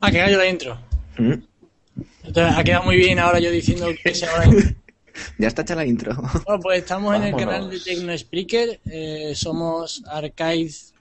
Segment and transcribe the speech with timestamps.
[0.00, 0.78] Ah, que yo la intro.
[1.18, 1.32] Mm.
[2.24, 4.70] Entonces, ha quedado muy bien ahora yo diciendo que se haga la intro.
[5.38, 6.14] Ya está hecha la intro.
[6.46, 7.52] Bueno, pues estamos en el Vámonos.
[7.54, 8.80] canal de Tecno Spreaker.
[8.86, 10.94] Eh, somos Arcaiz,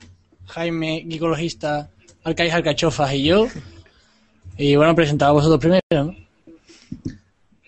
[0.47, 1.89] Jaime, Gicologista,
[2.23, 3.47] Arcaiz Alcachofas y yo.
[4.57, 6.15] Y bueno, presentad a vosotros primero, ¿no?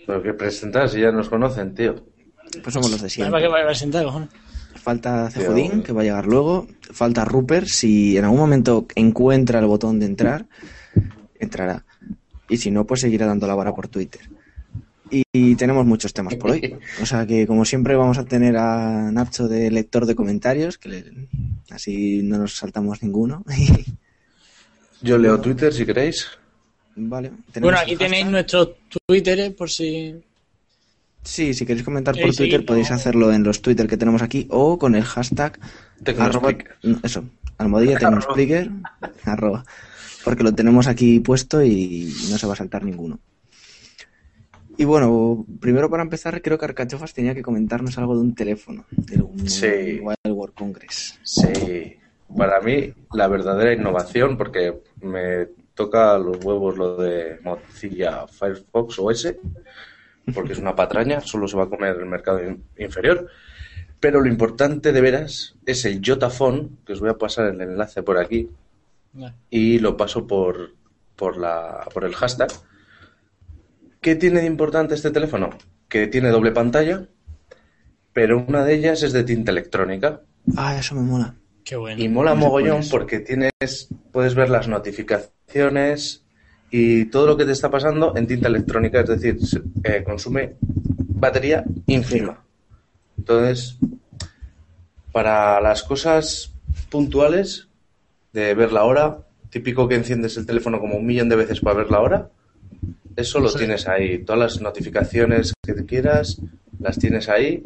[0.05, 1.95] Pero que presentar si ya nos conocen, tío.
[2.61, 3.41] Pues somos los de ¿Para siempre.
[3.41, 4.29] qué vais a presentar, cojones?
[4.75, 5.43] Falta Tío.
[5.43, 6.68] Cefudín, que va a llegar luego.
[6.91, 10.45] Falta Rupert, si en algún momento encuentra el botón de entrar,
[11.45, 11.86] entrará.
[12.50, 14.22] Y si no, pues seguirá dando la vara por Twitter.
[15.09, 16.77] Y, y tenemos muchos temas por hoy.
[17.02, 20.90] O sea que, como siempre, vamos a tener a Nacho de lector de comentarios, que
[20.90, 21.27] le-
[21.70, 23.44] así no nos saltamos ninguno.
[25.02, 26.27] Yo leo Twitter si queréis.
[26.96, 27.32] vale.
[27.60, 28.70] Bueno, aquí tenéis nuestros
[29.08, 30.16] Twitter por si...
[31.23, 34.80] Sí, si queréis comentar por Twitter podéis hacerlo en los Twitter que tenemos aquí o
[34.80, 35.60] con el hashtag
[36.18, 36.55] arroba,
[37.04, 37.26] eso,
[37.60, 38.71] almohadilla tecnospeaker,
[39.26, 39.63] arroba,
[40.23, 43.20] porque lo tenemos aquí puesto y no se va a saltar ninguno.
[44.77, 48.85] Y bueno, primero para empezar creo que Arcachofas tenía que comentarnos algo de un teléfono,
[48.91, 49.99] del Sí.
[50.01, 51.20] Wild World Congress.
[51.23, 51.98] Sí.
[52.35, 59.35] Para mí, la verdadera innovación, porque me toca los huevos lo de Mozilla Firefox OS,
[60.34, 63.27] porque es una patraña, solo se va a comer el mercado in- inferior.
[63.99, 68.01] Pero lo importante de veras es el Jotafone, que os voy a pasar el enlace
[68.01, 68.50] por aquí,
[69.50, 70.75] y lo paso por,
[71.16, 72.50] por, la, por el hashtag.
[74.00, 75.50] ¿Qué tiene de importante este teléfono?
[75.90, 77.07] Que tiene doble pantalla,
[78.13, 80.22] pero una de ellas es de tinta electrónica.
[80.56, 81.35] Ah, eso me mola.
[81.63, 82.01] Qué bueno.
[82.01, 86.23] Y mola mogollón porque tienes, puedes ver las notificaciones
[86.72, 90.56] y todo lo que te está pasando en tinta electrónica, es decir, se- eh, consume
[90.62, 92.44] batería ínfima.
[93.18, 93.78] Entonces,
[95.12, 96.51] para las cosas
[96.90, 97.68] puntuales
[98.34, 99.19] de ver la hora,
[99.50, 102.29] típico que enciendes el teléfono como un millón de veces para ver la hora,
[103.16, 103.57] eso lo Sí.
[103.59, 104.19] tienes ahí.
[104.24, 106.40] Todas las notificaciones que te quieras,
[106.80, 107.62] las tienes ahí.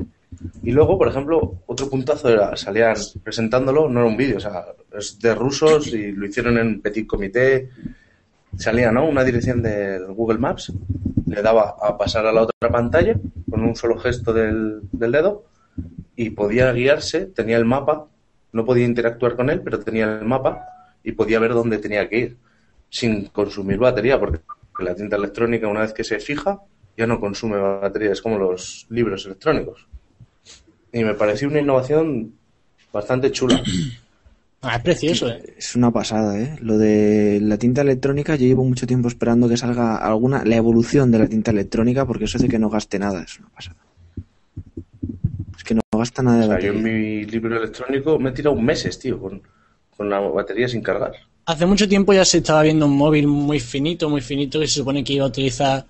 [0.63, 4.65] Y luego, por ejemplo, otro puntazo era, salían presentándolo, no era un vídeo, o sea,
[4.97, 7.69] es de rusos y lo hicieron en petit comité.
[8.57, 9.07] Salía, ¿no?
[9.07, 10.71] Una dirección del Google Maps,
[11.27, 13.15] le daba a pasar a la otra pantalla
[13.49, 15.43] con un solo gesto del, del dedo
[16.15, 18.07] y podía guiarse, tenía el mapa,
[18.55, 20.65] no podía interactuar con él, pero tenía el mapa
[21.03, 22.37] y podía ver dónde tenía que ir
[22.89, 24.39] sin consumir batería, porque
[24.79, 26.61] la tinta electrónica una vez que se fija
[26.97, 29.85] ya no consume batería, es como los libros electrónicos.
[30.93, 32.33] Y me pareció una innovación
[32.93, 33.61] bastante chula.
[34.67, 35.43] Ah, es precioso, ¿eh?
[35.59, 36.55] Es una pasada, ¿eh?
[36.59, 41.11] Lo de la tinta electrónica, yo llevo mucho tiempo esperando que salga alguna, la evolución
[41.11, 43.77] de la tinta electrónica, porque eso hace que no gaste nada, es una pasada.
[45.65, 48.55] Que no gasta nada de O sea, yo en mi libro electrónico me he tirado
[48.55, 49.41] meses, tío, con,
[49.97, 51.13] con la batería sin cargar.
[51.47, 54.75] Hace mucho tiempo ya se estaba viendo un móvil muy finito, muy finito, que se
[54.75, 55.85] supone que iba a utilizar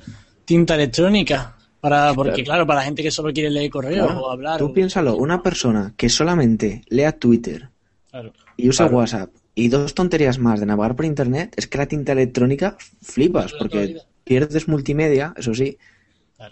[0.45, 1.51] tinta electrónica.
[1.81, 2.43] Para, porque, Claro.
[2.45, 4.57] claro, para la gente que solo quiere leer correos Claro, o hablar.
[4.57, 7.69] Tú o- piénsalo, una persona que solamente lea Twitter
[8.09, 8.33] Claro.
[8.57, 8.97] y usa Claro.
[8.97, 13.53] WhatsApp y dos tonterías más de navegar por internet, es que la tinta electrónica flipas,
[13.53, 15.77] porque pierdes multimedia, eso sí.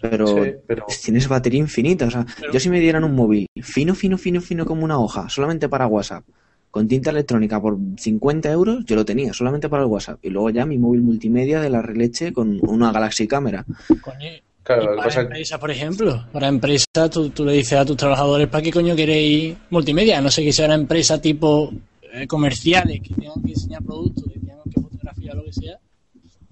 [0.01, 2.05] Pero, Sí, pero- tienes batería infinita.
[2.07, 4.99] O sea, Pero- yo si me dieran un móvil fino, fino, fino, fino como una
[4.99, 6.23] hoja, solamente para WhatsApp,
[6.71, 10.19] con tinta electrónica por 50 euros, yo lo tenía, solamente para el WhatsApp.
[10.23, 13.65] Y luego ya mi móvil multimedia de la releche con una Galaxy Cámara.
[14.01, 14.29] Coño,
[14.63, 18.47] Claro, para pasa empresas, por ejemplo, para empresas, tú, tú le dices a tus trabajadores,
[18.47, 20.21] ¿para qué coño queréis multimedia?
[20.21, 21.69] No sé que sea una empresa tipo
[22.13, 25.77] eh, comerciales, que tengan que enseñar productos, que tengan que fotografiar lo que sea.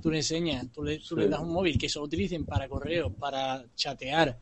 [0.01, 1.29] Tú le enseñas, tú le, tú le Sí.
[1.29, 4.37] das un móvil que se lo utilicen para correo, para chatear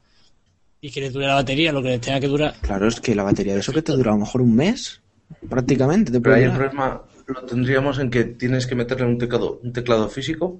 [0.82, 2.54] y que les dure la batería, lo que les tenga que durar.
[2.62, 5.02] Claro, es que la batería de eso que te dura a lo mejor un mes,
[5.50, 6.12] prácticamente.
[6.12, 9.74] Te Pero ahí el problema lo tendríamos en que tienes que meterle un teclado, un
[9.74, 10.60] teclado físico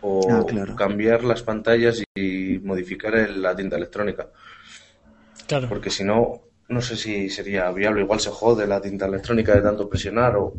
[0.00, 0.74] o Ah, claro.
[0.74, 4.28] cambiar las pantallas y modificar el- la tinta electrónica.
[5.46, 5.68] Claro.
[5.68, 8.02] Porque si no, no sé si sería viable.
[8.02, 10.54] Igual se jode la tinta electrónica de tanto presionar o...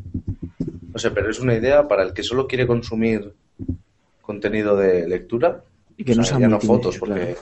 [0.93, 3.33] No sé, pero es una idea para el que solo quiere consumir
[4.23, 5.63] contenido de lectura.
[5.95, 7.35] Y que o no sea, ya no fotos, porque...
[7.35, 7.37] claro.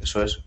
[0.00, 0.38] Eso es.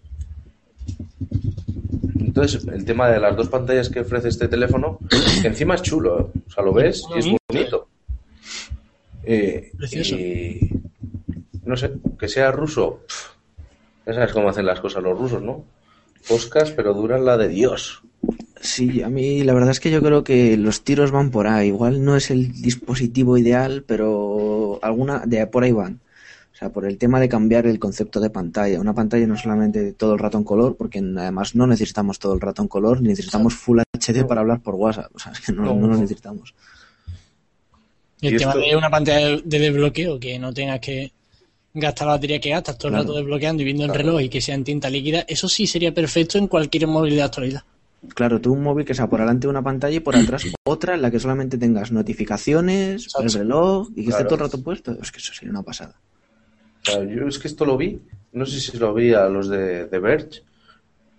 [2.20, 5.00] Entonces, el tema de las dos pantallas que ofrece este teléfono,
[5.42, 6.40] que encima es chulo, ¿eh?
[6.48, 7.88] o sea, lo ves y es muy bonito.
[9.24, 10.16] Eh, Precioso.
[10.16, 10.72] y
[11.66, 13.02] no sé, que sea ruso,
[14.06, 15.66] ya sabes cómo hacen las cosas los rusos, ¿no?
[16.28, 18.04] Poscas, pero duran la de Dios.
[18.62, 21.68] Sí, a mí la verdad es que yo creo que los tiros van por ahí.
[21.68, 26.00] Igual no es el dispositivo ideal, pero alguna de por ahí van.
[26.54, 28.80] O sea, por el tema de cambiar el concepto de pantalla.
[28.82, 32.42] Una pantalla no solamente todo el rato en color, porque además no necesitamos todo el
[32.42, 35.12] rato en color, ni necesitamos Full HD para hablar por WhatsApp.
[35.14, 35.88] O sea, es que no, No.
[35.88, 36.56] lo necesitamos.
[38.22, 41.12] Y el Y tema esto- de una pantalla de- de desbloqueo, que no tengas que
[41.76, 43.04] gastar la batería que gastas todo el Claro.
[43.10, 45.94] rato desbloqueando y viendo el reloj y que sea en tinta líquida, eso sí sería
[45.94, 47.62] perfecto en cualquier móvil de actualidad.
[48.14, 51.02] Claro, tú un móvil que sea por delante una pantalla y por atrás otra en
[51.02, 54.28] la que solamente tengas notificaciones, el reloj y que esté Claro.
[54.28, 54.92] todo el rato puesto.
[55.02, 55.96] Es que eso sería una pasada.
[56.88, 58.00] O sea, yo es que esto lo vi,
[58.32, 60.42] no sé si lo vi a los de, de Verge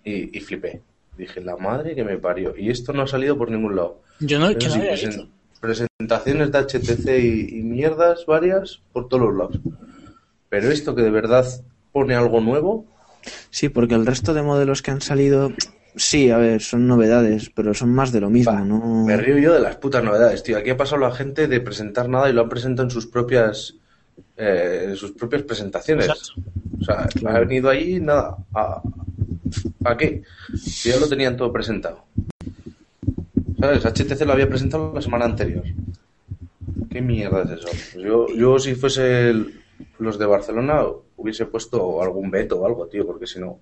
[0.03, 0.81] y, y flipé.
[1.17, 2.55] Dije, la madre que me parió.
[2.57, 4.01] Y esto no ha salido por ningún lado.
[4.21, 5.27] Yo no, que Pero no sí, había visto.
[5.59, 9.59] presentaciones de HTC y, y mierdas varias por todos los lados.
[10.47, 11.45] Pero esto que de verdad
[11.91, 12.85] pone algo nuevo,
[13.49, 15.51] Sí, porque el resto de modelos que han salido,
[15.95, 19.05] sí, a ver, son novedades, pero son más de lo mismo, ¿no?
[19.05, 20.57] me río yo de las putas novedades, tío.
[20.57, 23.75] Aquí ha pasado la gente de presentar nada y lo han presentado en sus propias
[24.37, 26.07] eh, en sus propias presentaciones.
[26.07, 26.41] Exacto.
[26.79, 27.37] O sea, Claro.
[27.37, 28.37] ha venido ahí nada.
[28.53, 28.81] ¿A,
[29.85, 30.23] ¿a qué?
[30.55, 32.05] Si ya lo tenían todo presentado.
[33.59, 33.85] ¿Sabes?
[33.85, 35.63] HTC lo había presentado la semana anterior.
[36.89, 37.67] ¿Qué mierda es eso?
[37.93, 39.61] Pues yo, yo si fuese el-
[39.99, 40.83] los de Barcelona
[41.17, 43.59] hubiese puesto algún veto o algo, tío, porque si no...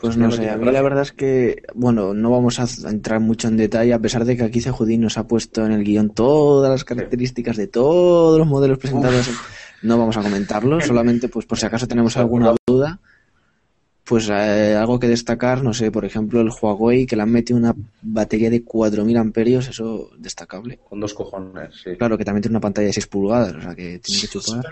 [0.00, 3.20] Pues no sé, a mí la verdad es que, bueno, no vamos a a entrar
[3.20, 6.10] mucho en detalle, a pesar de que aquí Cejudín nos ha puesto en el guion
[6.10, 9.30] todas las características de todos los modelos presentados.
[9.82, 12.98] No vamos a comentarlo, solamente pues por si acaso tenemos alguna duda,
[14.04, 17.58] pues eh, algo que destacar, no sé, por ejemplo el Huawei que le han metido
[17.58, 20.78] una batería de 4000 amperios, eso destacable.
[20.88, 21.90] Con dos cojones, sí.
[21.96, 24.64] Claro que también tiene una pantalla de 6 pulgadas, o sea que tiene que chupar.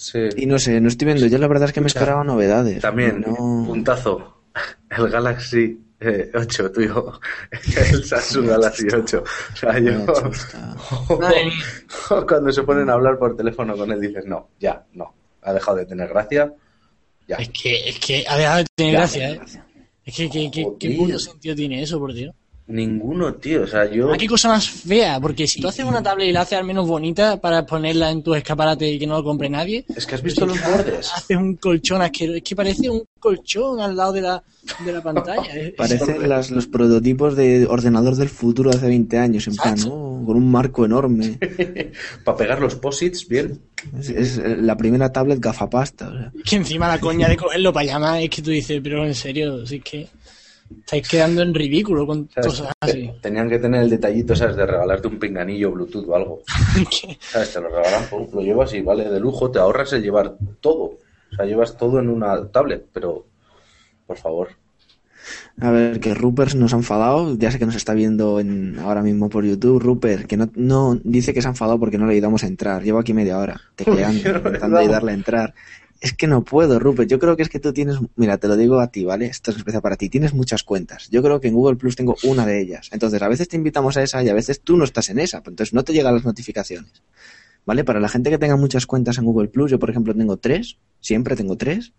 [0.00, 0.18] Sí.
[0.36, 2.80] Y no sé, no estoy viendo, yo la verdad es que me esperaba novedades.
[2.80, 4.40] También, no- puntazo.
[4.96, 7.20] El Galaxy eh, 8, tuyo.
[7.92, 9.22] El Samsung Galaxy 8.
[9.52, 10.06] O sea, yo.
[12.26, 15.12] Cuando se ponen a hablar por teléfono con él, dices, no, ya, no.
[15.42, 16.50] Ha dejado de tener gracia.
[17.28, 17.36] Ya.
[17.36, 19.40] Es que, es que ha dejado de tener Ya, gracia, ¿eh?
[20.04, 22.34] Es que, que, que- ¿qué puto sentido tiene eso, por Dios?
[22.70, 23.62] Ninguno, tío.
[23.64, 24.12] O sea, yo.
[24.12, 26.64] Ah, qué cosa más fea, porque si tú haces una tablet y la haces al
[26.64, 30.14] menos bonita para ponerla en tu escaparate y que no lo compre nadie, Es que
[30.14, 31.10] has visto los bordes.
[31.14, 32.36] haces un colchón asqueroso.
[32.38, 34.42] Es que parece un colchón al lado de la,
[34.84, 35.50] de la pantalla.
[35.76, 40.36] Parecen las- los prototipos de ordenador del futuro de hace 20 años, en plan, con
[40.36, 41.38] un marco enorme.
[42.24, 43.60] Para pegar los posits, bien.
[43.98, 46.08] Es, es la primera tablet gafapasta.
[46.08, 46.32] o sea.
[46.44, 49.66] que encima la coña de cogerlo para llamar es que tú dices, pero en serio,
[49.66, 50.06] si es que
[50.78, 52.46] estáis quedando en ridículo con ¿sabes?
[52.48, 53.10] cosas así.
[53.20, 54.56] Tenían que tener el detallito, ¿sabes?
[54.56, 56.42] De regalarte un pinganillo Bluetooth o algo.
[57.20, 57.52] ¿Sabes?
[57.52, 60.98] Te lo regalan, lo llevas y vale de lujo, te ahorras el llevar todo.
[61.32, 63.26] O sea, llevas todo en una tablet, pero
[64.06, 64.48] por favor.
[65.60, 69.02] A ver, que Rupert nos ha enfadado, ya sé que nos está viendo en, ahora
[69.02, 69.80] mismo por YouTube.
[69.80, 72.82] Rupert, que no, no dice que se ha enfadado porque no le ayudamos a entrar.
[72.82, 75.54] Llevo aquí media hora tecleando, intentando ayudarle a entrar.
[76.00, 77.10] Es que no puedo, Rupert.
[77.10, 79.26] Yo creo que es que tú tienes, mira, te lo digo a ti, ¿vale?
[79.26, 80.08] Esto es especial para ti.
[80.08, 81.08] Tienes muchas cuentas.
[81.10, 82.88] Yo creo que en Google Plus tengo una de ellas.
[82.92, 85.38] Entonces, a veces te invitamos a esa y a veces tú no estás en esa.
[85.38, 87.02] Entonces, no te llegan las notificaciones.
[87.66, 87.84] ¿Vale?
[87.84, 90.78] Para la gente que tenga muchas cuentas en Google Plus, yo, por ejemplo, tengo tres.
[91.00, 91.92] Siempre tengo tres.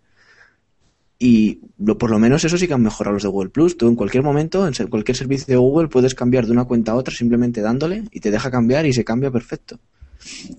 [1.19, 1.59] Y
[1.99, 3.77] por lo menos eso sí que han mejorado los de Google Plus.
[3.77, 6.95] Tú en cualquier momento, en cualquier servicio de Google, puedes cambiar de una cuenta a
[6.95, 9.79] otra simplemente dándole y te deja cambiar y se cambia perfecto.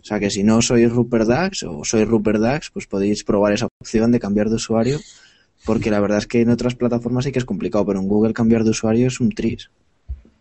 [0.00, 3.52] O sea que si no sois Rupert Dax o sois Rupert Dax, pues podéis probar
[3.52, 5.00] esa opción de cambiar de usuario.
[5.64, 8.32] Porque la verdad es que en otras plataformas sí que es complicado, pero en Google
[8.32, 9.70] cambiar de usuario es un tris.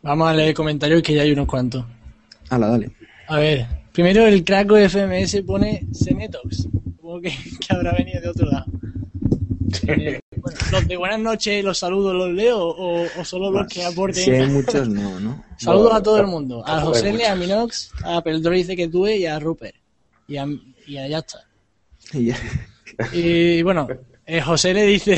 [0.01, 1.85] Vamos a leer comentarios que ya hay unos cuantos.
[2.49, 2.91] Hala, dale.
[3.27, 6.63] A ver, primero el Craco FMS pone Senetox.
[6.63, 8.65] Supongo que, que habrá venido de otro lado.
[9.87, 13.83] Eh, bueno, los de buenas noches, los saludos, ¿los leo o, o solo los que
[13.83, 14.23] aporten?
[14.23, 15.43] Si hay muchos, no, ¿no?
[15.57, 16.63] Saludos No, a todo el mundo.
[16.67, 17.35] A José, a.
[17.35, 19.75] Minox, a Peldroice que tuve y a Rupert.
[20.27, 20.45] Y a,
[20.87, 21.39] y a ya está.
[22.13, 22.37] Y ya.
[23.13, 23.87] Y bueno,
[24.25, 25.17] eh, José le dice,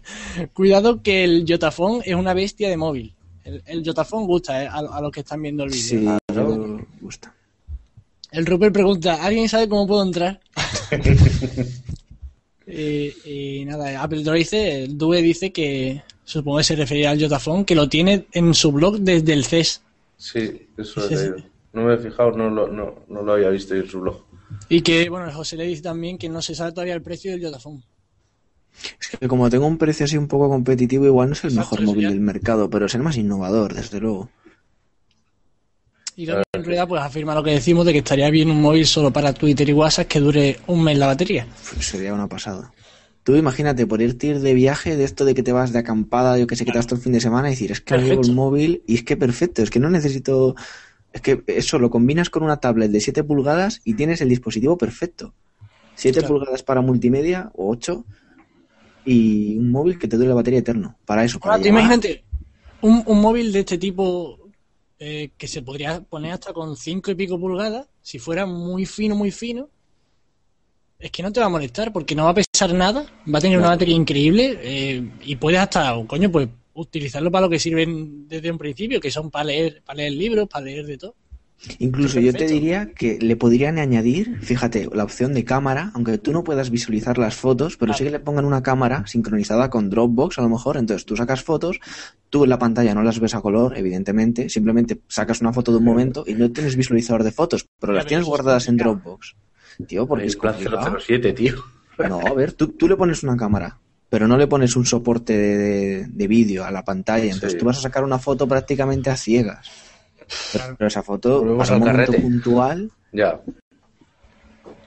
[0.52, 3.14] cuidado que el Yotafone es una bestia de móvil.
[3.44, 5.82] El, el Yotafone gusta eh, a, a los que están viendo el vídeo.
[5.82, 6.86] Sí, Claro.
[7.00, 7.32] gusta.
[8.32, 10.40] El Rupert pregunta, ¿alguien sabe cómo puedo entrar?
[12.66, 17.64] y, y nada, Apple Droice, el Due dice que supongo que se refería al Yotafone,
[17.64, 19.82] que lo tiene en su blog desde el CES.
[20.16, 21.36] Sí, eso he leído.
[21.72, 24.22] No me he fijado, no lo, no, no lo había visto en su blog.
[24.68, 27.40] Y que, bueno, José le dice también que no se sabe todavía el precio del
[27.40, 27.82] Yotafone.
[29.00, 31.76] Es que como tengo un precio así un poco competitivo, igual no es el Exacto,
[31.76, 32.10] mejor móvil ya.
[32.10, 34.30] del mercado, pero es el más innovador, desde luego.
[36.16, 38.86] Y también en realidad pues afirma lo que decimos de que estaría bien un móvil
[38.86, 41.46] solo para Twitter y WhatsApp que dure un mes la batería.
[41.72, 42.72] Pues sería una pasada.
[43.24, 46.38] Tú imagínate, por irte ir de viaje, de esto de que te vas de acampada,
[46.38, 47.96] yo que sé, que te vas todo el fin de semana y decir, es que
[47.98, 50.54] llevo el móvil y es que perfecto, es que no necesito...
[51.12, 54.76] Es que eso lo combinas con una tablet de 7 pulgadas y tienes el dispositivo
[54.76, 55.32] perfecto.
[55.94, 56.34] 7 Claro.
[56.34, 58.04] pulgadas para multimedia o 8
[59.04, 60.96] y un móvil que te dure la batería eterno.
[61.06, 61.82] Para eso, para Ahora, tú llamar.
[61.84, 62.24] imagínate
[62.80, 64.43] un, un móvil de este tipo
[65.06, 69.14] eh, que se podría poner hasta con cinco y pico pulgadas, si fuera muy fino,
[69.14, 69.68] muy fino,
[70.98, 73.42] es que no te va a molestar porque no va a pesar nada, va a
[73.42, 78.26] tener una batería increíble eh, y puedes hasta, coño, pues utilizarlo para lo que sirven
[78.28, 81.14] desde un principio, que son para leer, para leer libros, para leer de todo.
[81.78, 86.30] Incluso yo te diría que le podrían añadir, fíjate, la opción de cámara, aunque tú
[86.32, 90.38] no puedas visualizar las fotos, pero sí que le pongan una cámara sincronizada con Dropbox
[90.38, 91.80] a lo mejor, entonces tú sacas fotos,
[92.28, 95.78] tú en la pantalla no las ves a color, evidentemente, simplemente sacas una foto de
[95.78, 99.34] un momento y no tienes visualizador de fotos, pero las tienes guardadas en Dropbox.
[99.88, 100.98] Tío, porque es plan complicado.
[101.00, 101.54] 007, tío.
[102.08, 103.78] No, a ver, tú, tú le pones una cámara,
[104.10, 107.24] pero no le pones un soporte de, de vídeo a la pantalla.
[107.24, 107.58] Entonces Sí.
[107.58, 109.70] tú vas a sacar una foto prácticamente a ciegas.
[110.52, 112.22] Pero, pero esa foto, Volvemos para un al momento carrete.
[112.28, 113.40] puntual, Ya.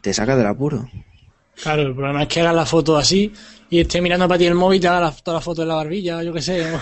[0.02, 0.88] te saca del apuro.
[1.62, 3.32] Claro, el problema es que hagas la foto así
[3.70, 5.68] y esté mirando para ti el móvil y te haga la, toda la foto en
[5.70, 6.64] la barbilla, yo qué sé.
[6.72, 6.80] ¿no?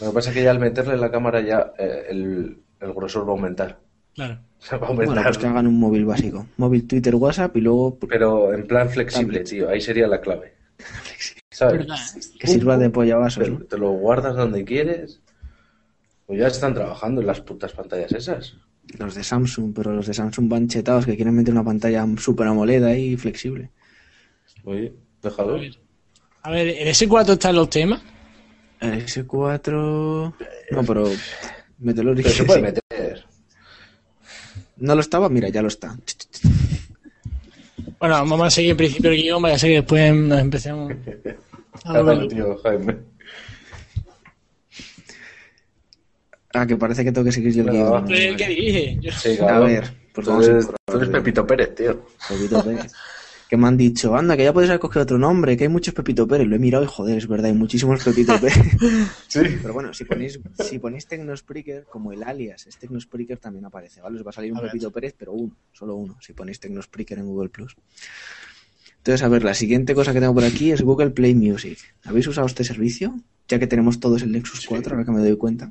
[0.00, 3.24] Lo que pasa es que ya al meterle la cámara ya eh, el, el grosor
[3.24, 3.78] va a aumentar.
[4.14, 4.38] Claro.
[4.58, 5.14] O sea, va a aumentar.
[5.14, 6.46] Bueno, pues que hagan un móvil básico.
[6.56, 9.68] Móvil, Twitter, WhatsApp y luego Pero en plan flexible, tío.
[9.68, 10.54] Ahí sería la clave.
[11.50, 11.78] ¿Sabes?
[11.86, 11.96] ¿Verdad?
[12.40, 13.44] que sirva de pollavasos.
[13.44, 13.58] Te, ¿no?
[13.60, 15.20] te lo guardas donde quieres.
[16.26, 18.56] Pues ya están trabajando en las putas pantallas esas.
[18.98, 22.46] Los de Samsung, pero los de Samsung van chetados que quieren meter una pantalla super
[22.46, 23.70] AMOLED ahí flexible.
[24.64, 24.92] Oye,
[25.22, 25.60] déjalo.
[26.42, 28.02] A ver, ¿el S4 está en los temas?
[28.80, 30.34] El S4...
[30.70, 31.10] No, pero...
[31.78, 33.24] Mételo Pero se puede meter.
[34.76, 35.96] No lo estaba, mira, ya lo está.
[37.98, 40.92] Bueno, vamos a seguir el principio del guion, vaya a ser que después nos empecemos
[41.84, 42.96] a tío, Jaime.
[46.56, 47.72] Ah, que parece que tengo que seguir yo el No.
[47.72, 48.04] guion.
[48.06, 48.98] Tú eres el que dirige.
[49.00, 51.12] Yo- Sí, A ver, pues tú, vamos a eres, probar, tú eres a.
[51.12, 52.06] Pepito Pérez, tío.
[52.28, 52.92] Pepito Pérez.
[53.48, 55.94] Que me han dicho, anda, que ya puedes haber cogido otro nombre, que hay muchos
[55.94, 56.48] Pepito Pérez.
[56.48, 58.56] Lo he mirado y joder, es verdad, hay muchísimos Pepito Pérez.
[59.28, 59.40] Sí.
[59.62, 64.16] Pero bueno, si ponéis, si ponéis Tecnospreaker, como el alias es Tecnospreaker, también aparece, ¿vale?
[64.18, 64.62] Os va a salir un A.
[64.62, 67.76] Pepito Pérez, pero uno, solo uno, si ponéis Tecnospreaker en Google Plus.
[68.98, 71.78] Entonces, a ver, la siguiente cosa que tengo por aquí es Google Play Music.
[72.04, 73.14] ¿Habéis usado este servicio?
[73.46, 75.70] Ya que tenemos todos el Nexus 4, ahora que me doy cuenta.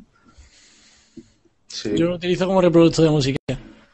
[1.75, 1.89] Sí.
[1.95, 3.37] Yo lo utilizo como reproductor de música.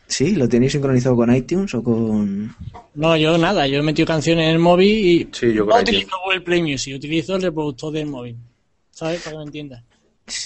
[0.07, 0.35] ¿Sí?
[0.35, 2.55] ¿Lo tenéis sincronizado con iTunes o con...?
[2.93, 5.81] No, yo nada, yo he metido canciones en el móvil y Sí, yo no con
[5.81, 6.21] utilizo iTunes.
[6.23, 8.37] Google Play Music, utilizo el reproductor del móvil.
[8.91, 9.21] ¿Sabes?
[9.21, 9.83] Para que me entiendas.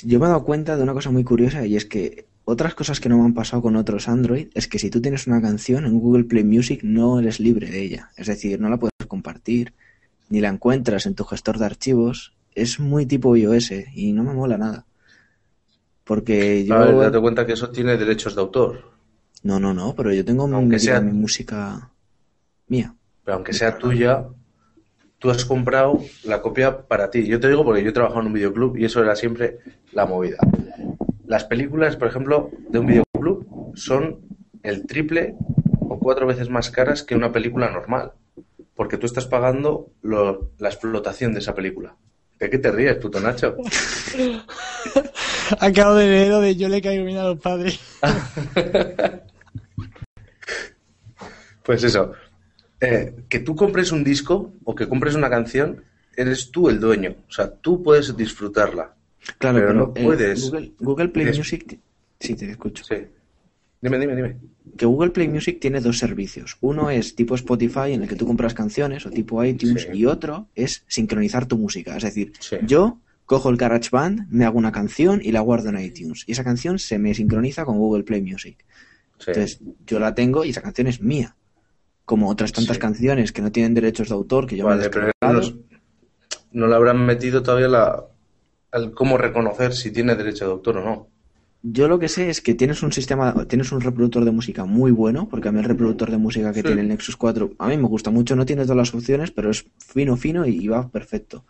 [0.03, 2.99] Yo me he dado cuenta de una cosa muy curiosa y es que otras cosas
[2.99, 5.85] que no me han pasado con otros Android es que si tú tienes una canción
[5.85, 8.11] en Google Play Music no eres libre de ella.
[8.15, 9.73] Es decir, no la puedes compartir,
[10.29, 12.33] ni la encuentras en tu gestor de archivos.
[12.53, 14.85] Es muy tipo iOS y no me mola nada.
[16.05, 16.75] Porque yo...
[16.75, 18.83] A ver, date cuenta que eso tiene derechos de autor.
[19.43, 21.91] No, no, no, pero yo tengo Aunque mi, sea- mi música
[22.67, 22.95] mía.
[23.23, 24.25] Pero aunque sea tuya,
[25.19, 27.25] tú has comprado la copia para ti.
[27.25, 29.57] Yo te digo porque yo he trabajado en un videoclub y eso era siempre
[29.93, 30.37] la movida.
[31.25, 34.19] Las películas, por ejemplo, de un videoclub son
[34.61, 35.35] el triple
[35.79, 38.11] o cuatro veces más caras que una película normal.
[38.75, 41.95] Porque tú estás pagando lo- la explotación de esa película.
[42.39, 43.55] ¿De qué te ríes, puto Nacho?
[45.59, 47.79] Acabo de leer lo de yo le caigo bien a los padres.
[51.63, 52.11] Pues eso.
[52.79, 55.83] Eh, que tú compres un disco o que compres una canción,
[56.15, 57.15] eres tú el dueño.
[57.27, 58.93] O sea, tú puedes disfrutarla.
[59.39, 60.43] Claro, Pero pero, no eh, puedes.
[60.43, 61.79] Google, Google Play Es- Music...
[62.19, 62.83] Sí, te escucho.
[62.83, 62.95] Sí.
[63.81, 64.37] Dime, dime, dime.
[64.77, 66.57] que Google Play Music tiene dos servicios.
[66.61, 69.97] Uno es tipo Spotify en el que tú compras canciones o tipo iTunes Sí.
[69.97, 71.97] y otro es sincronizar tu música.
[71.97, 72.57] Es decir, Sí.
[72.63, 76.23] yo cojo el GarageBand, me hago una canción y la guardo en iTunes.
[76.27, 78.63] Y esa canción se me sincroniza con Google Play Music.
[79.19, 79.25] Sí.
[79.31, 81.35] Entonces yo la tengo y esa canción es mía.
[82.05, 82.81] Como otras tantas Sí.
[82.81, 85.41] canciones que no tienen derechos de autor que yo me Vale, he pero no,
[86.51, 88.05] no le habrán metido todavía la,
[88.73, 91.07] el cómo reconocer si tiene derecho de autor o no.
[91.63, 94.91] Yo lo que sé es que tienes un sistema, tienes un reproductor de música muy
[94.91, 96.67] bueno, porque a mí el reproductor de música que Sí.
[96.67, 99.49] tiene el Nexus 4, a mí me gusta mucho, no tiene todas las opciones, pero
[99.49, 101.43] es fino, fino y va perfecto.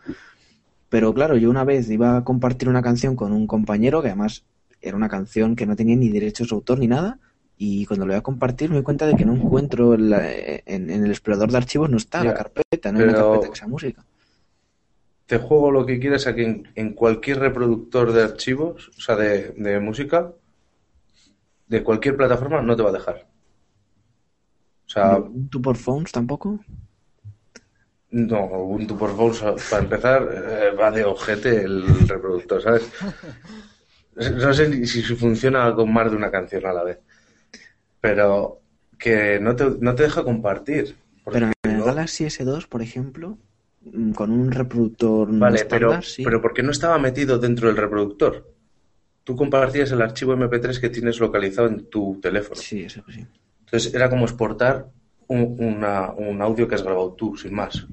[0.90, 4.46] Pero claro, yo una vez iba a compartir una canción con un compañero, que además
[4.82, 7.20] era una canción que no tenía ni derechos de autor ni nada,
[7.58, 10.90] y cuando lo voy a compartir me doy cuenta de que no encuentro la- en,
[10.90, 13.68] en el explorador de archivos, no está la carpeta, no hay una carpeta que sea
[13.68, 14.06] música.
[15.28, 19.50] Te juego lo que quieras aquí en, en cualquier reproductor de archivos, o sea, de,
[19.52, 20.32] de música,
[21.68, 23.28] de cualquier plataforma, no te va a dejar.
[24.88, 26.60] O sea, ¿Tú por phones tampoco?
[28.16, 32.90] No, Ubuntu por Phones, para empezar, eh, va de ojete el reproductor, ¿sabes?
[34.16, 37.00] No sé ni si funciona con más de una canción a la vez.
[38.00, 38.62] Pero
[38.98, 40.96] que no te, no te deja compartir.
[41.24, 43.38] porque Pero en el no- Galaxy S2, por ejemplo,
[43.82, 46.24] mm, con un reproductor Vale, pero, estándar, sí.
[46.24, 48.54] pero ¿por qué no estaba metido dentro del reproductor?
[49.26, 52.62] tú compartías el archivo MP3 que tienes localizado en tu teléfono.
[52.62, 53.26] Sí, eso sí.
[53.62, 54.86] Entonces era como exportar
[55.28, 57.88] un, una- un audio que has grabado tú, sin más.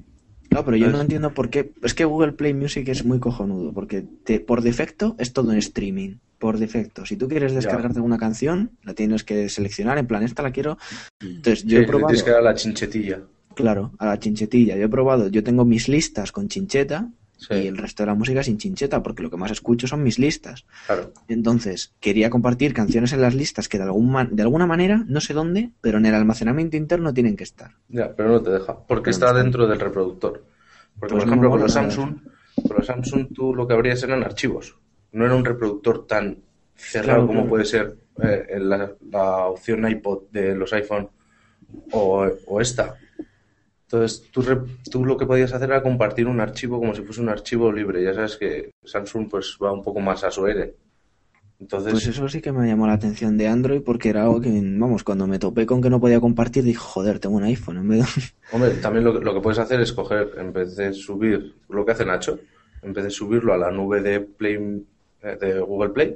[0.53, 1.71] No, pero yo no entiendo por qué.
[1.81, 5.57] Es que Google Play Music es muy cojonudo, porque te- por defecto es todo en
[5.57, 6.15] streaming.
[6.39, 7.05] Por defecto.
[7.05, 10.77] Si tú quieres descargarte una canción, la tienes que seleccionar, en plan, esta la quiero.
[11.21, 12.07] Entonces, yo Sí, he probado.
[12.07, 13.21] tienes que dar la chinchetilla.
[13.55, 14.75] Claro, a la chinchetilla.
[14.75, 17.09] Yo he probado, yo tengo mis listas con chincheta
[17.47, 20.03] Sí, y el resto de la música sin chincheta, porque lo que más escucho son
[20.03, 20.65] mis listas.
[20.85, 21.13] claro.
[21.27, 25.33] Entonces, quería compartir canciones en las listas que de, algún de alguna manera, no sé
[25.33, 27.71] dónde, pero en el almacenamiento interno tienen que estar.
[27.87, 30.43] Ya, pero no te deja, porque está dentro del reproductor.
[30.99, 32.17] Porque, Pues por ejemplo, con nada Samsung,
[32.67, 34.77] con los Samsung tú lo que abrías eran archivos.
[35.11, 36.43] No era un reproductor tan
[36.75, 37.49] cerrado Claro, como claro.
[37.49, 41.09] puede ser eh, la, la opción iPod de los iPhone
[41.91, 42.95] o, o esta.
[43.93, 44.43] Entonces, tú,
[44.89, 48.03] tú lo que podías hacer era compartir un archivo como si fuese un archivo libre.
[48.03, 50.73] Ya sabes que Samsung pues va un poco más a su aire.
[51.59, 54.49] Entonces, Pues eso sí que me llamó la atención de Android porque era algo que,
[54.49, 57.87] vamos, cuando me topé con que no podía compartir, dije, joder, tengo un iPhone en
[57.89, 58.21] vez de...
[58.51, 61.85] Hombre, también lo, que- lo que puedes hacer es coger, en vez de subir lo
[61.85, 62.39] que hace Nacho,
[62.81, 64.85] en vez de subirlo a la nube de Play
[65.21, 66.15] eh, de Google Play,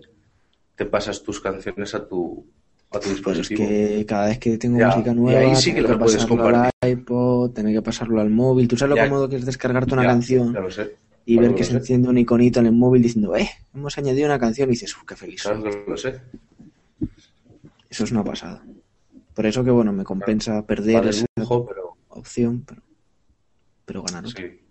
[0.76, 2.46] te pasas tus canciones a tu
[2.92, 5.74] a tu Pues es que cada vez que tengo Ya, música y nueva, ahí sí
[5.74, 6.72] que puedes compartir.
[6.82, 8.68] al iPod, tener que pasarlo al móvil.
[8.68, 10.96] ¿Tú sabes lo cómodo que es descargarte una Ya, canción Ya lo sé.
[11.26, 11.78] y claro ver que lo se sé.
[11.80, 15.04] enciende un iconito en el móvil diciendo, eh, hemos añadido una canción y dices, uff,
[15.06, 15.42] qué feliz.
[15.44, 15.72] Claro soy".
[15.72, 16.22] que lo sé.
[17.90, 18.64] Eso es una pasada.
[19.34, 22.82] Por eso que, bueno, me compensa perder Vale, esa lujo, pero opción, pero,
[23.86, 24.44] pero ganar otra.
[24.44, 24.62] sí.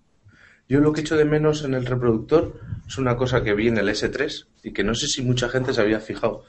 [0.68, 3.78] Yo lo que echo de menos en el reproductor es una cosa que vi en
[3.78, 6.42] el S3 y que no sé si mucha gente se había fijado.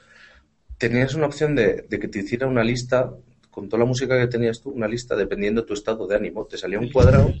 [0.78, 3.10] Tenías una opción de, de que te hiciera una lista,
[3.50, 6.46] con toda la música que tenías tú, una lista dependiendo de tu estado de ánimo.
[6.46, 7.32] Te salía un cuadrado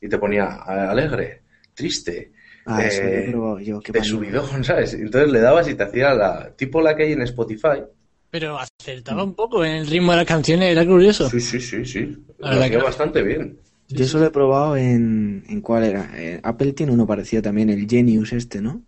[0.00, 1.42] y te ponía a- alegre,
[1.74, 2.32] triste,
[2.70, 4.92] Ah, eso lo he eh, probado yo, qué de subidón, ¿sabes?
[4.94, 7.82] Entonces le dabas y te hacía la tipo la que hay en Spotify.
[8.30, 11.30] Pero acertaba un poco en el ritmo de las canciones, era curioso.
[11.30, 12.00] Sí, sí, sí, sí.
[12.38, 13.58] La Lo verdad hacía que- bastante bien.
[13.90, 16.10] Yo eso lo he probado en, en cuál era.
[16.14, 18.82] Eh, Apple tiene uno parecido también, el Genius este, ¿no?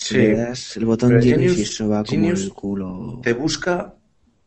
[0.00, 0.16] Sí.
[0.18, 3.20] Le das el botón Pero Genius, Genius- y eso va como Genius el culo.
[3.22, 3.94] Te busca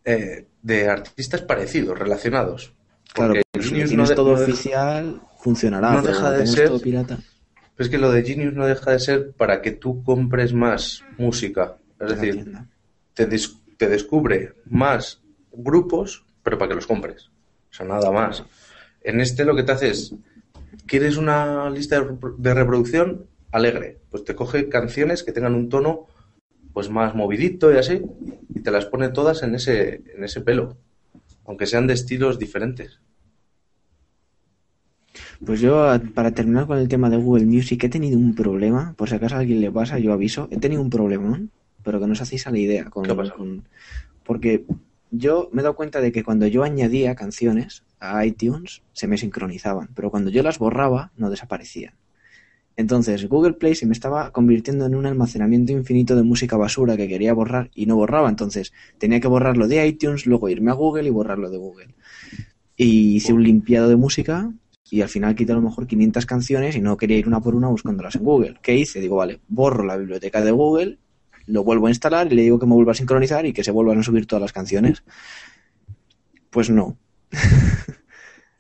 [0.05, 2.73] eh, de artistas parecidos, relacionados.
[3.13, 5.91] Claro, Porque si lo tienes de- todo oficial, funcionará.
[5.93, 7.17] no deja de ser- todo pirata.
[7.75, 11.03] Pero es que lo de Genius no deja de ser para que tú compres más
[11.17, 11.75] música.
[11.99, 12.51] Es de decir,
[13.13, 17.25] te, des- te descubre más grupos, pero para que los compres.
[17.69, 18.43] O sea, nada más.
[19.03, 20.13] En este lo que te hace es,
[20.85, 22.03] ¿quieres una lista
[22.37, 23.99] de reproducción alegre?
[24.09, 26.07] Pues te coge canciones que tengan un tono
[26.73, 28.01] pues más movidito y así,
[28.55, 30.77] y te las pone todas en ese, en ese pelo,
[31.45, 32.99] aunque sean de estilos diferentes.
[35.45, 38.93] Pues yo, para terminar con el tema de Google Music, he tenido un problema.
[38.95, 40.47] Por si acaso a alguien le pasa, yo aviso.
[40.51, 41.51] He tenido un problemón,
[41.83, 42.85] pero que no os hacéis a la idea.
[42.89, 43.63] Con, ¿Qué con-
[44.23, 44.65] porque
[45.09, 49.17] yo me he dado cuenta de que cuando yo añadía canciones a iTunes, se me
[49.17, 49.89] sincronizaban.
[49.95, 51.93] Pero cuando yo las borraba, no desaparecían.
[52.81, 57.07] Entonces, Google Play se me estaba convirtiendo en un almacenamiento infinito de música basura que
[57.07, 58.27] quería borrar y no borraba.
[58.27, 61.95] Entonces, tenía que borrarlo de iTunes, luego irme a Google y borrarlo de Google.
[62.75, 64.51] Y hice un limpiado de música
[64.89, 67.55] y al final quité a lo mejor 500 canciones y no quería ir una por
[67.55, 68.57] una buscándolas en Google.
[68.61, 68.99] ¿Qué hice?
[68.99, 70.97] Digo, vale, borro la biblioteca de Google,
[71.45, 73.71] lo vuelvo a instalar y le digo que me vuelva a sincronizar y que se
[73.71, 75.03] vuelvan a subir todas las canciones.
[76.49, 76.97] Pues no,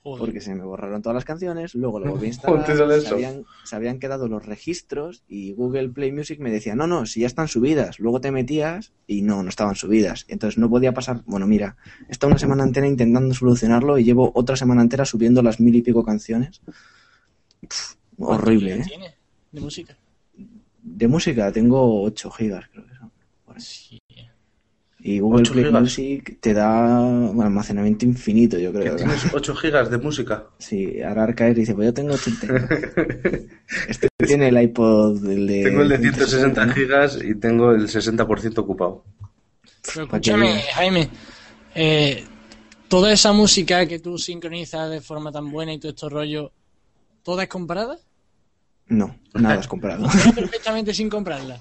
[0.03, 0.19] Joder.
[0.19, 3.01] porque se me borraron todas las canciones, luego lo volví a instalar, ¿Cómo te sale
[3.01, 7.05] se habían, se habían quedado los registros y Google Play Music me decía, no, no,
[7.05, 10.25] si ya están subidas, luego te metías y no, no estaban subidas.
[10.27, 11.77] Entonces no podía pasar, bueno, mira,
[12.09, 15.75] he estado una semana entera intentando solucionarlo y llevo otra semana entera subiendo las mil
[15.75, 16.61] y pico canciones.
[17.67, 18.83] Pff, ¿Cuántos horrible, ¿eh?
[18.87, 19.15] tiene
[19.51, 19.97] de música?
[20.81, 23.11] De música tengo 8 gigas, creo que son.
[23.57, 24.00] Sí.
[25.03, 25.81] Y Google 8 Play gigas.
[25.81, 28.95] Music te da bueno, almacenamiento infinito, yo Que creo.
[28.97, 30.45] tienes 8 gigas de música.
[30.59, 32.47] Sí, ahora Arcaer dice, pues yo tengo 80.
[33.87, 35.63] Este tiene el iPod el de...
[35.63, 36.73] Tengo el de 160 ¿no?
[36.73, 39.03] gigas y tengo el 60% ocupado.
[39.63, 40.61] Pero que escúchame.
[40.73, 41.09] Jaime,
[41.73, 42.23] eh,
[42.87, 46.51] toda esa música que tú sincronizas de forma tan buena y todo estos rollos,
[47.23, 47.97] ¿toda es comprada?
[48.87, 50.07] No, nada has comprado.
[50.35, 51.57] Perfectamente sin comprarla.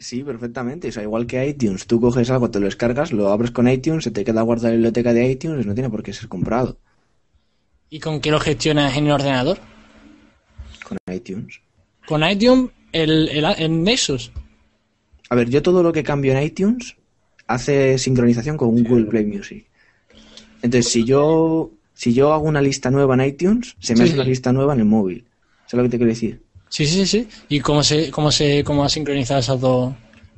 [0.00, 0.88] Sí, perfectamente.
[0.88, 4.02] O sea, igual que iTunes, tú coges algo, te lo descargas, lo abres con iTunes,
[4.04, 6.80] se te queda guardada en la biblioteca de iTunes, no tiene por qué ser comprado
[7.90, 9.58] ¿Y con qué lo gestionas en el ordenador?
[10.84, 11.62] con iTunes.
[12.06, 14.32] Con iTunes, el, el, el Nexus.
[15.30, 16.96] A ver, yo todo lo que cambio en iTunes
[17.46, 19.66] hace sincronización con Google Play Music.
[20.62, 24.14] Entonces, si yo si yo hago una lista nueva en iTunes, se me Sí, hace
[24.14, 25.28] una lista nueva en el móvil.
[25.66, 26.44] ¿Sabes lo que te quiero decir?
[26.70, 27.28] Sí, sí, sí.
[27.48, 29.94] ¿Y cómo se, cómo se, cómo ha sincronizado esas dos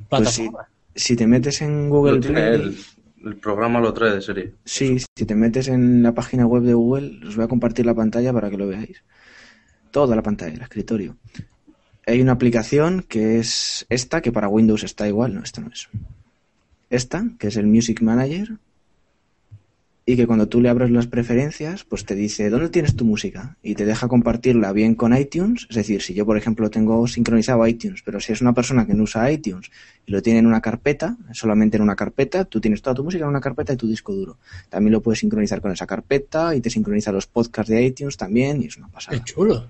[0.09, 0.67] Pues si, plataformas?
[0.95, 2.77] Si te metes en Google Lo tiene Play, él.
[3.23, 4.55] El programa lo trae de serie.
[4.65, 7.95] sí, si te metes en la página web de Google, os voy a compartir la
[7.95, 9.03] pantalla para que lo veáis.
[9.91, 11.17] Toda la pantalla, el escritorio.
[12.05, 15.87] Hay una aplicación que es esta, que para Windows está igual, no, esta no es.
[16.89, 18.57] Esta, que es el Music Manager,
[20.05, 23.55] y que cuando tú le abres las preferencias, pues te dice, ¿dónde tienes tu música?
[23.63, 27.65] Y te deja compartirla bien con iTunes, es decir, si yo, por ejemplo, tengo sincronizado
[27.65, 29.71] iTunes, pero si es una persona que no usa iTunes
[30.05, 33.23] y lo tiene en una carpeta, solamente en una carpeta, tú tienes toda tu música
[33.23, 34.37] en una carpeta y tu disco duro.
[34.69, 38.61] También lo puedes sincronizar con esa carpeta y te sincroniza los podcasts de iTunes también
[38.61, 39.17] y es una pasada.
[39.17, 39.67] Qué chulo.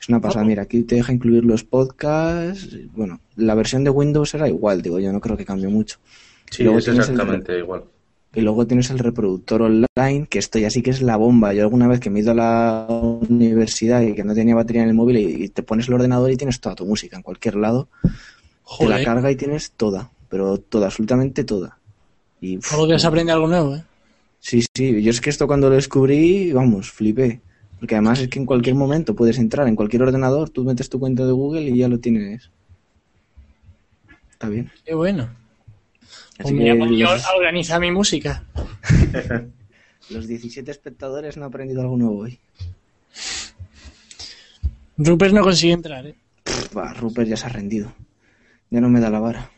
[0.00, 2.76] Es una pasada, mira, aquí te deja incluir los podcasts.
[2.94, 5.98] Bueno, la versión de Windows era igual, digo, yo no creo que cambie mucho.
[6.50, 7.84] Sí, es el- exactamente igual.
[8.34, 11.54] Y luego tienes el reproductor online, que esto ya sí que es la bomba.
[11.54, 14.82] Yo alguna vez que me he ido a la universidad y que no tenía batería
[14.82, 17.22] en el móvil y, y te pones el ordenador y tienes toda tu música en
[17.22, 17.88] cualquier lado,
[18.78, 19.04] te la Joder.
[19.04, 21.78] carga y tienes toda, pero toda, absolutamente toda.
[22.40, 23.84] Y los días se aprende algo nuevo, ¿eh?
[24.40, 27.40] Sí, sí, yo es que esto cuando lo descubrí, vamos, flipé.
[27.78, 30.98] Porque además es que en cualquier momento puedes entrar en cualquier ordenador, tú metes tu
[30.98, 32.50] cuenta de Google y ya lo tienes.
[34.32, 34.70] Está bien.
[34.84, 35.28] Qué bueno.
[36.38, 38.44] Así mira, que pues yo los, organizar mi música.
[40.10, 42.38] los 17 espectadores no han aprendido algo nuevo hoy.
[44.96, 46.14] Rupert no consigue entrar, ¿eh?
[46.42, 47.92] Pff, va, Rupert ya se ha rendido.
[48.70, 49.50] Ya no me da la vara.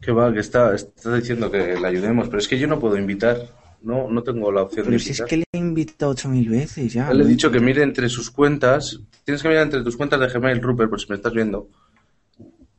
[0.00, 2.96] Que va, que está, está diciendo que le ayudemos, pero es que yo no puedo
[2.96, 3.38] invitar.
[3.82, 5.28] No, no tengo la opción Pero de si es invitar.
[5.28, 7.12] que le he invitado 8.000 veces ya.
[7.12, 9.00] Le he dicho que mire entre sus cuentas.
[9.24, 11.68] Tienes que mirar entre tus cuentas de Gmail, Rupert, por si me estás viendo.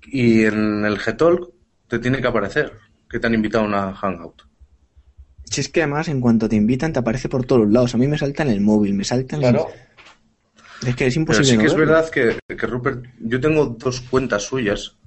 [0.08, 1.50] Y en el Gtalk
[1.88, 2.74] te tiene que aparecer
[3.10, 4.42] que te han invitado a una Hangout.
[5.46, 7.94] Si es que además en cuanto te invitan te aparece por todos lados.
[7.96, 9.56] A mí me salta en el móvil, me salta en el-
[10.86, 13.66] Es que es Pero imposible sí no que es verdad que, que Rupert, yo tengo
[13.66, 14.98] dos cuentas suyas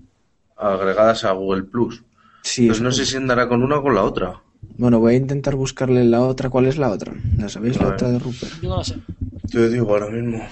[0.57, 2.03] agregadas a Google Plus.
[2.43, 4.43] Sí, Entonces no sé si andará con una o con la otra.
[4.77, 6.49] Bueno, voy a intentar buscarle la otra.
[6.51, 7.12] ¿Cuál es la otra?
[7.37, 7.77] ¿La sabéis?
[7.81, 8.53] La otra de Rupert.
[8.62, 8.97] Yo no lo sé.
[9.51, 10.43] Te digo ahora mismo.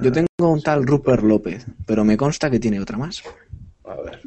[0.00, 3.22] Yo tengo un tal Rupert López, pero me consta que tiene otra más.
[3.84, 4.20] A ver.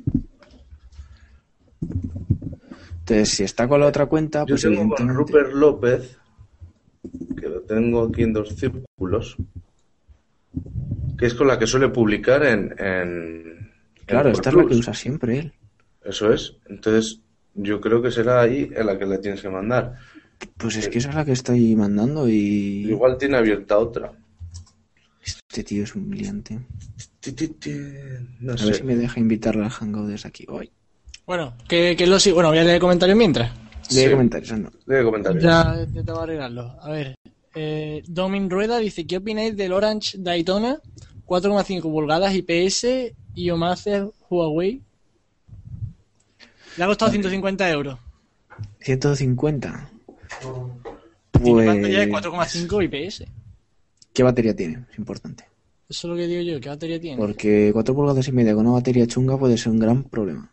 [1.82, 5.10] Entonces, si está con la otra cuenta, Yo pues tengo con.
[5.10, 6.18] Rupert López,
[7.40, 9.38] que lo tengo aquí en dos círculos,
[11.18, 12.76] que es con la que suele publicar en...
[12.78, 13.72] en
[14.06, 15.54] Claro, en esta es la que usa siempre él.
[16.04, 16.58] Eso es.
[16.68, 17.22] Entonces,
[17.54, 19.96] yo creo que será ahí en la que le tienes que mandar.
[20.58, 22.88] Pues es que esa es la que estoy mandando y...
[22.88, 24.12] Igual tiene abierta otra.
[25.22, 25.94] Este tío es
[27.60, 27.72] ti.
[28.40, 28.84] No A ver si sé.
[28.84, 30.46] me deja invitarle al Hangout desde aquí.
[30.48, 30.72] Hoy.
[31.30, 32.38] Bueno, que, que lo sigo.
[32.38, 33.52] Bueno, voy a leer comentarios mientras.
[33.88, 34.10] De Sí.
[34.10, 34.72] comentarios, anda.
[34.88, 35.38] Debe comentar.
[35.38, 35.62] Ya
[36.20, 36.76] arreglarlo.
[36.82, 37.14] A ver.
[37.54, 40.80] Eh, Domin Rueda dice: ¿Qué opináis del Orange Daytona
[41.28, 44.82] 4,5 pulgadas IPS y OMACE Huawei?
[46.78, 48.00] Le ha costado 150 euros.
[48.80, 49.88] 150.
[51.44, 52.24] Tiene pantalla de Pues...
[52.26, 53.24] 4,5 IPS.
[54.14, 54.84] ¿Qué batería tiene?
[54.92, 55.44] Es importante.
[55.88, 56.60] Eso es lo que digo yo.
[56.60, 57.18] ¿Qué batería tiene?
[57.18, 60.50] Porque 4 pulgadas y media con una batería chunga puede ser un gran problema.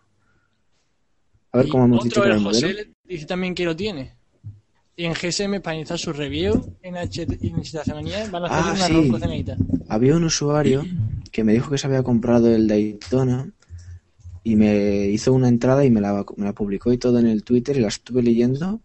[1.57, 2.69] A ver Y cómo hemos dicho otro, el el modelo.
[2.69, 4.13] José, dice también que lo tiene.
[4.95, 8.73] Y en GSM, para iniciar su review, en H en H van a hacer Ah,
[8.75, 9.45] una sí.
[9.89, 10.85] Había un usuario
[11.33, 13.51] que me dijo que se había comprado el Daytona
[14.43, 17.43] y me hizo una entrada y me la, me la publicó y todo en el
[17.43, 18.81] Twitter y la estuve leyendo.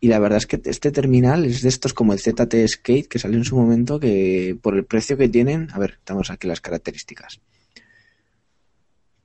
[0.00, 3.18] Y la verdad es que este terminal es de estos como el ZT Skate que
[3.18, 6.60] salió en su momento que por el precio que tienen, a ver, estamos aquí las
[6.60, 7.40] características.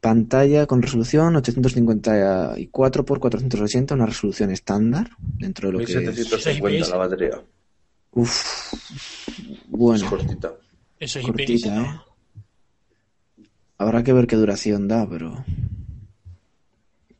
[0.03, 2.69] Pantalla con resolución 854 x
[3.19, 5.95] 480, una resolución estándar dentro de lo que es.
[5.95, 7.41] 1750 la batería.
[8.11, 10.09] Uf, Es bueno.
[10.09, 10.51] cortita.
[10.99, 11.83] Eso es IPS, cortita, ¿no?
[11.85, 11.99] ¿eh?
[13.77, 15.43] Habrá que ver qué duración da, pero.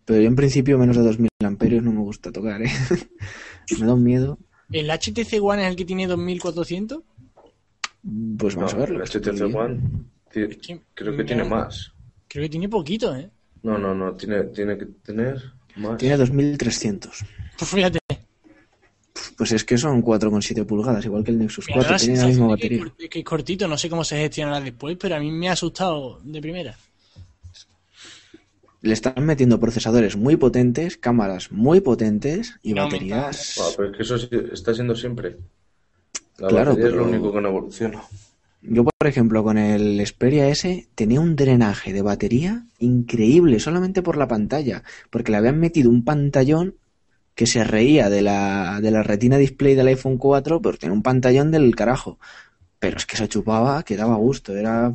[0.05, 2.69] Pero yo en principio menos de 2000 amperios no me gusta tocar, ¿eh?
[3.79, 4.37] me da un miedo.
[4.73, 7.01] ¿El HTC One es el que tiene 2400?
[8.37, 9.01] Pues vamos No, a verlo.
[9.01, 9.55] el HTC.
[9.55, 9.79] One
[10.33, 10.57] Es
[10.93, 11.93] creo que tiene da- más.
[12.33, 13.29] Creo que tiene poquito, ¿eh?
[13.61, 15.39] No, no, no, tiene, tiene que tener
[15.75, 15.97] más.
[15.99, 17.23] Tiene 2300.
[17.59, 17.99] Pues fíjate.
[19.37, 22.17] Pues es que son 4,7 pulgadas, igual que el Nexus me da 4, la tiene
[22.17, 22.91] la misma batería.
[22.97, 25.51] que, que es cortito, no sé cómo se gestionará después, pero a mí me ha
[25.51, 26.75] asustado de primera.
[28.81, 33.55] Le están metiendo procesadores muy potentes, cámaras muy potentes y no baterías.
[33.77, 34.15] Pero es que eso
[34.51, 35.37] está siendo siempre.
[36.39, 38.03] La Claro, batería es pero- lo único que no evoluciona.
[38.65, 44.15] Yo, por ejemplo, con el Xperia S tenía un drenaje de batería increíble solamente por
[44.15, 46.77] la pantalla, porque le habían metido un pantallón
[47.35, 51.03] que se reía de la, de la retina display del iPhone 4, pero tenía un
[51.03, 52.19] pantallón del carajo.
[52.79, 54.93] Pero es que se chupaba, que daba gusto, era...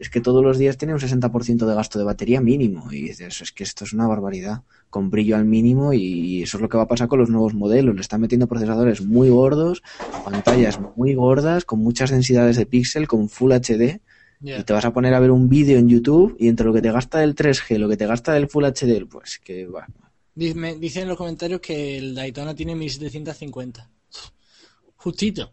[0.00, 2.90] es que todos los días tiene un 60% de gasto de batería mínimo.
[2.90, 4.62] Y dices, es que esto es una barbaridad.
[4.90, 7.52] Con brillo al mínimo y eso es lo que va a pasar con los nuevos
[7.54, 7.94] modelos.
[7.94, 9.82] Le están metiendo procesadores muy gordos,
[10.24, 14.00] pantallas muy gordas, con muchas densidades de píxel, con Full HD.
[14.40, 16.80] Y te vas a poner a ver un vídeo en YouTube y entre lo que
[16.80, 19.86] te gasta del 3G, lo que te gasta del Full HD, pues que va.
[20.34, 23.90] Dice, me- dice en los comentarios que el Daytona tiene 1750.
[24.96, 25.52] Justito.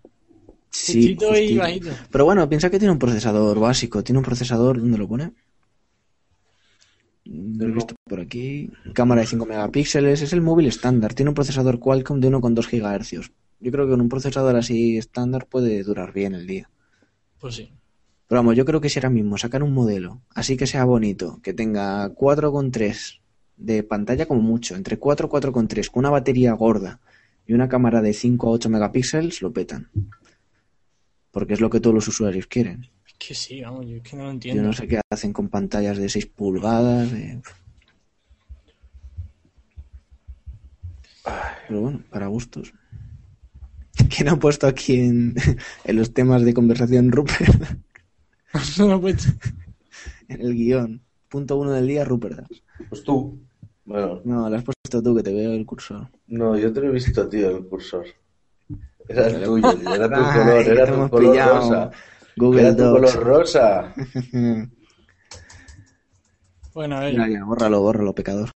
[0.69, 1.60] Sí, Justito y justito.
[1.62, 1.89] bajito.
[2.12, 4.04] Pero bueno, piensa que tiene un procesador básico.
[4.04, 5.32] Tiene un procesador, ¿dónde lo pone?
[7.25, 8.71] Lo he visto por aquí.
[8.93, 10.21] Cámara de 5 megapíxeles.
[10.21, 11.13] Es el móvil estándar.
[11.13, 13.31] Tiene un procesador Qualcomm de 1,2 GHz.
[13.59, 16.69] Yo creo que con un procesador así estándar puede durar bien el día.
[17.39, 17.71] Pues sí.
[18.27, 21.39] Pero vamos, yo creo que si ahora mismo sacar un modelo así que sea bonito,
[21.43, 23.19] que tenga 4,3
[23.57, 26.99] de pantalla como mucho, entre 4 y 4,3, con una batería gorda
[27.45, 29.89] y una cámara de 5 a 8 megapíxeles, lo petan.
[31.31, 32.89] Porque es lo que todos los usuarios quieren.
[33.17, 34.63] Que sí, vamos, yo es que no lo Yo entiendo.
[34.63, 37.12] no sé qué hacen con pantallas de 6 pulgadas.
[37.12, 37.41] de-
[41.67, 42.73] Pero bueno, para gustos.
[44.15, 45.34] ¿Quién ha puesto aquí en,
[45.86, 47.80] en los temas de conversación Rupert?
[48.78, 49.34] No lo he puesto.
[50.30, 51.01] En el guion.
[51.28, 52.47] Punto uno del día, Rupert.
[52.88, 53.38] Pues tú.
[53.84, 56.08] Bueno, No, lo has puesto tú, que te veo el cursor.
[56.28, 58.06] no, yo te lo he visto, tío, el cursor.
[59.10, 61.60] Era el tuyo, era tu color, era tu color pillado.
[61.60, 61.91] rosa.
[62.38, 63.93] Google Era tu color rosa.
[66.74, 67.15] Bueno, a ver.
[67.15, 68.52] Ya, ya, bórralo, bórralo, pecador.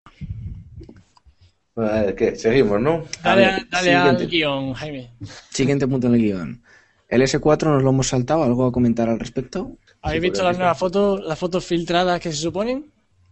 [1.74, 2.36] Bueno, a ver, ¿qué?
[2.36, 3.06] Seguimos, ¿no?
[3.24, 5.14] Dale, a ver, dale al guion, Jaime.
[5.50, 6.64] Siguiente punto en el guion.
[7.08, 9.78] El S4 nos lo hemos saltado, ¿algo a comentar al respecto?
[10.02, 12.92] ¿Habéis Sí, visto las nuevas fotos, las fotos filtradas que se suponen?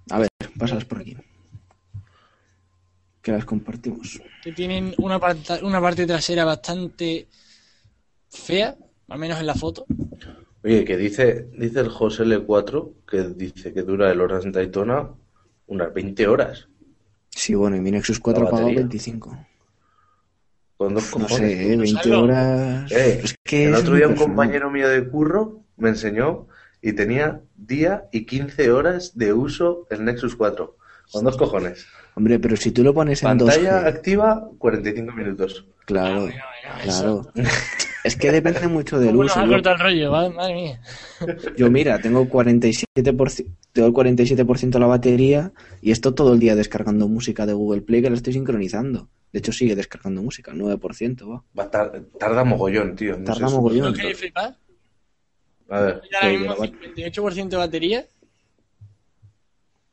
[0.10, 1.18] A ver, pásalas por aquí.
[3.22, 4.22] Que las compartimos.
[4.42, 7.28] Que tienen una parte trasera bastante
[8.30, 8.74] fea,
[9.10, 9.86] al menos en la foto.
[10.64, 15.10] Oye, que dice, dice el José L4 que dice que dura el Orange Daytona
[15.68, 16.68] unas 20 horas.
[17.30, 18.82] Sí, bueno, y mi Nexus 4 La ha pagado batería.
[18.88, 19.38] 25.
[20.78, 21.38] Con dos No cojones.
[21.38, 21.78] sé, ¿eh?
[21.78, 22.22] 20 Usarlo.
[22.24, 22.92] horas.
[22.92, 24.36] Eh, es que el es otro día un personal.
[24.36, 26.48] compañero mío de curro me enseñó
[26.82, 30.76] y tenía día y 15 horas de uso el Nexus 4.
[31.12, 31.86] Con dos cojones.
[32.16, 35.66] Hombre, pero si tú lo pones en Pantalla 2G, activa, 45 minutos.
[35.86, 37.32] claro, Bueno, bueno, claro.
[38.08, 39.42] Es que depende mucho del ¿Cómo nos uso.
[39.42, 40.12] ha Yo- cortado el rollo?
[40.32, 40.82] Madre mía.
[41.58, 46.56] Yo mira, tengo 47%, tengo el 47% de la batería y esto todo el día
[46.56, 49.10] descargando música de Google Play que la estoy sincronizando.
[49.34, 51.44] De hecho sigue descargando música, 9%, va.
[51.58, 53.18] Va a tar- tarda mogollón, tío.
[53.18, 53.92] No Tarda mogollón.
[53.92, 54.56] ¿No flipar?
[55.70, 58.06] A ver, Ya ahora Sí, mismo pero va- 58% de batería.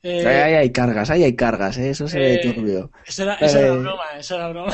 [0.04, 1.88] Eh, Ahí, ahí hay cargas, ahí hay cargas, ¿eh?
[1.90, 2.90] eso se ve Eh, turbio.
[3.06, 3.78] Eso era, eso era Eh.
[3.78, 4.72] broma, eso era broma.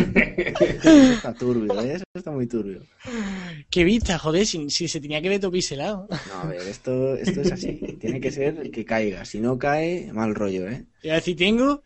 [0.00, 1.94] Eso está turbio, ¿eh?
[1.94, 2.82] eso está muy turbio.
[3.70, 6.06] Qué vista, joder, si, si se tenía que ver todo pixelado.
[6.10, 7.96] No, a ver, esto, esto es así.
[8.00, 9.24] Tiene que ser que caiga.
[9.24, 10.84] Si no cae, mal rollo, ¿eh?
[11.02, 11.82] Y decir, tengo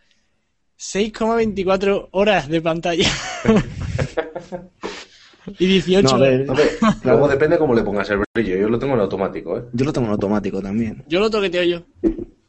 [0.79, 3.09] 6,24 horas de pantalla.
[5.59, 6.09] y 18.
[6.09, 6.97] No, a ver, Hombre, Claro.
[7.05, 8.57] luego depende cómo le pongas el brillo.
[8.57, 9.65] Yo lo tengo en automático, ¿eh?
[9.73, 11.05] yo lo tengo en automático también.
[11.09, 11.83] Yo lo toqueteo yo.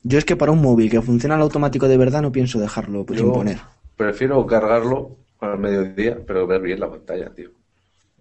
[0.04, 3.06] Yo es que para un móvil que funciona al automático de verdad no pienso dejarlo
[3.06, 3.58] pues, Yo sin poner.
[3.96, 5.18] prefiero cargarlo
[5.54, 7.52] al mediodía, pero ver bien la pantalla, tío.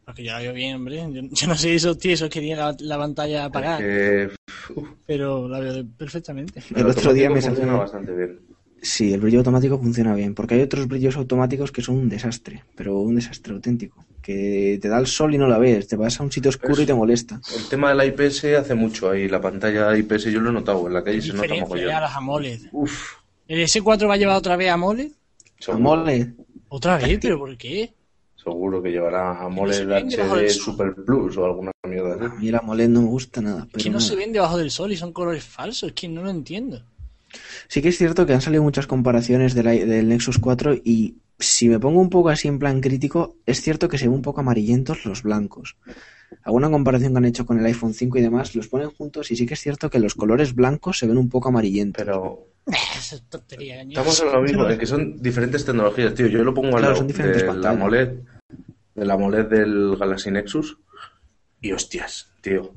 [0.04, 0.96] Porque yo la veo bien, hombre.
[1.12, 4.30] Yo, yo no sé esos tiesos que tiene la, la pantalla apagada, Que
[5.06, 6.62] pero la veo perfectamente.
[6.74, 7.78] El otro día me salió...
[7.78, 8.38] bastante bien.
[8.82, 12.64] Sí, el brillo automático funciona bien, porque hay otros brillos automáticos que son un desastre,
[12.76, 14.04] pero un desastre auténtico.
[14.20, 16.82] Que te da el sol y no la ves, te vas a un sitio oscuro
[16.82, 17.40] y te molesta.
[17.56, 19.26] El tema de la IPS hace mucho ahí.
[19.26, 20.86] La pantalla IPS yo lo he notado.
[20.86, 21.88] En la calle se nota mogollón.
[21.88, 22.60] ya a las AMOLED.
[22.72, 23.14] Uf,
[23.48, 25.12] ¿El S4 va a llevar otra vez AMOLED?
[25.58, 26.28] seguro, AMOLED.
[26.74, 27.18] ¿Otra vez?
[27.22, 27.92] ¿Pero por qué?
[28.36, 30.64] seguro que llevará AMOLED se vende bajo HD el sol.
[30.74, 32.36] Super Plus o alguna mierda A así.
[32.40, 34.08] mí el AMOLED no me gusta nada, Es pero que no nada.
[34.08, 35.88] se ven debajo del sol y son colores falsos.
[35.88, 36.82] Es que no lo entiendo.
[37.68, 41.68] Sí que es cierto que han salido muchas comparaciones del, del Nexus 4 y si
[41.70, 44.40] me pongo un poco así en plan crítico, es cierto que se ven un poco
[44.40, 45.76] amarillentos los blancos.
[46.42, 49.36] Alguna comparación que han hecho con el iPhone 5 y demás, los ponen juntos y
[49.36, 52.04] sí que es cierto que los colores blancos se ven un poco amarillentos.
[52.04, 56.26] Pero Es tontería, estamos en lo mismo, en que son diferentes tecnologías, tío.
[56.28, 57.76] Yo lo pongo al Claro, lado son diferentes del pantallas.
[57.76, 58.18] AMOLED,
[58.94, 60.78] del AMOLED del Galaxy Nexus
[61.60, 62.72] y hostias, tío.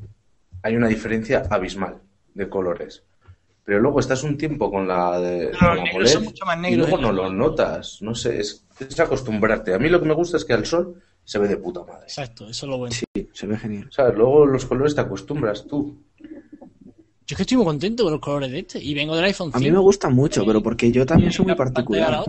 [0.64, 2.00] Hay una diferencia abismal
[2.34, 3.04] de colores.
[3.64, 6.30] Pero luego estás un tiempo con la de Pero con los la negros son AMOLED
[6.32, 8.02] mucho más y negros luego de no los lo notas.
[8.02, 9.74] No sé, es, es acostumbrarte.
[9.74, 12.04] A mí lo que me gusta es que al sol se ve de puta madre.
[12.04, 12.94] Exacto, eso es lo bueno.
[12.96, 13.88] Sí, se ve genial.
[13.92, 14.16] ¿Sabes?
[14.18, 15.98] Luego los colores te acostumbras tú.
[17.28, 18.82] Yo es que estoy muy contento con los colores de este.
[18.82, 19.58] Y vengo del iPhone 5.
[19.58, 22.24] A mí me gustan mucho, pero porque yo también soy muy particular.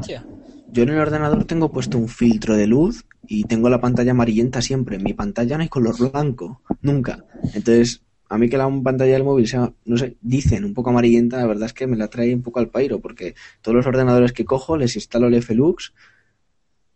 [0.72, 4.61] Yo en el ordenador tengo puesto un filtro de luz y tengo la pantalla amarillenta
[4.61, 4.96] siempre.
[4.96, 7.24] En mi pantalla no hay color blanco, nunca.
[7.54, 11.38] Entonces, a mí que la pantalla del móvil sea, no sé, dicen un poco amarillenta,
[11.38, 14.32] la verdad es que me la trae un poco al pairo, porque todos los ordenadores
[14.32, 15.94] que cojo les instalo el FLux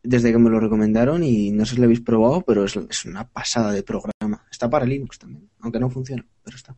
[0.02, 3.04] desde que me lo recomendaron y no sé si lo habéis probado, pero es, es
[3.04, 4.44] una pasada de programa.
[4.50, 6.76] Está para Linux también, aunque no funciona, pero está.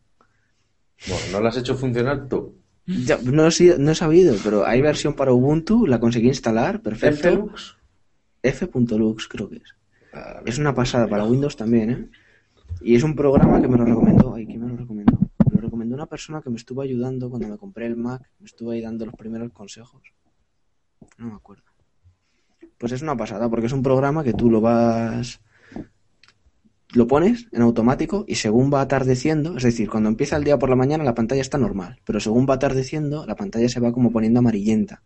[1.07, 2.55] Bueno, ¿no lo has hecho funcionar tú?
[2.87, 6.81] Ya, no, he, sido- no he sabido, pero hay versión para Ubuntu, la conseguí instalar,
[6.81, 7.29] perfecto.
[7.31, 7.77] ¿Flux?
[8.43, 9.75] F.lux creo que es.
[10.45, 12.09] Es una pasada para Windows también, ¿eh?
[12.81, 14.35] Y es un programa que me lo recomendó.
[14.35, 15.19] Ay, ¿quién me lo recomendó?
[15.49, 18.21] Me lo recomendó una persona que me estuvo ayudando cuando me compré el Mac.
[18.39, 20.01] Me estuvo ahí dando los primeros consejos.
[21.17, 21.63] No me acuerdo.
[22.77, 25.39] Pues es una pasada, porque es un programa que tú lo vas.
[26.95, 30.69] Lo pones en automático y según va atardeciendo, es decir, cuando empieza el día por
[30.69, 34.11] la mañana la pantalla está normal, pero según va atardeciendo la pantalla se va como
[34.13, 35.03] poniendo amarillenta.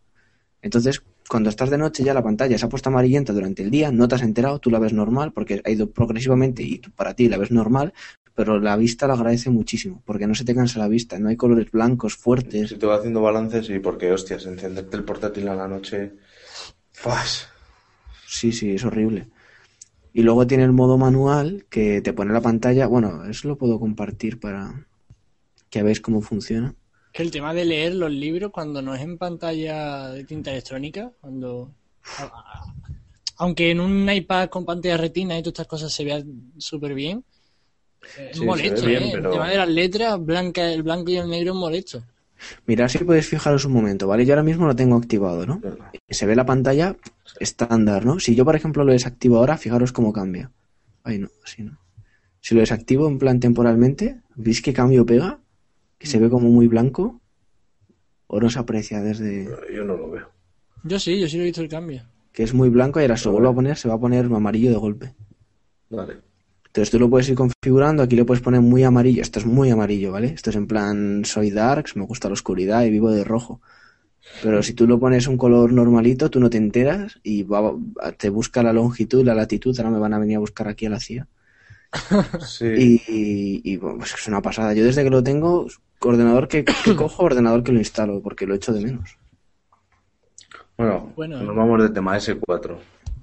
[0.62, 3.90] Entonces, cuando estás de noche ya la pantalla se ha puesto amarillenta durante el día,
[3.90, 7.14] no te has enterado, tú la ves normal porque ha ido progresivamente y tú- para
[7.14, 7.92] ti la ves normal,
[8.36, 11.36] pero la vista la agradece muchísimo porque no se te cansa la vista, no hay
[11.36, 12.68] colores blancos fuertes.
[12.70, 16.12] Si te va haciendo balances y porque, hostias, encenderte el portátil a la noche.
[16.92, 17.48] ¡Fas!
[18.28, 19.26] Sí, sí, es horrible.
[20.12, 23.78] Y luego tiene el modo manual que te pone la pantalla, bueno, eso lo puedo
[23.78, 24.86] compartir para
[25.70, 26.74] que veáis cómo funciona.
[27.12, 31.12] Que el tema de leer los libros cuando no es en pantalla de tinta electrónica,
[31.20, 31.72] cuando.
[33.38, 36.22] Aunque en un iPad con pantalla retina y todas estas cosas se vea
[36.58, 37.24] súper bien,
[38.30, 39.08] es Sí, molesto, bien, ¿eh?
[39.12, 42.02] pero- El tema de las letras, blanca, el blanco y el negro es molesto.
[42.66, 44.24] Mirad si podéis fijaros un momento, ¿vale?
[44.24, 45.60] Yo ahora mismo lo tengo activado, ¿no?
[46.08, 46.96] Se ve la pantalla
[47.38, 48.18] estándar, ¿no?
[48.18, 50.50] Si yo, por ejemplo, lo desactivo ahora, fijaros cómo cambia.
[51.02, 51.78] Ay, no, así no.
[52.40, 55.40] Si lo desactivo en plan temporalmente, ¿veis qué cambio pega?
[55.98, 57.20] Que se ve como muy blanco.
[58.26, 60.30] O no se aprecia desde Yo no lo veo.
[60.84, 62.02] Yo sí, yo sí lo he visto el cambio.
[62.32, 64.26] que es muy blanco y ahora se lo vuelvo a poner, se va a poner
[64.26, 65.14] amarillo de golpe.
[65.90, 66.29] Vale.
[66.70, 69.70] Entonces tú lo puedes ir configurando, aquí le puedes poner muy amarillo, esto es muy
[69.70, 70.28] amarillo, ¿vale?
[70.28, 73.60] Esto es en plan, soy darks, me gusta la oscuridad y vivo de rojo.
[74.42, 77.74] Pero si tú lo pones un color normalito, tú no te enteras y va-
[78.16, 80.90] te busca la longitud, la latitud, ahora me van a venir a buscar aquí a
[80.90, 81.26] la CIA.
[82.40, 83.02] Sí.
[83.08, 84.72] Y, y, bueno, pues es una pasada.
[84.72, 85.66] Yo desde que lo tengo,
[86.00, 89.18] ordenador que, que cojo, ordenador que lo instalo, porque lo echo de menos.
[90.78, 92.76] Bueno, Bueno, nos vamos del tema S4.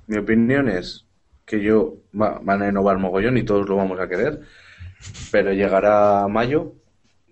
[0.07, 1.05] Mi opinión es
[1.47, 4.41] que yo va- van a innovar mogollón y todos lo vamos a querer,
[5.31, 6.73] pero llegará mayo,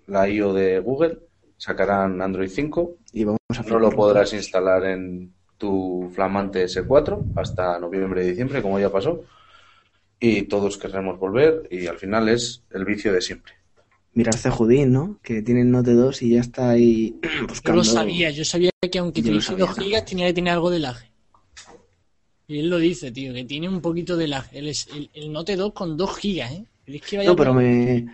[0.08, 1.20] la IO de Google,
[1.58, 7.78] sacarán Android 5, Y vamos a no lo podrás instalar en tu flamante S4 hasta
[7.80, 9.24] noviembre y diciembre, como ya pasó,
[10.20, 13.54] y todos querremos volver y al final es el vicio de siempre.
[14.14, 15.20] Mirar Cejudín, ¿no?
[15.22, 17.78] Que tiene el Note 2 y ya está ahí Yo buscando.
[17.80, 20.72] lo sabía, yo sabía que aunque Yo tuviese sabía 2 gigas tenía que tener algo
[20.72, 20.96] de lag.
[22.48, 24.46] Y él lo dice, tío, que tiene un poquito de lag.
[24.54, 26.66] El, es- el, el Note 2 con 2 gigas, ¿eh?
[26.86, 28.06] Es que vaya No, pero me...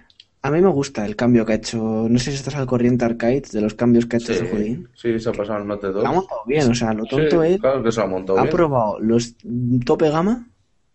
[0.41, 2.07] a mí me gusta el cambio que ha hecho.
[2.09, 4.87] No sé si estás al corriente Arcade de los cambios que ha hecho Sí, Cejudín.
[4.95, 6.03] sí, se ha pasado el Note 2.
[6.03, 7.59] La ha montado bien, o sea, lo tonto Sí, es.
[7.59, 8.55] Claro que se lo ha montado Ha bien.
[8.55, 9.35] probado los
[9.85, 10.47] tope gama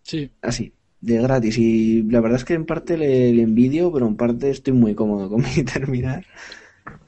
[0.03, 0.31] Sí.
[0.41, 0.73] así,
[1.03, 1.59] de gratis.
[1.59, 4.95] Y la verdad es que en parte le, le envidio, pero en parte estoy muy
[4.95, 6.25] cómodo con mi terminal.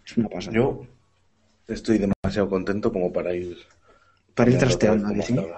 [0.05, 0.55] Es una pasada.
[0.55, 0.85] Yo
[1.69, 3.57] estoy demasiado contento como para ir.
[4.35, 5.49] Para ir trasteando, otra ¿a vez que como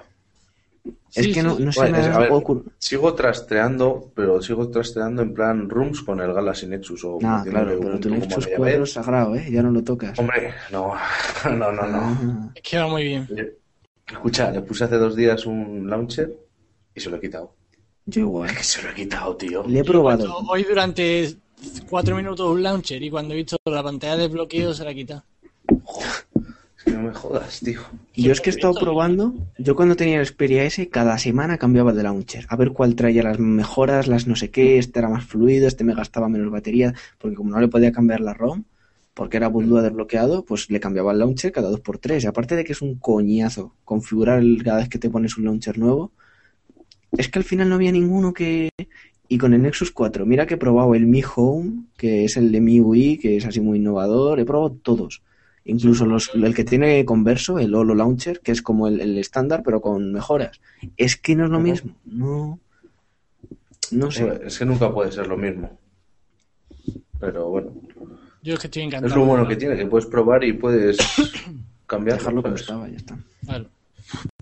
[0.83, 0.95] sí?
[1.15, 2.31] Es Sí, que no, se Bueno, me es- ha a ver.
[2.77, 7.77] Sigo trasteando, pero sigo trasteando en plan rooms con el Galaxy Nexus o Nah, claro,
[7.79, 8.83] pero tu como Nexus le 4 llame.
[8.83, 9.47] es sagrado, ¿eh?
[9.51, 10.17] Ya no lo tocas.
[10.19, 10.93] Hombre, no,
[11.45, 11.97] no, no, no.
[11.97, 13.27] Ah, Es que va muy bien.
[14.07, 16.33] Escucha, le puse hace dos días un launcher
[16.95, 17.53] y se lo he quitado.
[18.05, 18.49] yo igual.
[18.49, 19.63] Es que se lo he quitado, tío.
[19.67, 20.25] Le he probado.
[20.25, 21.35] Yo Hoy durante
[21.89, 25.23] 4 minutos un launcher y cuando he visto la pantalla de bloqueo se la quita.
[26.87, 27.81] No me jodas, tío.
[28.15, 31.93] Yo es que he estado probando, yo cuando tenía el Xperia S, cada semana cambiaba
[31.93, 35.25] de launcher, a ver cuál traía las mejoras, las no sé qué, este era más
[35.25, 38.63] fluido, este me gastaba menos batería, porque como no le podía cambiar la ROM,
[39.13, 42.23] porque era bootloader desbloqueado, pues le cambiaba el launcher cada dos por tres.
[42.23, 45.45] Y aparte de que es un coñazo configurar el- cada vez que te pones un
[45.45, 46.11] launcher nuevo,
[47.17, 48.69] es que al final no había ninguno que...
[49.27, 52.51] Y con el Nexus 4, mira que he probado el Mi Home, que es el
[52.51, 55.21] de MIUI, que es así muy innovador, he probado todos.
[55.65, 59.61] Incluso los, el que tiene converso, el Holo Launcher, que es como el, el estándar,
[59.63, 60.59] pero con mejoras.
[60.97, 61.95] Es que no es lo mismo.
[62.05, 62.59] No.
[63.91, 64.23] No sé.
[64.23, 65.77] Hombre, Es que nunca puede ser lo mismo.
[67.19, 67.71] Pero bueno,
[68.41, 69.13] Yo es que estoy encantado.
[69.13, 70.97] es lo bueno que tiene, que puedes probar y puedes
[71.85, 72.17] cambiar.
[72.17, 73.17] Dejarlo como estaba, ya está.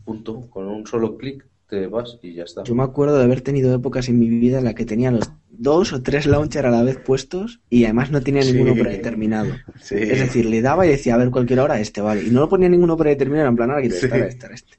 [0.05, 0.47] Punto.
[0.49, 2.63] Con un solo clic te vas y ya está.
[2.63, 5.31] Yo me acuerdo de haber tenido épocas en mi vida en la que tenía los
[5.49, 8.53] dos o tres launcher a la vez puestos y además no tenía Sí.
[8.53, 9.53] ninguno predeterminado.
[9.81, 9.95] Sí.
[9.95, 12.23] Es decir, le daba y decía, a ver, cualquier hora este, vale.
[12.23, 14.05] Y no lo ponía ninguno predeterminado, en plan, ahora que Sí.
[14.05, 14.77] este, ahora este, este.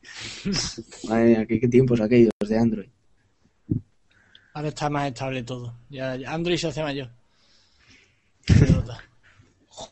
[1.09, 2.89] Madre mía, qué, qué tiempos aquellos de Android.
[4.55, 5.75] Ahora está más estable todo.
[5.91, 7.09] Ya, Android se hace mayor.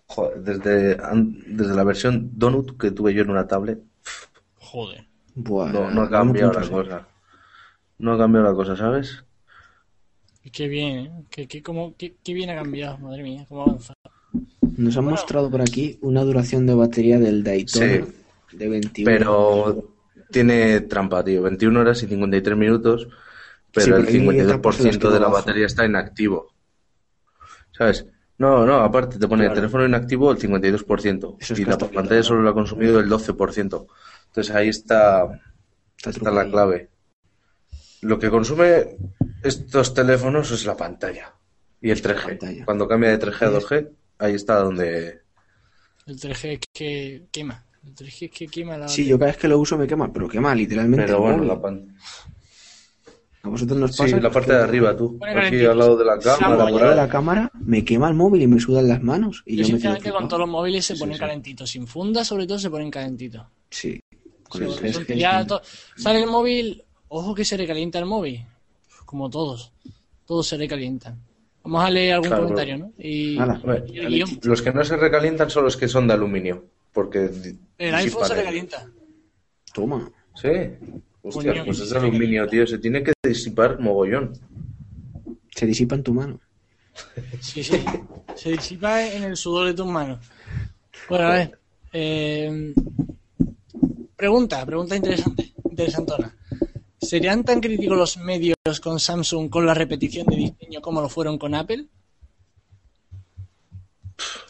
[0.07, 0.97] Joder, desde,
[1.47, 3.79] desde la versión Donut que tuve yo en una tablet,
[4.57, 5.07] Joder.
[5.41, 7.09] Buah, no, no ha cambiado la cosa.
[7.99, 9.25] No ha cambiado la cosa, ¿sabes?
[10.53, 11.13] Qué bien, ¿eh?
[11.31, 13.99] Qué, qué, cómo- qué- qué bien ha cambiado, madre mía, cómo ha avanzado.
[14.77, 17.87] Nos han mostrado por aquí una duración de batería del Daytona
[18.51, 18.57] Sí.
[18.57, 19.11] de 21.
[19.11, 19.95] Pero
[20.31, 21.43] tiene trampa, tío.
[21.43, 23.09] 21 horas y 53 minutos,
[23.73, 26.53] pero Sí, el pero hay etapas en las que 52% de la batería está inactivo.
[27.73, 28.07] ¿Sabes?
[28.39, 29.57] No, no, aparte te pone Claro.
[29.57, 33.87] teléfono inactivo el 52% Eso es y la pantalla solo lo ha consumido el 12%.
[34.39, 35.41] Entonces ahí está,
[36.07, 36.91] Está la clave.
[38.03, 38.97] Lo que consume
[39.43, 41.35] estos teléfonos es la pantalla
[41.81, 42.25] y el 3G.
[42.39, 42.65] Pantalla.
[42.65, 45.23] Cuando cambia de 3G a 2G, ahí está donde...
[46.07, 47.65] El 3G es que quema.
[47.85, 50.13] El 3G es que quema la Sí, yo cada vez que lo uso me quema,
[50.13, 51.05] pero quema literalmente.
[51.07, 51.97] Pero bueno, la pan-
[53.43, 55.19] ¿A vosotros nos Sí, la parte de arriba, tú.
[55.21, 56.59] Aquí al lado de la cámara.
[56.59, 59.43] Por llego de la cámara, me quema el móvil y me sudan las manos.
[59.47, 61.21] Y Yo yo, me sinceramente con todos los móviles se Sí, ponen sí.
[61.21, 61.71] calentitos.
[61.71, 63.43] Sin funda, sobre todo, se ponen calentitos.
[63.71, 64.01] Sí,
[64.49, 64.93] con Sí, el porque 3G.
[64.95, 65.47] tontería, sí.
[65.49, 65.63] to-
[65.97, 68.45] Sale el móvil, ojo que se recalienta el móvil.
[69.05, 69.73] Como todos.
[70.27, 71.19] Todos se recalientan.
[71.65, 72.43] Vamos a leer algún Claro.
[72.45, 72.93] comentario, ¿no?
[72.99, 73.37] Y.
[74.43, 76.65] Los que no se recalientan son los que son de aluminio.
[76.93, 77.31] Porque.
[77.79, 78.87] El iPhone se recalienta.
[79.73, 80.11] Toma.
[80.35, 80.49] Sí.
[81.23, 82.67] Hostia, Coño, pues es de aluminio, tío.
[82.67, 84.33] Se tiene que disipar mogollón.
[85.55, 86.41] Se disipa en tu mano.
[87.41, 87.81] Sí, sí.
[88.35, 90.19] Se disipa en el sudor de tus manos.
[91.09, 91.59] Bueno, a ver.
[91.93, 92.73] eh,
[94.17, 96.35] pregunta, pregunta interesante, interesantona.
[97.01, 101.39] ¿Serían tan críticos los medios con Samsung con la repetición de diseño como lo fueron
[101.39, 101.87] con Apple?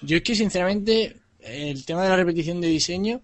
[0.03, 3.21] Yo es que sinceramente el tema de la repetición de diseño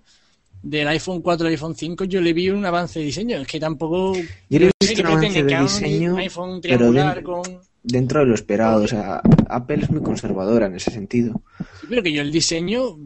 [0.63, 3.39] del iPhone 4 al iPhone 5 yo le vi un avance de diseño.
[3.39, 4.15] Es que tampoco...
[4.49, 7.61] Yo le qué un avance de diseño, un iPhone pero triangular dentro- con...
[7.83, 8.83] Dentro de lo esperado.
[8.83, 11.43] O sea, Apple es muy conservadora en ese sentido.
[11.81, 12.99] Sí, pero que yo el diseño,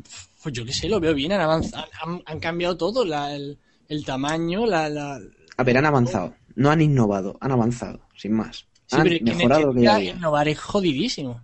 [0.43, 3.59] pues yo qué sé, lo veo bien, han avanzado, han, han cambiado todo, la- el,
[3.89, 4.89] el tamaño, la...
[4.89, 5.21] la...
[5.57, 6.35] A ver, han avanzado.
[6.55, 8.67] No han innovado, han avanzado, sin más.
[8.87, 10.11] Sí, han pero que mejorado que ya necesita había.
[10.13, 11.41] innovar es jodidísimo.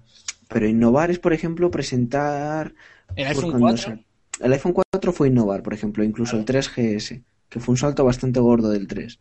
[0.48, 2.74] Pero innovar es, por ejemplo, presentar.
[3.16, 4.04] El pues, iPhone cuando 4, sal-
[4.40, 8.40] El iPhone 4 fue innovar, por ejemplo, incluso el 3GS, que fue un salto bastante
[8.40, 9.18] gordo del 3.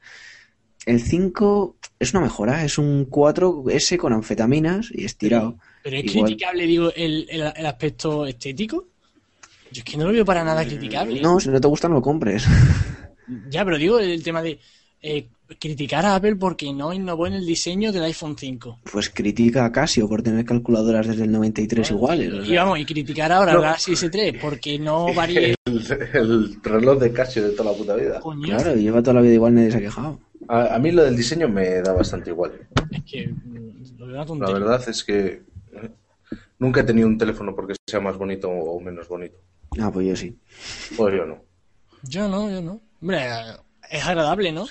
[0.86, 5.57] El 5 es una mejora, es un 4S con anfetaminas y estirado.
[5.82, 6.26] pero es igual.
[6.26, 8.88] criticable, digo, el, el, el aspecto estético.
[9.74, 11.19] Yo es que no lo veo para nada criticable.
[11.21, 12.45] No, si no te gusta, no lo compres.
[13.49, 14.59] Ya, pero digo el tema de
[15.01, 18.80] eh, criticar a Apple porque no innovó en el diseño del iPhone 5.
[18.91, 22.34] Pues critica a Casio por tener calculadoras desde el 93 iguales.
[22.34, 23.59] o Y vamos, y criticar ahora No.
[23.59, 25.55] al Galaxy S3 porque no varíe.
[25.65, 25.82] El,
[26.13, 28.19] el reloj de Casio de toda la puta vida.
[28.19, 30.19] Coño, Claro, lleva toda la vida igual, nadie se ha quejado.
[30.49, 32.51] A, a mí lo del diseño me da bastante igual.
[32.91, 34.53] es que mm, lo veo una La tontería.
[34.59, 35.26] verdad es que
[35.71, 35.89] eh,
[36.59, 39.38] nunca he tenido un teléfono porque sea más bonito o menos bonito.
[39.80, 40.38] Ah, pues yo sí.
[40.95, 41.41] Pues yo no.
[42.03, 42.82] Yo no, yo no.
[43.01, 43.21] Hombre,
[43.89, 44.65] es agradable, ¿no?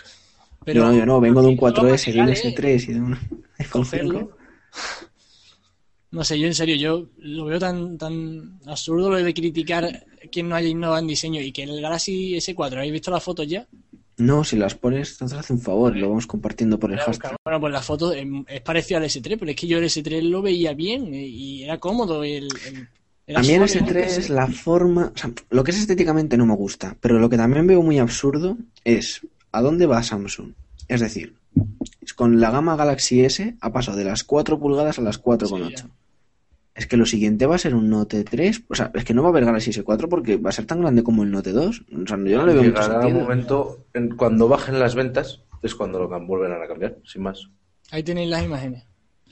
[0.66, 1.76] yo no, yo no, vengo de un Pero 4S,
[2.12, 3.14] de un materiales, S3 y de un
[3.59, 4.18] iPhone cogerlo.
[4.20, 4.36] 5.
[6.12, 10.42] No sé, yo en serio, yo lo veo tan, tan absurdo lo de criticar que
[10.42, 13.48] no haya innovado en diseño y que en el Galaxy S4, ¿habéis visto las fotos
[13.48, 13.66] ya?
[14.18, 17.34] No, si las pones, te hace un favor, lo vamos compartiendo por el hashtag.
[17.42, 20.22] Bueno, pues la foto es, es parecido al S3, pero es que yo el S3
[20.28, 22.22] lo veía bien eh, y era cómodo.
[22.22, 22.88] El, el-
[23.27, 26.47] era A mí el suave, S3, la forma, o sea, lo que es estéticamente no
[26.47, 30.53] me gusta, pero lo que también veo muy absurdo es a dónde va Samsung.
[30.89, 31.35] Es decir,
[32.16, 35.77] con la gama Galaxy S ha pasado de las 4 pulgadas a las 4,8.
[35.77, 35.85] Sí,
[36.75, 39.23] es que lo siguiente va a ser un Note 3, o sea, es que no
[39.23, 41.83] va a haber Galaxy S4 porque va a ser tan grande como el Note 2.
[42.03, 43.20] O sea, yo no le veo mucho Llegará un sentido.
[43.20, 47.47] momento, en- cuando bajen las ventas, es cuando lo volverán a cambiar, sin más.
[47.91, 48.85] Ahí tenéis las imágenes.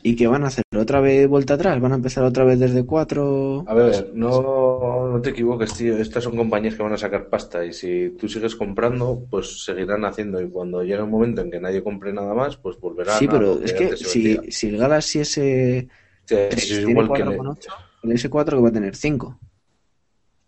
[0.03, 0.65] ¿Y qué van a hacer?
[0.77, 1.81] ¿Otra vez vuelta atrás?
[1.81, 3.65] ¿Van a empezar otra vez desde 4?
[3.67, 5.97] A ver, no, no te equivoques, tío.
[5.99, 10.05] Estas son compañías que van a sacar pasta y si tú sigues comprando, pues seguirán
[10.05, 10.41] haciendo.
[10.41, 13.31] Y cuando llegue un momento en que nadie compre nada más, pues volverán Sí, a
[13.31, 15.89] pero lo es que si, si el Galaxy S3
[16.25, 17.73] Sí, es igual que 4,8,
[18.05, 19.39] el S4 que va a tener 5.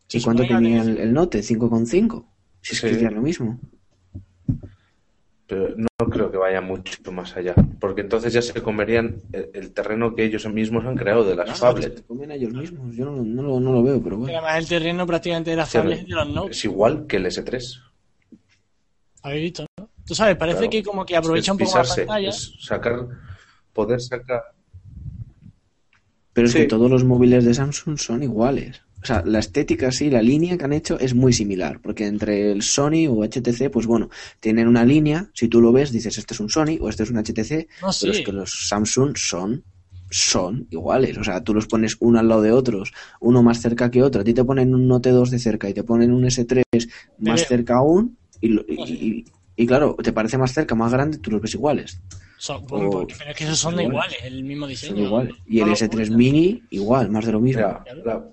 [0.08, 1.42] Se ¿Y cuánto tenía va a el, el Note?
[1.42, 2.24] 5,5.
[2.62, 3.04] Si es que Sí.
[3.04, 3.60] es lo mismo.
[5.52, 9.72] Pero no creo que vaya mucho más allá, porque entonces ya se comerían el, el
[9.74, 12.00] terreno que ellos mismos han creado de las Se phablets.
[12.08, 12.96] comen a ellos mismos.
[12.96, 14.32] Yo no, no lo, no lo veo, pero bueno.
[14.32, 16.56] además el terreno prácticamente de las Sí, de los notes.
[16.56, 17.82] Es igual que el S3.
[19.24, 19.90] ¿Habéis visto, no?
[20.06, 20.70] Tú sabes, parece Claro.
[20.70, 22.28] que como que aprovecha un poco más pisarse, pantalla.
[22.30, 23.06] es sacar,
[23.74, 24.42] poder sacar.
[26.32, 26.60] Pero es Sí.
[26.60, 28.80] que todos los móviles de Samsung son iguales.
[29.02, 31.80] O sea, la estética, sí, la línea que han hecho es muy similar.
[31.82, 35.28] Porque entre el Sony o HTC, pues bueno, tienen una línea.
[35.34, 37.68] Si tú lo ves, dices, este es un Sony o este es un HTC.
[37.82, 38.06] No, sí.
[38.06, 39.64] Pero es que los Samsung son
[40.14, 41.16] son iguales.
[41.16, 44.20] O sea, tú los pones uno al lado de otros, uno más cerca que otro.
[44.20, 46.62] A ti te ponen un Note 2 de cerca y te ponen un S3
[47.18, 48.18] más Pero- cerca aún.
[48.40, 49.24] Y, lo- y- sí.
[49.56, 51.98] y- y claro, te parece más cerca, más grande, tú los ves iguales.
[52.36, 54.96] Son, bueno, O- porque- pero es que esos son son iguales, el mismo diseño.
[54.96, 55.34] Son iguales.
[55.46, 56.16] Y el No lo S3 ocultan.
[56.18, 57.62] Mini, igual, más de lo mismo.
[57.62, 58.24] Mira, la,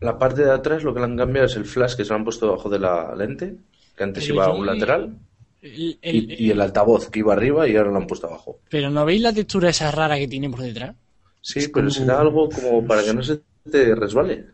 [0.00, 2.16] la parte de atrás lo que le han cambiado es el flash que se lo
[2.16, 3.56] han puesto debajo de la lente,
[3.96, 5.16] que antes Pero iba a un lateral,
[5.62, 8.60] El- el- y, y el altavoz que iba arriba y ahora lo han puesto abajo.
[8.68, 10.94] Pero ¿no veis la textura esa rara que tiene por detrás?
[11.40, 13.40] Sí, Es pero como- será algo como para que no se
[13.70, 14.46] te resbale.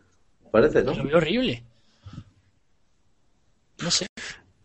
[0.51, 0.93] Parece, ¿no?
[0.93, 1.63] Lo veo horrible.
[3.81, 4.05] No sé.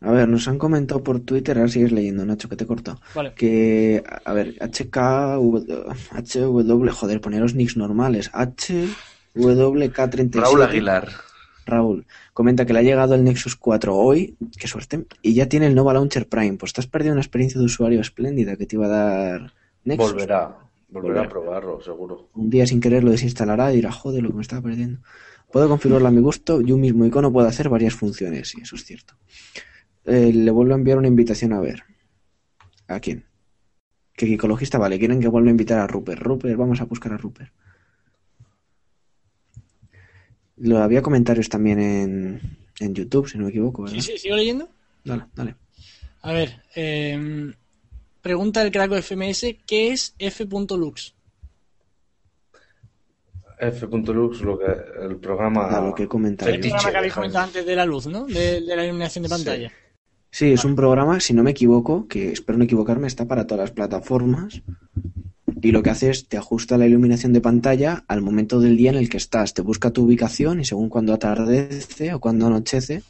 [0.01, 3.01] A ver, nos han comentado por Twitter, ahora sigues leyendo, Nacho, que te he cortado.
[3.17, 3.33] Vale.
[3.35, 5.65] Que, a ver, HKW,
[6.13, 8.31] HW, joder, poneros nicks normales.
[9.39, 10.41] HWK37.
[10.41, 11.09] Raúl Aguilar.
[11.67, 15.67] Raúl, comenta que le ha llegado el Nexus 4 hoy, qué suerte, y ya tiene
[15.67, 16.57] el Nova Launcher Prime.
[16.57, 19.53] Pues te has perdido una experiencia de usuario espléndida que te iba a dar
[19.85, 20.13] Nexus.
[20.13, 20.47] Volverá,
[20.89, 21.23] volverá Volverá.
[21.23, 22.31] a probarlo, seguro.
[22.35, 25.01] Un día sin querer lo desinstalará y dirá, joder, lo que me estaba perdiendo.
[25.53, 28.77] Puedo configurarlo a mi gusto y un mismo icono puede hacer varias funciones, sí, eso
[28.77, 29.15] es cierto.
[30.05, 31.85] Eh, le vuelvo a enviar una invitación a ver.
[32.87, 33.27] ¿A quién?
[34.15, 36.21] Que Gicologista, vale, quieren que vuelva a invitar a Rupert.
[36.23, 37.53] Rupert, vamos a buscar a Rupert.
[40.61, 43.97] Lo había comentarios también en, en YouTube, si no me equivoco, ¿verdad?
[43.97, 44.69] Sí, sí, sigo leyendo.
[45.05, 45.55] Dale, dale.
[46.23, 47.53] A ver, eh,
[48.21, 51.15] pregunta el Craco FMS, ¿qué es f.lux?
[53.61, 54.67] F.lux, lo que,
[55.03, 55.67] el programa.
[55.69, 56.51] A lo que he comentado.
[56.51, 58.27] El programa que habéis comentado antes de la luz, ¿no?
[58.27, 59.73] De, de la iluminación de pantalla.
[60.31, 63.63] Sí, es un programa, si no me equivoco, que espero no equivocarme, está para todas
[63.65, 64.63] las plataformas.
[65.61, 68.91] Y lo que hace es te ajusta la iluminación de pantalla al momento del día
[68.91, 69.55] en el que estás.
[69.55, 73.03] Te busca tu ubicación y según cuando atardece o cuando anochece.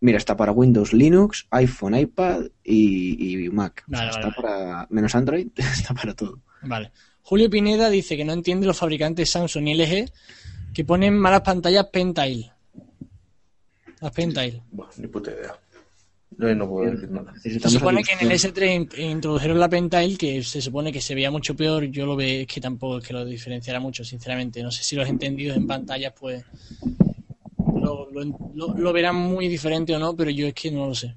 [0.00, 3.84] Mira, está para Windows, Linux, iPhone, iPad y, y Mac.
[3.86, 4.86] O sea, Vale, está vale, para.
[4.90, 6.40] Menos Android, está para todo.
[6.62, 6.90] Vale.
[7.22, 10.12] Julio Pineda dice que no entiende los fabricantes Samsung y LG
[10.74, 12.52] que ponen malas pantallas Pentile.
[14.00, 14.62] Las Pentile.
[14.70, 15.61] Buah, ni puta idea.
[16.38, 17.32] No puedo decir nada.
[17.40, 18.86] Se supone que en el solución.
[18.88, 21.84] S3 in- introdujeron la Pentile, que se supone que se veía mucho peor.
[21.84, 24.62] Yo lo veo, es que tampoco es que lo diferenciara mucho, sinceramente.
[24.62, 26.44] No sé si los entendidos en pantallas, pues,
[27.74, 28.24] lo, lo-
[28.54, 31.14] lo- lo verán muy diferente o no, pero yo es que no lo sé.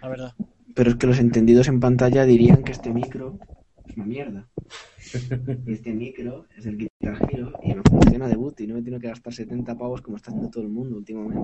[0.00, 0.34] La verdad.
[0.74, 3.38] Pero es que los entendidos en pantalla dirían que este micro
[3.86, 4.48] es una mierda.
[5.66, 8.82] Y este micro es el Guitar Hero y me funciona de boot y no me
[8.82, 11.40] tengo que gastar 70 pavos como está haciendo todo el mundo últimamente.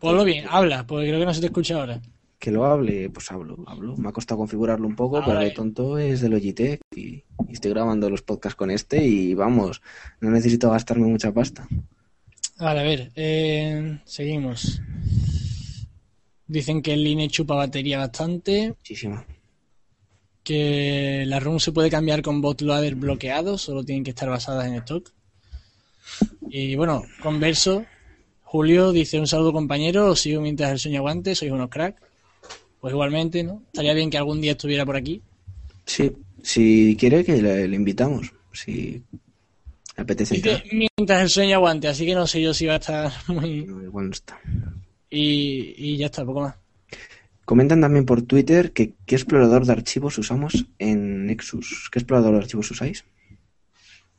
[0.00, 2.00] Ponlo bien, habla, porque creo que no se te escucha ahora.
[2.38, 3.96] Que lo hable, pues hablo, hablo.
[3.98, 7.24] Me ha costado configurarlo un poco, Ahora pero lo tonto es de Logitech y, y
[7.52, 9.82] estoy grabando los podcasts con este y vamos,
[10.20, 11.68] no necesito gastarme mucha pasta.
[12.58, 14.80] Vale, a ver, eh, seguimos.
[16.46, 19.24] Dicen que el Line chupa batería bastante, Muchísimo.
[20.42, 24.74] que la ROM se puede cambiar con bootloader bloqueado, solo tienen que estar basadas en
[24.76, 25.10] stock.
[26.48, 27.84] Y bueno, converso,
[28.50, 32.02] Julio dice un saludo compañero, os sigo mientras el sueño aguante, sois unos crack.
[32.80, 33.62] Pues igualmente, ¿no?
[33.66, 35.22] Estaría bien que algún día estuviera por aquí.
[35.86, 36.10] Sí,
[36.42, 39.04] si quiere que le, le invitamos, si
[39.96, 42.78] le apetece Dice mientras el sueño aguante, así que no sé yo si va a
[42.78, 43.66] estar muy...
[43.66, 44.40] No, igual no está.
[45.08, 46.56] Y, y ya está, poco más.
[47.44, 51.88] Comentan también por Twitter que qué explorador de archivos usamos en Nexus.
[51.92, 53.04] ¿Qué explorador de archivos usáis?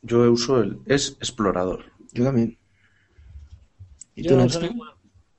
[0.00, 1.84] Yo uso el es explorador.
[2.14, 2.56] Yo también.
[4.14, 4.50] ¿Y Yo tú, no no-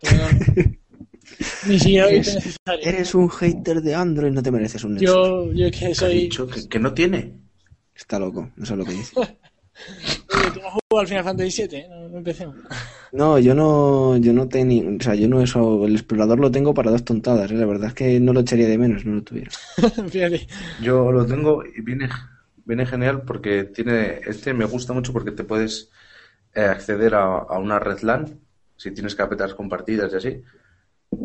[1.67, 2.85] Ni siquiera Eres, necesario.
[2.85, 5.09] eres un hater de Android, no te mereces un Nexus.
[5.15, 6.13] Yo, yo que ¿Qué ha soy.
[6.21, 6.47] dicho?
[6.47, 7.37] ¿Que, que no tiene?
[7.95, 9.15] Está loco, no sé lo que dice.
[9.17, 11.87] Oye, tú no has jugado al Final Fantasy VII, ¿eh?
[11.89, 12.55] no, no empecemos.
[13.13, 16.73] No, yo no, yo no tengo, o sea, yo no eso, el explorador lo tengo
[16.73, 17.55] para dos tontadas, ¿eh?
[17.55, 19.49] la verdad es que no lo echaría de menos, no lo tuviera.
[20.09, 20.47] Fíjate.
[20.81, 22.09] Yo lo tengo y viene,
[22.65, 24.19] viene genial porque tiene.
[24.27, 25.89] Este me gusta mucho porque te puedes
[26.53, 28.39] eh, acceder a, a una red LAN
[28.83, 30.41] si tienes carpetas compartidas y así.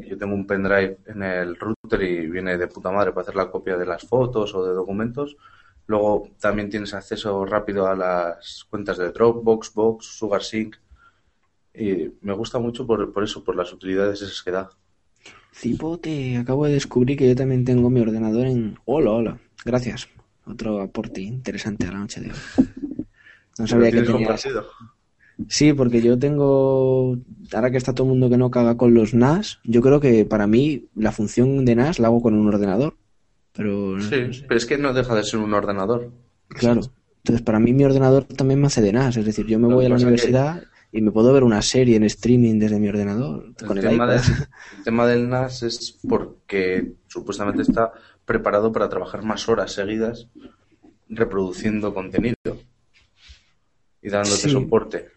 [0.06, 3.50] Yo tengo un pendrive en el router y viene de puta madre para hacer la
[3.50, 5.36] copia de las fotos o de documentos.
[5.88, 10.76] Luego también tienes acceso rápido a las cuentas de Dropbox, Box, SugarSync.
[11.74, 14.68] Y me gusta mucho por, por eso, por las utilidades esas que da.
[15.52, 18.78] Cipote, acabo de descubrir que yo también tengo mi ordenador en...
[18.84, 20.08] Hola, hola, gracias.
[20.44, 22.68] Otro aporte interesante a la noche de hoy.
[23.58, 24.26] No sabía ¿Lo que tenía...
[24.26, 24.66] compartido?
[25.46, 27.16] Sí, porque yo tengo,
[27.52, 30.24] ahora que está todo el mundo que no caga con los NAS, yo creo que
[30.24, 32.96] para mí la función de NAS la hago con un ordenador.
[33.52, 36.10] Pero, no sé, Sí, pero es que no deja de ser un ordenador.
[36.48, 36.80] claro.
[37.18, 39.16] Entonces, para mí mi ordenador también me hace de NAS.
[39.18, 40.62] Es decir, yo me Lo voy a la que- universidad
[40.92, 44.06] y me puedo ver una serie en streaming desde mi ordenador, El con el tema,
[44.06, 44.20] del,
[44.78, 47.92] el tema del NAS es porque supuestamente está
[48.24, 50.28] preparado para trabajar más horas seguidas
[51.08, 52.34] reproduciendo contenido
[54.02, 54.50] y dándote Sí.
[54.50, 55.08] soporte.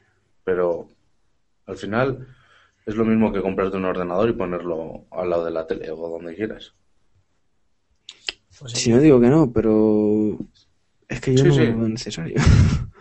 [0.44, 0.88] Pero
[1.68, 2.28] al final
[2.86, 5.96] es lo mismo que comprarte un ordenador y ponerlo al lado de la tele o
[6.10, 6.74] donde quieras.
[8.60, 10.38] Pues Si no digo que no, pero
[11.08, 11.66] es que yo Sí, no sí.
[11.68, 12.36] lo veo necesario.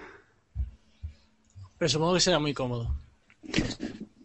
[1.79, 2.95] Pero supongo que será muy cómodo.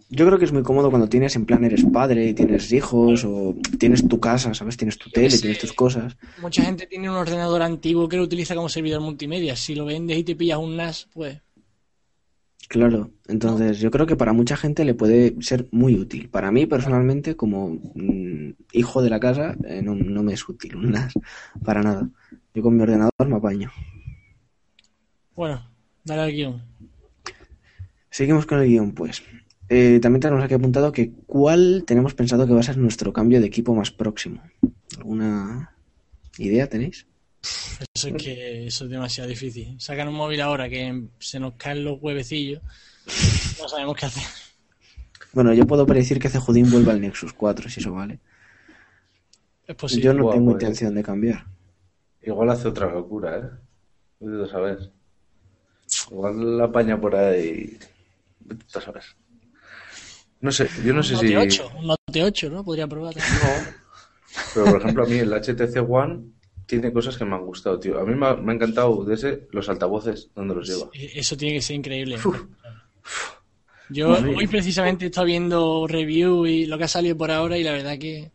[0.09, 3.55] Yo creo que es muy cómodo cuando tienes, en plan, eres padre, tienes hijos o
[3.79, 4.75] tienes tu casa, ¿sabes?
[4.77, 6.17] Tienes tu tele, tienes tus cosas.
[6.41, 9.55] Mucha gente tiene un ordenador antiguo que lo utiliza como servidor multimedia.
[9.55, 11.41] Si lo vendes y te pillas un NAS, pues
[12.67, 16.29] Claro, entonces yo creo que para mucha gente le puede ser muy útil.
[16.29, 20.75] Para mí, personalmente, como mm, hijo de la casa, eh, no, no me es útil
[21.63, 22.09] para nada.
[22.53, 23.71] Yo con mi ordenador me apaño.
[25.35, 25.69] bueno,
[26.03, 26.63] dale al guion.
[28.09, 29.21] Seguimos con el guion, pues.
[29.69, 33.41] Eh, también tenemos aquí apuntado que cuál tenemos pensado que va a ser nuestro cambio
[33.41, 34.41] de equipo más próximo.
[34.97, 35.75] ¿Alguna
[36.37, 37.07] idea tenéis?
[37.93, 39.79] Eso es que eso es demasiado difícil.
[39.79, 42.61] Sacan un móvil ahora que se nos caen los huevecillos.
[43.59, 44.23] No sabemos qué hacer.
[45.33, 48.19] Bueno, yo puedo predecir que Cejudín vuelva al Nexus 4, si eso vale.
[49.67, 50.05] Es posible.
[50.05, 50.63] yo no tengo pues.
[50.63, 51.45] intención de cambiar.
[52.21, 54.43] Igual hace otra locura, ¿eh?
[54.43, 54.91] A saber.
[56.09, 57.77] Igual la apaña por ahí.
[58.39, 59.03] Vete a saber.
[60.41, 61.33] No sé, yo no sé si.
[61.33, 62.63] Note 8, un Note 8, ¿no?
[62.63, 63.15] Podría probar.
[63.15, 63.21] No.
[64.53, 66.34] Pero por ejemplo, a mí el HTC One
[66.65, 67.99] tiene cosas que me han gustado, tío.
[67.99, 70.89] A mí me ha, me ha encantado de ese los altavoces donde los lleva.
[70.93, 72.15] Eso tiene que ser increíble.
[72.17, 72.41] Uf.
[73.89, 74.35] Yo Madre.
[74.35, 77.71] hoy precisamente he estado viendo review y lo que ha salido por ahora y la
[77.73, 78.31] verdad que...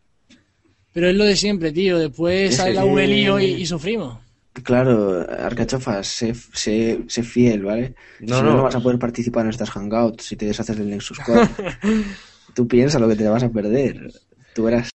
[0.92, 1.98] Pero es lo de siempre, tío.
[1.98, 4.18] Después Es sale la que- V lío y, y sufrimos.
[4.64, 7.94] Claro, Arcachofas, sé, sé, sé fiel, ¿vale?
[8.20, 8.56] No, si no, no.
[8.58, 11.48] no vas a poder participar en estas hangouts si te deshaces del Nexus 4.
[12.54, 14.12] Tú piensas lo que te vas a perder.
[14.54, 14.90] Tú verás.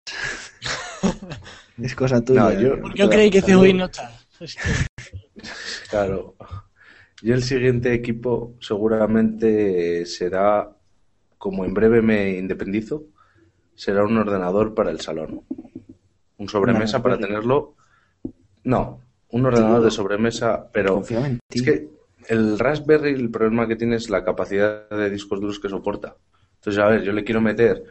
[1.82, 2.42] es cosa tuya.
[2.42, 4.12] No, yo- ¿Por qué os creéis que Cejudín no está?
[4.40, 4.62] Es que-
[5.90, 6.36] Claro.
[7.22, 10.70] Y el siguiente equipo seguramente será,
[11.38, 13.04] como en breve me independizo,
[13.74, 15.42] será un ordenador para el salón.
[16.38, 17.76] Un sobremesa para tenerlo.
[18.64, 19.00] No,
[19.30, 19.86] un ordenador Tío.
[19.86, 21.02] de sobremesa, pero
[21.50, 21.88] es que
[22.28, 26.16] el Raspberry, el problema que tiene es la capacidad de discos duros que soporta.
[26.56, 27.84] Entonces, a ver, yo le quiero meter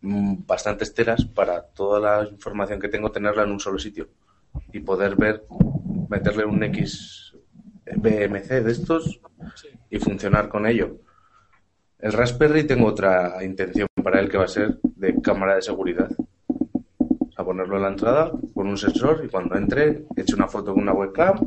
[0.00, 4.08] bastantes teras para toda la información que tengo tenerla en un solo sitio
[4.72, 5.44] y poder ver,
[6.08, 7.34] meterle un X
[7.96, 9.20] BMC de estos
[9.90, 10.98] y funcionar con ello.
[11.98, 16.08] El Raspberry tengo otra intención para él que va a ser de cámara de seguridad.
[17.34, 20.82] Sea, ponerlo en la entrada con un sensor y cuando entre, eche una foto con
[20.82, 21.38] una webcam,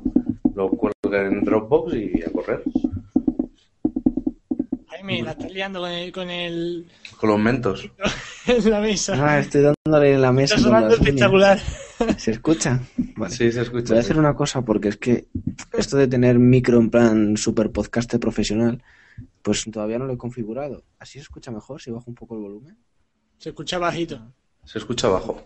[0.55, 2.63] lo cuelgue en Dropbox y a correr.
[5.11, 7.89] Jaime, la estás liando con el, con el Con los mentos.
[8.47, 9.13] en la mesa.
[9.17, 10.55] Ah, estoy dándole en la mesa.
[10.55, 11.59] Está sonando espectacular.
[12.17, 12.79] ¿Se escucha?
[13.15, 13.33] Vale.
[13.35, 13.89] Sí, se escucha.
[13.89, 15.27] Voy a hacer una cosa porque es que
[15.73, 18.83] esto de tener micro en plan super podcast profesional,
[19.41, 20.83] pues todavía no lo he configurado.
[20.99, 22.77] ¿Así se escucha mejor si bajo un poco el volumen?
[23.37, 24.19] Se escucha bajito.
[24.65, 25.43] Se escucha abajo.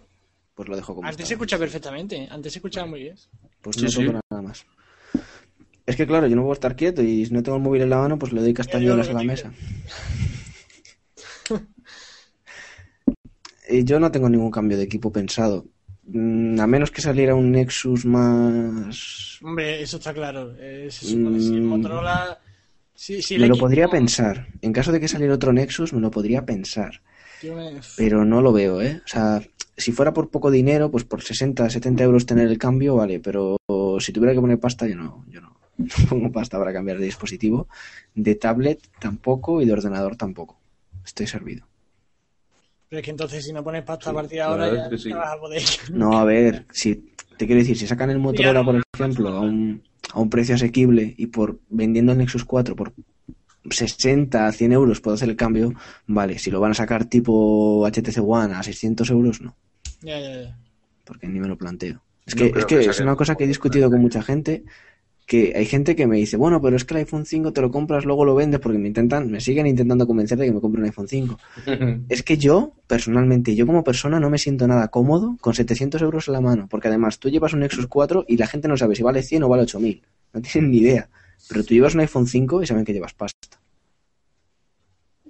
[0.54, 1.28] Pues lo dejo como Antes está.
[1.28, 2.28] se escucha perfectamente.
[2.32, 3.16] Antes se escuchaba muy bien.
[3.62, 4.06] Pues Sí, no sí.
[4.06, 4.66] toco nada más.
[5.86, 7.90] Es que claro, yo no puedo estar quieto y si no tengo el móvil en
[7.92, 9.52] la mano, pues le doy castañuelas a la mesa.
[13.70, 15.66] Y yo no tengo ningún cambio de equipo pensado.
[16.08, 19.40] Mm, A menos que saliera un Nexus más...
[19.44, 20.56] Hombre, eso está claro.
[20.60, 21.66] Eh, se supone si el Mm.
[21.68, 22.40] Motorola.
[22.94, 24.48] Si, si el Me lo podría pensar.
[24.62, 27.02] En caso de que saliera otro Nexus, me lo podría pensar.
[27.44, 29.02] Me- Pero no lo veo, ¿eh?
[29.04, 29.42] O sea,
[29.76, 33.20] si fuera por poco dinero, pues por 60, 70 euros tener el cambio, vale.
[33.20, 33.58] Pero
[34.00, 37.06] si tuviera que poner pasta, yo no, yo no, no pongo pasta para cambiar de
[37.06, 37.68] dispositivo.
[38.14, 40.58] De tablet tampoco y de ordenador tampoco.
[41.04, 41.68] Estoy servido.
[42.90, 44.90] Pero es que entonces si no pones pasta a partir de ahora verdad ya es
[44.90, 45.10] que sí.
[45.10, 45.62] no vas a poder.
[45.92, 46.96] No, a ver, si
[47.38, 51.14] te quiero decir, si sacan el Motorola, por ejemplo, a un, a un precio asequible
[51.18, 52.94] y por vendiendo el Nexus 4 por
[53.70, 55.74] 60, 100 euros puedo hacer el cambio,
[56.08, 56.38] vale.
[56.40, 59.56] Si lo van a sacar tipo HTC One a 600 euros, no.
[60.02, 60.58] Ya, ya, ya.
[61.04, 62.02] porque ni me lo planteo.
[62.26, 64.64] Es No que, es, que que es una cosa que he discutido con mucha gente,
[65.26, 67.72] que hay gente que me dice, bueno, pero es que el iPhone 5 te lo
[67.72, 70.82] compras, luego lo vendes, porque me intentan, me siguen intentando convencer de que me compre
[70.82, 71.38] un iPhone 5.
[72.10, 76.28] Es que yo, personalmente, yo como persona no me siento nada cómodo con 700 euros
[76.28, 78.96] en la mano, porque además tú llevas un Nexus 4 y la gente no sabe
[78.96, 80.04] si vale 100 o vale 8000.
[80.34, 81.10] No tienen ni idea.
[81.50, 83.60] Pero tú llevas un iPhone 5 y saben que llevas pasta.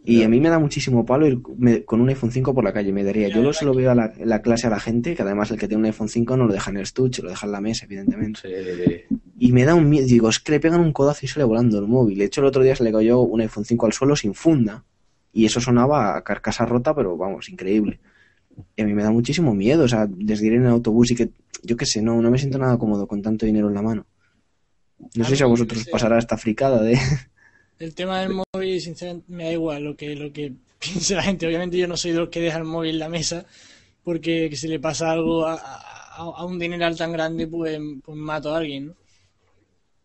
[0.07, 2.71] Y a mí me da muchísimo palo ir me- con un iPhone 5 por la
[2.71, 3.27] calle, me daría.
[3.29, 5.67] Yo lo se lo veo a la, clase a la gente, que además el que
[5.67, 7.85] tiene un iPhone 5 no lo deja en el estuche, lo deja en la mesa,
[7.85, 8.39] evidentemente.
[8.41, 9.15] Sí.
[9.39, 11.79] Y me da un miedo, digo, es que le pegan un codazo y sale volando
[11.79, 12.19] el móvil.
[12.19, 14.83] De hecho, el otro día se le cayó un iPhone 5 al suelo sin funda.
[15.33, 17.99] Y eso sonaba a carcasa rota, pero vamos, increíble.
[18.77, 21.15] Y a mí me da muchísimo miedo, o sea, desde ir en el autobús y
[21.15, 21.31] que,
[21.63, 24.05] yo qué sé, no, no me siento nada cómodo con tanto dinero en la mano.
[25.15, 26.97] No sé si a vosotros os pasará esta fricada de...
[27.79, 31.45] El tema del móvil, sinceramente, me da igual lo que, lo que piense la gente.
[31.47, 33.45] Obviamente yo no soy de los que deja el móvil en la mesa,
[34.03, 38.17] porque que si le pasa algo a, a- a un dineral tan grande, pues, pues
[38.17, 38.93] mato a alguien, ¿no?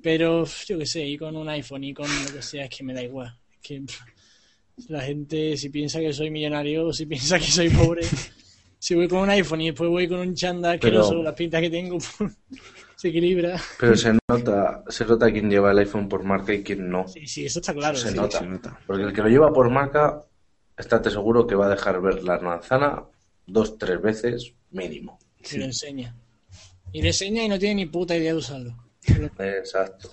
[0.03, 2.83] Pero yo qué sé, y con un iPhone y con lo que sea, es que
[2.83, 3.39] me da igual.
[3.53, 3.83] Es que
[4.89, 8.03] la gente, si piensa que soy millonario o si piensa que soy pobre,
[8.79, 11.61] si voy con un iPhone y después voy con un chándal asqueroso, Pero- las pintas
[11.61, 12.33] que tengo, pues,
[13.01, 13.59] se equilibra.
[13.79, 17.09] Pero se nota, se nota quién lleva el iPhone por marca y quién no.
[17.09, 17.97] Sí, sí, eso está claro.
[17.97, 18.15] se, sí.
[18.15, 18.41] nota.
[18.41, 18.79] se nota.
[18.87, 20.21] Porque el que lo lleva por marca,
[20.77, 23.05] estate seguro que va a dejar ver la manzana
[23.47, 25.19] dos, tres veces mínimo.
[25.51, 26.15] Y lo enseña.
[26.93, 28.77] Y le enseña y no tiene ni puta idea de usarlo.
[29.39, 30.11] Exacto.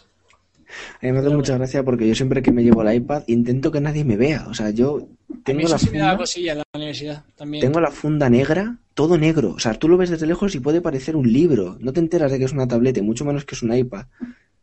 [1.01, 3.69] A mí me hace mucha gracia porque yo siempre que me llevo el iPad intento
[3.69, 4.45] que nadie me vea.
[4.47, 6.63] O sea, yo A mí tengo eso la sí me daba funda, cosilla en la
[6.73, 7.61] universidad también.
[7.61, 9.51] tengo la funda negra, todo negro.
[9.55, 11.77] O sea, tú lo ves desde lejos y puede parecer un libro.
[11.79, 14.07] No te enteras de que es una tableta, y mucho menos que es un iPad.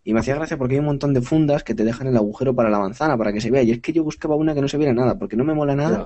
[0.03, 2.53] Y me hacía gracia porque hay un montón de fundas que te dejan el agujero
[2.53, 3.63] para la manzana, para que se vea.
[3.63, 5.77] Y es que yo buscaba una que no se viera nada, porque no me mola
[5.77, 5.99] nada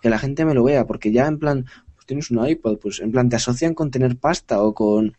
[0.00, 1.66] que la gente me lo vea, porque ya en plan,
[1.96, 5.16] pues tienes un iPad, pues en plan te asocian con tener pasta o con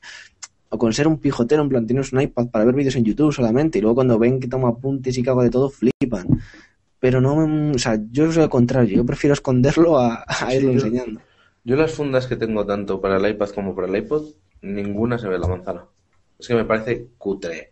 [0.70, 3.32] o con ser un pijotero, en plan tienes un iPad para ver vídeos en YouTube
[3.34, 6.28] solamente y luego cuando ven que tomo apuntes y hago de todo flipan.
[7.00, 10.72] Pero no, me- o sea, yo soy al contrario, yo prefiero esconderlo a, a irlo
[10.72, 11.20] enseñando.
[11.20, 11.33] Yo
[11.64, 15.40] las fundas que tengo tanto para el iPad como para el iPod, ninguna se ve
[15.40, 15.86] la manzana.
[16.38, 17.72] Es que me parece cutre.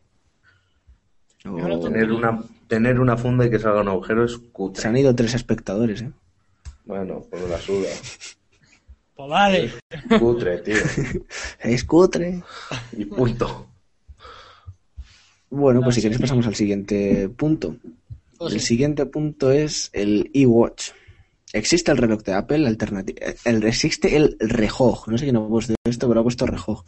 [1.43, 4.99] Tener una, tener una funda y que salga un agujero es se han cutre.
[4.99, 6.11] ido tres espectadores, ¿eh?
[6.85, 7.89] Bueno, pues la suda.
[9.15, 9.71] Pues vale.
[10.19, 10.75] Cutre, tío.
[11.59, 12.43] Es cutre.
[12.93, 13.67] Y punto.
[15.49, 17.75] Bueno, pues si queréis pasamos al siguiente punto.
[18.37, 20.91] Pues El siguiente punto es el iWatch.
[21.53, 23.19] Existe el reloj de Apple alternativo.
[23.45, 25.07] El, existe el reloj.
[25.07, 26.83] No sé quién ha puesto esto, pero ha puesto reloj.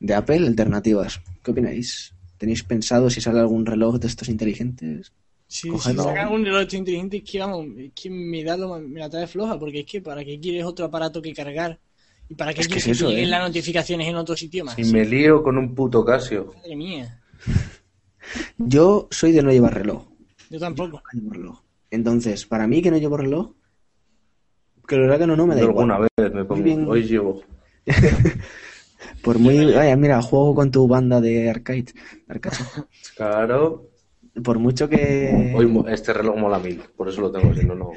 [0.00, 1.20] De Apple alternativas.
[1.42, 2.14] ¿Qué opináis?
[2.38, 5.12] ¿Tenéis pensado si sale algún reloj de estos inteligentes?
[5.46, 8.98] Si, si sacan un reloj inteligente, es que vamos, es que me, da lo, me
[8.98, 11.78] la trae floja, porque es que para qué quieres otro aparato que cargar
[12.28, 13.30] y para qué Es que quieres es eso, que lleguen ¿eh?
[13.32, 14.74] las notificaciones en otro sitio más.
[14.76, 16.54] Si me lío con un puto Casio.
[16.56, 17.20] Madre mía,
[18.56, 20.04] Yo soy de no llevar reloj.
[20.48, 21.02] yo tampoco.
[21.12, 21.60] No llevo reloj.
[21.90, 23.52] Entonces, para mí que no llevo reloj,
[24.86, 25.90] que lo hagan o no me da Yo igual.
[25.90, 26.62] alguna vez me pongo.
[26.62, 26.86] bien.
[26.88, 27.42] Hoy llevo.
[29.22, 29.72] Por muy.
[29.72, 31.86] Vaya, mira, juego con tu banda de arcade.
[32.28, 32.56] arcade.
[33.16, 33.88] Claro.
[34.42, 35.52] Por mucho que.
[35.54, 36.80] Hoy este reloj mola mil.
[36.96, 37.90] Por eso lo tengo, si no, no.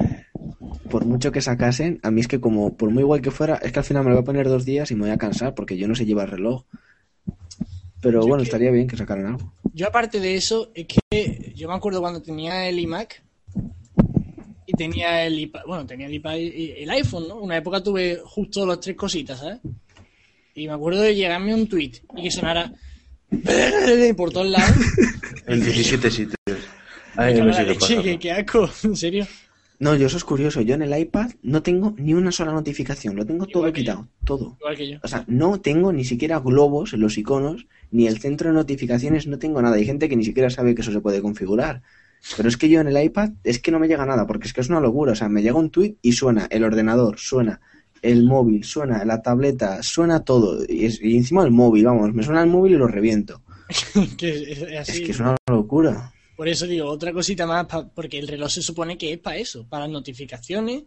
[0.90, 3.72] por mucho que sacasen, a mí es que como por muy igual que fuera, es
[3.72, 5.56] que al final me lo voy a poner dos días y me voy a cansar
[5.56, 6.64] porque yo no sé llevar reloj.
[8.02, 9.54] Pero Yo bueno, que- estaría bien que sacaran algo.
[9.74, 13.24] Yo aparte de eso, es que yo me acuerdo cuando tenía el iMac
[14.78, 17.36] tenía el iPad, bueno, tenía el iPad y el iPhone, ¿no?
[17.38, 19.60] Una época tuve justo las tres cositas, ¿sabes?
[20.54, 22.72] Y me acuerdo de llegarme un tweet y que sonara
[24.18, 24.76] por todos lados.
[25.46, 26.38] El 17 sitios.
[27.16, 29.28] Ay, Me en leche, qué, qué asco, en serio.
[29.78, 30.62] No, yo eso es curioso.
[30.62, 33.16] Yo en el iPad no tengo ni una sola notificación.
[33.16, 33.74] Lo tengo todo yo.
[33.74, 34.08] quitado.
[34.24, 34.56] Todo.
[34.60, 35.00] Igual que yo.
[35.04, 39.28] O sea, no tengo ni siquiera globos en los iconos, ni el centro de notificaciones,
[39.28, 39.76] no tengo nada.
[39.76, 41.82] Hay gente que ni siquiera sabe que eso se puede configurar.
[42.38, 44.54] Pero es que yo en el iPad es que no me llega nada, porque es
[44.54, 45.12] que es una locura.
[45.12, 47.62] O sea, me llega un tweet y suena el ordenador, suena
[48.02, 50.64] el móvil, suena la tableta, suena todo.
[50.68, 53.42] Y, es- y encima el móvil, vamos, me suena el móvil y lo reviento.
[54.18, 54.92] que es, es así.
[54.92, 56.12] Es que es una locura.
[56.36, 59.38] Por eso digo, otra cosita más, pa- porque el reloj se supone que es para
[59.38, 60.84] eso, para las notificaciones,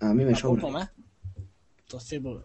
[0.00, 0.72] A mí me para poco sobra.
[0.72, 0.90] más.
[1.82, 2.36] Entonces, pues,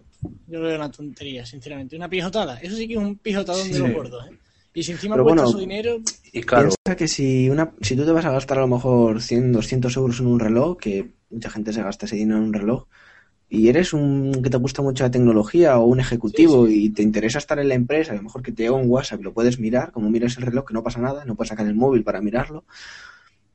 [0.48, 1.96] yo lo veo una tontería, sinceramente.
[1.96, 2.58] Una pijotada.
[2.60, 3.80] Eso sí que es un pijotadón de Sí.
[3.80, 4.38] los gordos, ¿eh?
[4.76, 6.01] Y si encima Pero cuesta bueno, su dinero,
[6.34, 9.21] Y claro, Piensa que si, una, si tú te vas a gastar a lo mejor
[9.21, 12.53] 100, 200 euros en un reloj, que mucha gente se gasta ese dinero en un
[12.53, 12.86] reloj,
[13.49, 17.38] y eres un que te gusta mucho la tecnología o un ejecutivo y te interesa
[17.38, 19.59] estar en la empresa, a lo mejor que te llega un WhatsApp y lo puedes
[19.59, 22.19] mirar, como miras el reloj que no pasa nada, no puedes sacar el móvil para
[22.19, 22.65] mirarlo,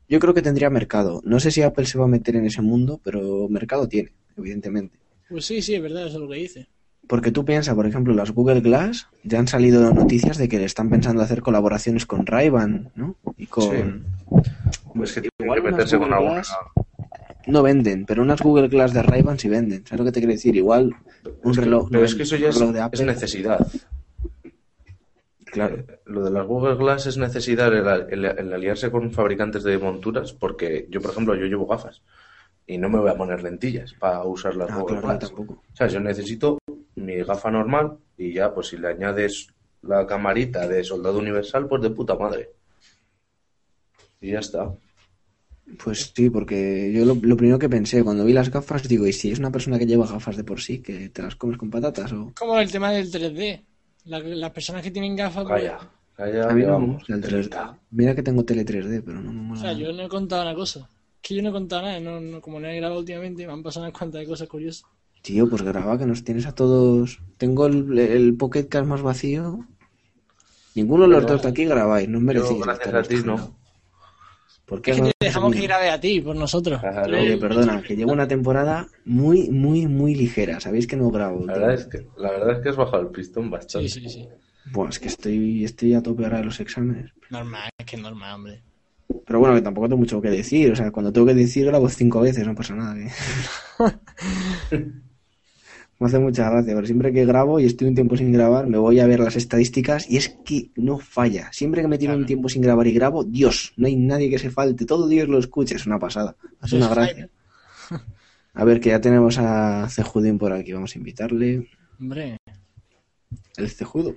[0.09, 1.21] yo creo que tendría mercado.
[1.23, 4.97] No sé si Apple se va a meter en ese mundo, pero mercado tiene, evidentemente.
[5.29, 6.67] pues sí, sí, es verdad, eso es lo que dice.
[7.11, 10.63] Porque tú piensas, por ejemplo, las Google Glass, ya han salido noticias de que le
[10.63, 13.17] están pensando hacer colaboraciones con Ray-Ban, ¿no?
[13.35, 14.05] Y con...
[14.95, 16.33] pues que Igual que meterse con Google alguna.
[16.35, 16.55] Glass
[17.47, 19.85] no venden, pero unas Google Glass de Ray-Ban sí venden.
[19.85, 20.55] ¿Sabes lo que te quiero decir?
[20.55, 20.95] Igual
[21.43, 21.89] un Es que- reloj.
[21.89, 23.67] pero no es que eso ya es, necesidad.
[25.45, 25.75] Claro.
[25.79, 29.77] Eh, Lo de las Google Glass es necesidad el, el- el aliarse con fabricantes de
[29.77, 32.01] monturas, porque yo, por ejemplo, yo llevo gafas
[32.65, 35.19] y no me voy a poner lentillas para usar las Ah, Google claro, Glass.
[35.27, 35.53] tampoco.
[35.73, 36.57] O sea, yo necesito
[36.95, 39.47] mi gafa normal y ya, pues si le añades
[39.81, 42.51] la camarita de soldado universal, pues de puta madre.
[44.19, 44.71] Y ya está.
[45.83, 49.13] Pues sí, porque yo lo, lo primero que pensé cuando vi las gafas, digo, ¿y
[49.13, 51.69] si es una persona que lleva gafas de por sí, que te las comes con
[51.69, 52.11] patatas?
[52.13, 52.33] O...
[52.37, 53.65] Como el tema del 3D.
[54.05, 55.89] La- las personas que tienen gafas, pues, Calla.
[56.17, 57.63] Allá A mí no me llevamos gusta el 30.
[57.71, 57.79] 3D.
[57.91, 59.61] Mira que tengo tele 3D, pero no me O mola.
[59.61, 59.79] sea, nada.
[59.85, 60.79] yo no he contado una cosa.
[61.15, 61.99] Es que yo no he contado nada.
[61.99, 64.83] No, no- como no he grabado últimamente, me han pasado unas cuantas de cosas curiosas.
[65.21, 67.19] Tío, pues graba que nos tienes a todos.
[67.37, 69.65] Tengo el, el Pocket Cast más vacío.
[70.73, 72.61] Ninguno de los dos de aquí grabáis, no os Yo, merecéis.
[72.65, 73.55] gracias a ti, no.
[74.65, 76.79] ¿Por qué Es que te dejamos que grabe a ti, por nosotros.
[76.79, 77.19] Claro.
[77.19, 80.59] Oye, perdona, que llevo una temporada muy, muy, muy ligera.
[80.61, 81.45] Sabéis que no grabo.
[81.45, 83.89] La verdad, es que, la verdad es que has bajado el pistón bastante.
[83.89, 84.29] Sí, sí, sí.
[84.71, 87.11] Buah, es que estoy, estoy a tope ahora de los exámenes.
[87.29, 88.63] Normal, es que es normal, hombre.
[89.25, 90.71] Pero bueno, que tampoco tengo mucho que decir.
[90.71, 92.95] O sea, cuando tengo que decir, grabo cinco veces, no pasa nada.
[92.95, 93.11] que-
[96.01, 98.79] me hace mucha gracia, pero siempre que grabo y estoy un tiempo sin grabar, me
[98.79, 101.53] voy a ver las estadísticas y es que no falla.
[101.53, 104.39] Siempre que me tiro un tiempo sin grabar y grabo, Dios, no hay nadie que
[104.39, 104.87] se falte.
[104.87, 106.35] Todo Dios lo escucha, es una pasada.
[106.63, 107.29] Es una gracia.
[108.55, 110.73] A ver, que ya tenemos a Cejudín por aquí.
[110.73, 111.69] Vamos a invitarle.
[111.99, 112.37] Hombre,
[113.55, 114.15] El cejudo.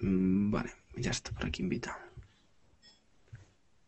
[0.00, 1.96] Mm, Vale, ya está por aquí invitado.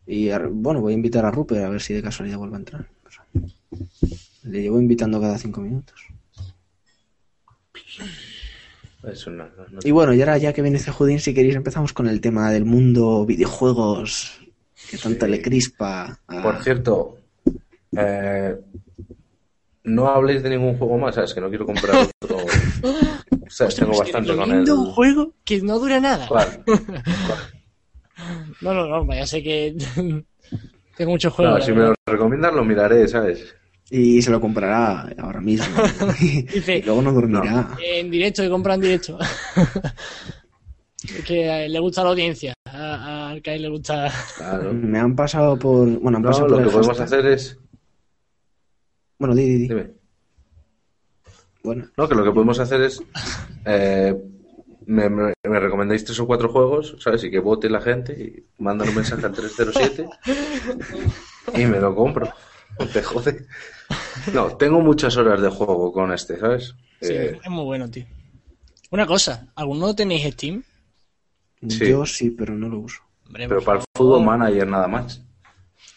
[0.07, 2.89] Y bueno, voy a invitar a Rupert a ver si de casualidad vuelve a entrar.
[4.45, 6.01] Le llevo invitando cada cinco minutos.
[9.05, 11.93] Eso no, no- no- Y bueno, y ahora ya que viene Cejudín, si queréis empezamos
[11.93, 14.41] con el tema del mundo videojuegos
[14.89, 15.31] que tanto Sí.
[15.33, 16.21] le crispa.
[16.29, 17.19] a- Por cierto,
[17.97, 18.57] eh,
[19.85, 21.35] no habléis de ningún juego más, ¿sabes?
[21.35, 22.39] Que no quiero comprar otro.
[23.49, 23.75] ¿Sabes?
[23.75, 24.71] Tengo Ostras, bastante con él.
[24.71, 26.27] un juego que no dura nada.
[26.29, 26.65] ¿Cuál?
[28.61, 29.75] No, no, no, ya sé que
[30.97, 31.59] tengo muchos juegos.
[31.59, 33.57] No, si me lo recomiendas lo miraré, ¿sabes?
[33.95, 35.67] Y se lo comprará ahora mismo.
[36.19, 37.77] Dice- y luego no dormirá.
[37.85, 39.19] En directo, que compran en directo.
[41.05, 42.55] Es que le gusta la audiencia.
[42.65, 44.11] A, a Arcade le gusta.
[44.39, 44.73] Claro.
[44.73, 45.87] Me han pasado por.
[46.01, 47.19] Bueno, han No, pasado lo por que podemos hashtag.
[47.21, 47.59] hacer es.
[49.19, 49.69] Bueno, di, di, di.
[49.69, 49.91] Dime.
[51.63, 53.03] Bueno, No, que lo que podemos hacer es.
[53.67, 54.15] eh,
[54.87, 57.23] me, me, me recomendáis tres o cuatro juegos, ¿sabes?
[57.25, 60.07] Y que vote la gente y mandan un mensaje al 307
[61.57, 62.33] y me lo compro.
[62.79, 63.47] No Te jode.
[64.33, 66.75] No, tengo muchas horas de juego con este, ¿sabes?
[67.01, 68.07] Sí, Eh, es muy bueno, tío.
[68.91, 70.63] Una cosa, ¿alguno tenéis Steam?
[71.69, 71.89] Sí.
[71.89, 73.03] yo sí, pero no lo uso.
[73.27, 75.23] Hombre, pero para el fútbol manager nada más.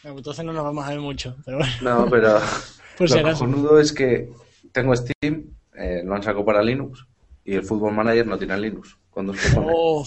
[0.04, 1.36] Bueno, Entonces no nos vamos a ver mucho.
[1.46, 2.40] Pero bueno, No, pero
[3.08, 4.30] si lo cojonudo es que
[4.72, 5.44] tengo Steam,
[5.76, 7.06] eh, lo han sacado para Linux
[7.44, 8.96] y el fútbol manager no tiene Linux.
[9.10, 9.68] Cuando se pone.
[9.70, 10.06] Oh,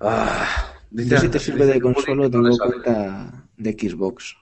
[0.00, 4.36] Ah, dice- Yo si te sirve de consuelo tengo cuenta de Xbox,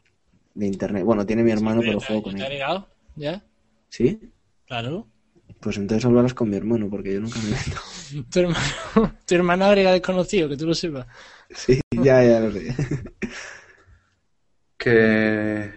[0.56, 1.04] de internet.
[1.04, 2.42] Bueno, tiene mi hermano, pero ¿está- juego con él.
[2.42, 2.88] agregado?
[3.14, 3.42] ¿Ya?
[3.88, 4.32] ¿Sí?
[4.66, 5.06] Claro.
[5.60, 7.80] Pues entonces hablarás con mi hermano, porque yo nunca me meto.
[8.30, 8.58] Tu hermano,
[9.26, 11.06] tu hermano agrega desconocido, que tú lo sepas.
[11.50, 12.74] Sí, ya, ya lo sé.
[14.76, 15.72] Que,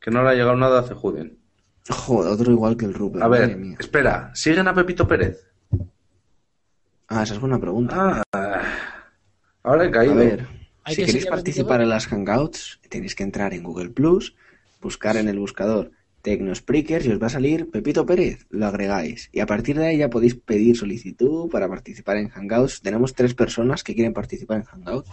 [0.00, 1.38] que no le ha llegado nada a Cejudin.
[1.88, 3.22] Joder, otro igual que el Rupert.
[3.24, 5.46] A ver, espera, ¿siguen a Pepito Pérez?
[7.08, 8.22] Ah, esa es buena pregunta.
[8.32, 8.62] Ah,
[9.64, 10.14] ahora he A caído.
[10.14, 10.46] ver,
[10.90, 14.34] Hay si que queréis participar en las Hangouts, tenéis que entrar en Google Plus,
[14.80, 15.90] buscar en el buscador
[16.22, 19.30] Tecnospreakers y os va a salir Pepito Pérez, lo agregáis.
[19.32, 22.82] Y a partir de ahí ya podéis pedir solicitud para participar en Hangouts.
[22.82, 25.08] Tenemos tres personas que quieren participar en Hangouts.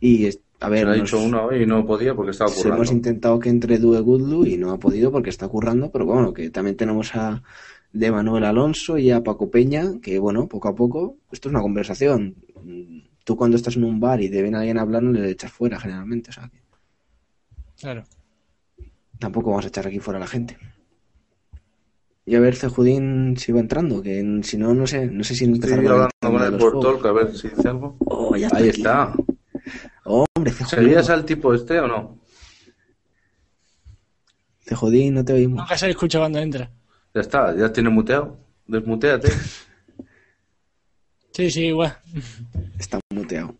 [0.00, 2.50] Y, es- a ver, Me ha nos- dicho una hoy y no podía porque estaba
[2.50, 2.76] currando.
[2.76, 6.32] hemos intentado que entre Due Goodlu y no ha podido porque está currando, pero bueno,
[6.32, 7.42] que también tenemos a
[7.92, 11.60] de Manuel Alonso y a Paco Peña, que bueno, poco a poco, esto es una
[11.62, 12.34] conversación.
[13.24, 15.52] Tú cuando estás en un bar y te ven a alguien hablar, no le echas
[15.52, 16.60] fuera generalmente, o sea que
[17.80, 18.04] Claro.
[19.18, 20.56] tampoco vamos a echar aquí fuera a la gente.
[22.24, 25.34] Y a ver, Cejudín si va entrando, que en- si no, no sé, no sé
[25.34, 27.02] si Estoy con el hablando con de él los por juegos.
[27.02, 27.96] talk a ver si dice algo.
[28.06, 28.80] Oh, ya está Ahí aquí.
[28.80, 29.12] está.
[30.04, 32.18] Hombre, Cejudín, ¿Seguías al tipo este o no?
[34.60, 35.58] Cejudín, no te oímos.
[35.60, 36.70] Nunca se escucha cuando entra.
[37.14, 38.38] Ya está, ya tiene muteado.
[38.66, 39.28] Desmuteate.
[41.32, 41.96] Sí, sí, igual.
[42.78, 43.56] Está muteado.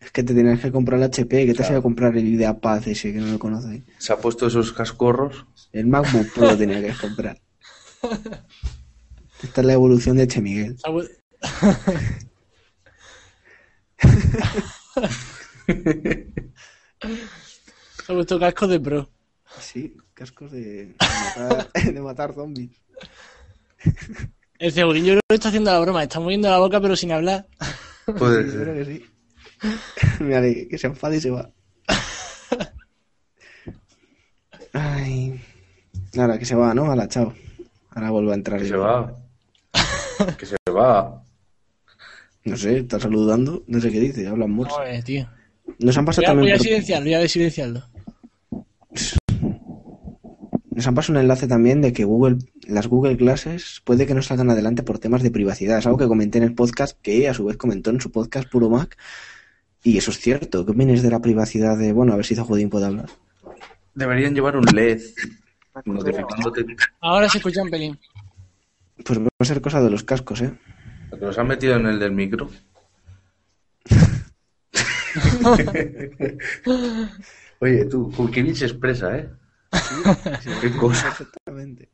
[0.00, 2.26] Es que te tenías que comprar el HP, que te has ido a comprar el
[2.26, 3.82] IdeaPad ese que no lo conoces.
[3.98, 5.44] Se ha puesto esos cascorros.
[5.72, 7.40] El MacBook Pro tenía que comprar.
[9.42, 10.76] Esta es la evolución de Che Miguel.
[10.78, 11.08] Se ha vu-
[18.06, 19.10] Se ha puesto casco de pro.
[19.60, 22.70] Sí, cascos de, de matar, de matar zombies.
[24.58, 26.02] El creo que está haciendo la broma.
[26.02, 27.46] Está moviendo la boca pero sin hablar.
[28.18, 28.86] Puede yo creo ser.
[28.86, 29.04] que sí.
[30.24, 31.50] Mira, que, se enfade y se va.
[34.72, 35.40] Ay.
[36.16, 36.86] Ahora que se va, ¿no?
[36.86, 37.34] Ahora, chao.
[37.90, 38.60] Ahora vuelvo a entrar.
[38.60, 38.74] Que yo.
[38.74, 39.16] se va.
[40.36, 41.22] Que se va.
[42.44, 43.62] No sé, está saludando.
[43.66, 44.74] No sé qué dice, hablan morse.
[44.74, 45.28] Joder, tío.
[45.80, 46.54] Nos han pasado Voy a, voy también.
[46.54, 47.82] a por- silenciarlo, voy a desilenciarlo.
[50.78, 54.22] Nos han pasado un enlace también de que Google las Google Glasses puede que no
[54.22, 55.78] salgan adelante por temas de privacidad.
[55.78, 58.48] Es algo que comenté en el podcast, que a su vez comentó en su podcast
[58.48, 58.96] Puro Mac.
[59.82, 60.64] Y eso es cierto.
[60.64, 63.06] ¿Qué opinas de la privacidad de, bueno, a ver si Zajudín puede hablar?
[63.92, 65.02] Deberían llevar un LED
[65.84, 66.64] notificándote.
[67.00, 67.98] Ahora se escucha un pelín.
[69.04, 70.52] Pues va a ser cosa de los cascos, ¿eh?
[71.20, 72.48] Los han metido en el del micro.
[77.58, 79.28] Oye, tú, Kulkevich expresa, ¿eh?
[80.60, 81.08] Qué cosa.
[81.08, 81.90] Exactamente.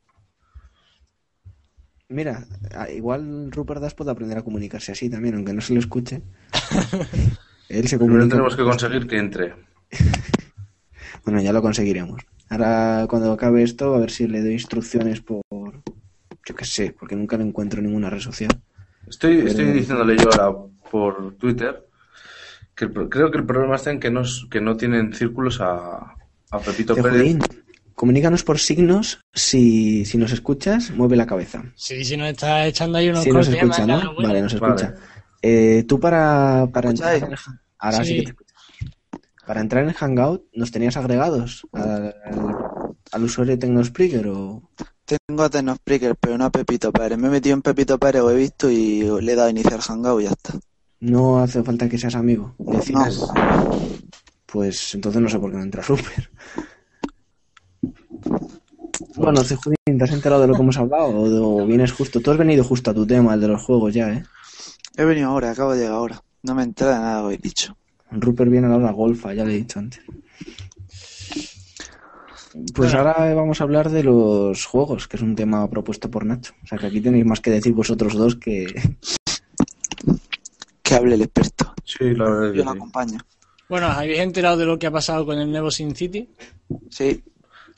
[2.07, 2.45] Mira,
[2.75, 6.21] a- igual Rupert Das puede aprender a comunicarse así también, aunque no se lo escuche.
[7.69, 9.53] Él se Primero tenemos que conseguir que entre.
[11.23, 12.21] Bueno, ya lo conseguiremos.
[12.49, 15.41] Ahora, cuando acabe esto, a ver si le doy instrucciones por.
[15.49, 18.51] Yo qué sé, porque nunca lo encuentro en ninguna red social.
[19.07, 20.55] Estoy, Pero- estoy diciéndole yo ahora
[20.91, 21.83] por Twitter
[22.75, 24.21] que el creo que el problema está en que no,
[24.51, 26.13] que no tienen círculos a,
[26.51, 27.37] a Pepito Pérez.
[27.95, 29.19] Comunícanos por signos.
[29.33, 31.63] Si, si nos escuchas, mueve la cabeza.
[31.75, 34.13] Sí, si nos está echando ahí unos Si nos escucha, ¿no?
[34.13, 34.29] bueno.
[34.29, 34.75] Vale, nos Vale.
[34.75, 34.95] escucha.
[35.41, 37.35] Eh, tú para, para entrar en
[37.79, 38.19] Ahora sí.
[38.19, 38.25] Sí.
[38.25, 38.45] que te.
[39.45, 42.15] Para entrar en el Hangout, ¿nos tenías agregados al,
[43.11, 44.71] al usuario de Tecnospreaker o...?
[45.05, 47.19] Tengo a Tecnospreaker, pero no a Pepito Pérez.
[47.19, 49.79] Me he metido en Pepito Pérez, lo he visto y le he dado a iniciar
[49.81, 50.53] Hangout y ya está.
[50.99, 52.55] No hace falta que seas amigo.
[52.57, 53.21] No, Decides.
[54.47, 56.31] Pues entonces no sé por qué no entra Super.
[59.15, 61.07] Bueno, Cejudín, ¿te has enterado de lo que hemos hablado?
[61.07, 62.19] ¿O, o vienes justo?
[62.21, 64.23] Tú has venido justo a tu tema, el de los juegos ya, ¿eh?
[64.97, 66.21] he venido ahora, acabo de llegar ahora.
[66.43, 67.75] No me entra de nada lo que he dicho.
[68.11, 70.01] Rupert viene a la hora golfa, ya le he dicho antes.
[72.73, 72.97] Pues Bueno.
[73.09, 76.53] ahora vamos a hablar de los juegos, que es un tema propuesto por Nacho.
[76.63, 78.65] O sea que aquí tenéis más que decir vosotros dos que...
[80.81, 81.73] Que hable el experto.
[81.83, 82.77] Sí, la verdad Yo que lo sí.
[82.77, 83.19] acompaño.
[83.67, 86.29] Bueno, ¿habéis enterado de lo que ha pasado con el nuevo Sin City?
[86.89, 87.21] Sí,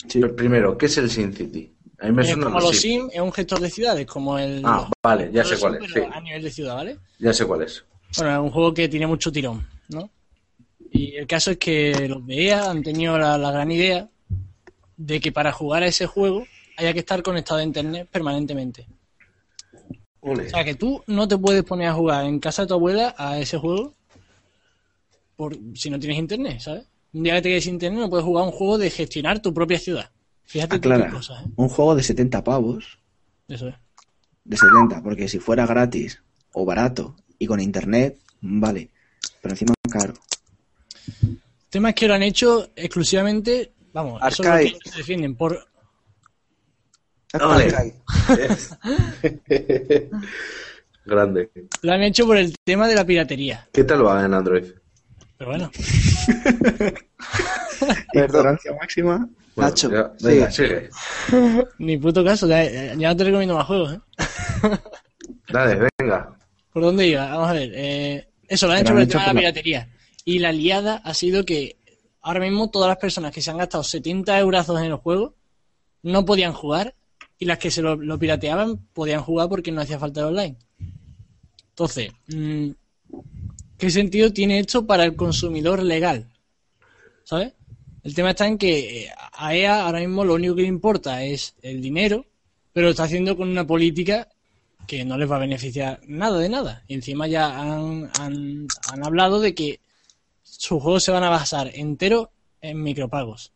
[0.08, 0.20] Sí.
[0.22, 1.74] Pero Primero, ¿qué es el Sin City?
[2.00, 3.10] A mí me Es suena como los Sim.
[3.12, 4.62] Es un gestor de ciudades, como el...
[4.64, 5.92] Ah, vale, ya sé cuál es.
[5.92, 7.00] Sí, a nivel de ciudad, ¿vale?
[7.18, 7.84] ya sé cuál es.
[8.18, 10.10] Bueno, es un juego que tiene mucho tirón, ¿no?
[10.92, 14.08] Y el caso es que los de EA han tenido la, la gran idea
[14.96, 16.46] de que para jugar a ese juego
[16.78, 18.88] haya que estar conectado a internet permanentemente.
[20.22, 20.46] Ole.
[20.46, 23.16] O sea, que tú no te puedes poner a jugar en casa de tu abuela
[23.18, 23.94] a ese juego
[25.36, 26.86] por si no tienes internet, ¿sabes?
[27.14, 29.54] Un día que te quedes sin internet no puedes jugar un juego de gestionar tu
[29.54, 30.12] propia ciudad.
[30.44, 31.50] Fíjate qué cosas, ¿eh?
[31.56, 33.00] un juego de 70 pavos,
[33.48, 33.76] Eso es.
[34.46, 36.22] de 70, porque si fuera gratis
[36.54, 38.90] o barato y con internet, vale.
[39.42, 40.14] Pero encima caro.
[41.22, 41.40] El
[41.70, 44.70] tema es que lo han hecho exclusivamente, vamos, eso es Arcade.
[44.72, 45.68] lo que se defienden por
[47.32, 47.84] para acá.
[51.06, 51.50] Grande.
[51.82, 53.68] lo han hecho por el tema de la piratería.
[53.72, 54.66] ¿Qué tal va en Android?
[55.38, 55.72] Pero bueno,
[58.14, 59.28] Ignorancia máxima.
[59.56, 60.90] Bueno, Nacho, ya- venga, sigue.
[61.80, 64.00] ni puto caso, ya, ya no te recomiendo más juegos, ¿eh?
[65.52, 66.38] Dale, venga.
[66.74, 67.26] ¿Por dónde iba?
[67.30, 67.72] Vamos a ver.
[67.74, 69.90] eh, eso lo han hecho por el tema de la piratería.
[70.26, 71.78] Y la liada ha sido que
[72.22, 75.36] ahora mismo todas las personas que se han gastado 70 eurazos en el juego
[76.04, 76.96] no podían jugar
[77.40, 80.58] y las que se lo, lo pirateaban podían jugar porque no hacía falta el online.
[81.70, 82.70] Entonces, mm,
[83.78, 86.28] ¿qué sentido tiene esto para el consumidor legal?
[87.24, 87.54] ¿Sabes?
[88.04, 91.24] El tema está en que eh, a EA ahora mismo lo único que le importa
[91.24, 92.26] es el dinero,
[92.74, 94.30] pero lo está haciendo con una política
[94.86, 96.84] que no les va a beneficiar nada de nada.
[96.88, 99.80] Y encima ya han, han, han hablado de que
[100.44, 103.52] sus juegos se van a basar entero en micropagos.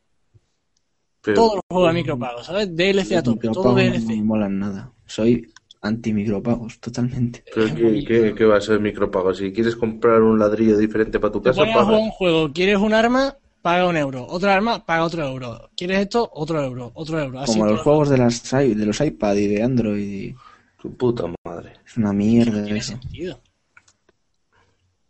[1.22, 2.76] Pero- Todos los juegos a micropagos, ¿sabes?
[2.76, 4.08] DLC a tope, todo Micropagos no DLC.
[4.08, 4.92] me molan nada.
[5.06, 5.50] Soy
[5.82, 7.44] anti-micropagos, totalmente.
[7.54, 9.34] pero ¿qué, qué- qué va a ser micropago?
[9.34, 12.04] Si quieres comprar un ladrillo diferente para tu Te casa, pones a jugar pagas.
[12.06, 14.26] un juego, quieres un arma, paga un euro.
[14.28, 15.70] Otra arma, paga otro euro.
[15.76, 16.30] ¿Quieres esto?
[16.34, 16.92] Otro euro.
[16.94, 17.40] Otro euro.
[17.40, 20.04] Así Como los juegos de, las, i- de los iPad y de Android.
[20.30, 20.36] y-
[20.82, 21.74] Tu puta madre.
[21.86, 22.92] Es una mierda No tiene eso.
[22.94, 23.40] sentido.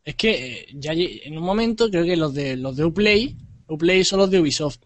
[0.04, 3.36] Es que eh, ya en un momento creo que los de los de Uplay,
[3.68, 4.80] Uplay son los de Ubisoft.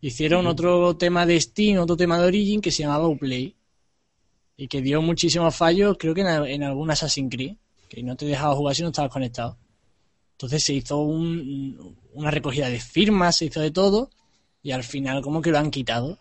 [0.00, 3.54] Hicieron otro tema de Steam, otro tema de Origin que se llamaba Uplay.
[4.56, 7.56] Y que dio muchísimos fallos, creo que en, en algún Assassin's Creed,
[7.88, 9.58] que no te dejaba jugar si no estabas conectado.
[10.32, 14.10] Entonces se hizo un- una recogida de firmas, se hizo de todo,
[14.62, 16.18] y al final como que lo han quitado.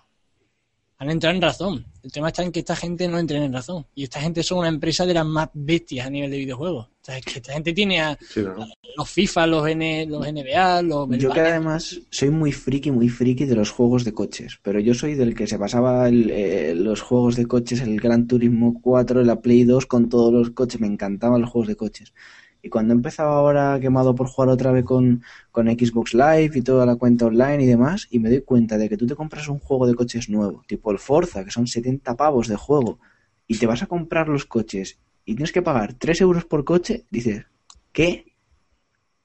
[0.97, 1.85] Han entrado en razón.
[2.01, 3.85] El tema está en que esta gente no entra en razón.
[3.93, 6.87] Y esta gente son una empresa de las más bestias a nivel de videojuegos.
[7.03, 8.65] O sea, es que esta gente tiene a Sí, ¿no?
[8.95, 11.09] los FIFA, los, N, los NBA, los...
[11.17, 14.93] Yo que además soy muy friki, muy friki de los juegos de coches, pero yo
[14.93, 19.21] soy del que se pasaba el, eh, los juegos de coches, el Gran Turismo 4,
[19.23, 22.13] la Play 2 con todos los coches, me encantaban los juegos de coches.
[22.61, 26.61] Y cuando he empezado ahora quemado por jugar otra vez con, con Xbox Live y
[26.61, 29.49] toda la cuenta online y demás, y me doy cuenta de que tú te compras
[29.49, 32.99] un juego de coches nuevo, tipo el Forza, que son 70 pavos de juego,
[33.45, 37.05] y te vas a comprar los coches y tienes que pagar 3 euros por coche,
[37.09, 37.45] dices,
[37.91, 38.33] ¿qué?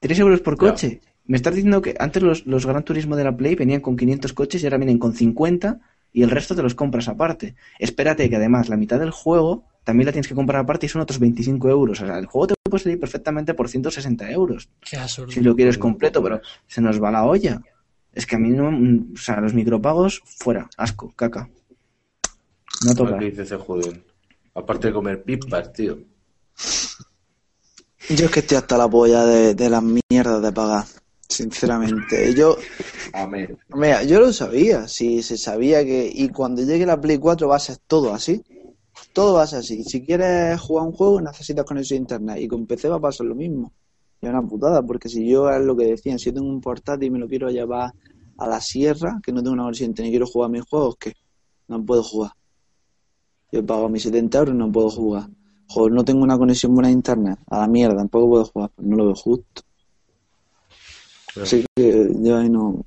[0.01, 0.71] ¿3 euros por Ya.
[0.71, 1.01] coche?
[1.25, 4.33] Me estás diciendo que antes los, los Gran Turismo de la Play venían con 500
[4.33, 5.79] coches y ahora vienen con 50
[6.11, 7.55] y el resto te los compras aparte.
[7.77, 11.01] Espérate que además la mitad del juego también la tienes que comprar aparte y son
[11.01, 12.01] otros 25 euros.
[12.01, 15.31] O sea, el juego te puede salir perfectamente por 160 euros Qué absurdo.
[15.31, 17.61] si lo quieres completo, pero se nos va la olla.
[18.11, 21.47] Es que a mí no, mm, o sea, los micropagos fuera, asco, caca.
[22.85, 23.17] No toca.
[24.59, 25.97] Aparte de comer pipas, tío.
[28.09, 30.85] Yo es que estoy hasta la polla de, de las mierdas de pagar,
[31.27, 32.33] sinceramente.
[32.33, 32.57] Yo,
[33.13, 33.57] Amén.
[33.75, 36.11] mira, yo lo sabía, sí, se sabía que...
[36.13, 38.43] Y cuando llegue la Play 4 va a ser todo así.
[39.13, 39.83] Todo va a ser así.
[39.83, 42.37] Si quieres jugar un juego necesitas conexión a internet.
[42.39, 43.71] Y con PC va a pasar lo mismo.
[44.21, 46.61] Y es una putada, porque si yo es lo que decían, si yo tengo un
[46.61, 47.93] portátil y me lo quiero llevar
[48.37, 51.13] a la sierra, que no tengo una conexión internet y quiero jugar mis juegos, que
[51.67, 52.31] no puedo jugar.
[53.51, 55.27] Yo pago mis 70 euros y no puedo jugar.
[55.67, 57.39] Joder, no tengo una conexión buena a internet.
[57.47, 58.71] A la mierda, tampoco puedo jugar.
[58.75, 59.61] Pues no lo veo justo.
[61.41, 62.83] Así que yo ahí no.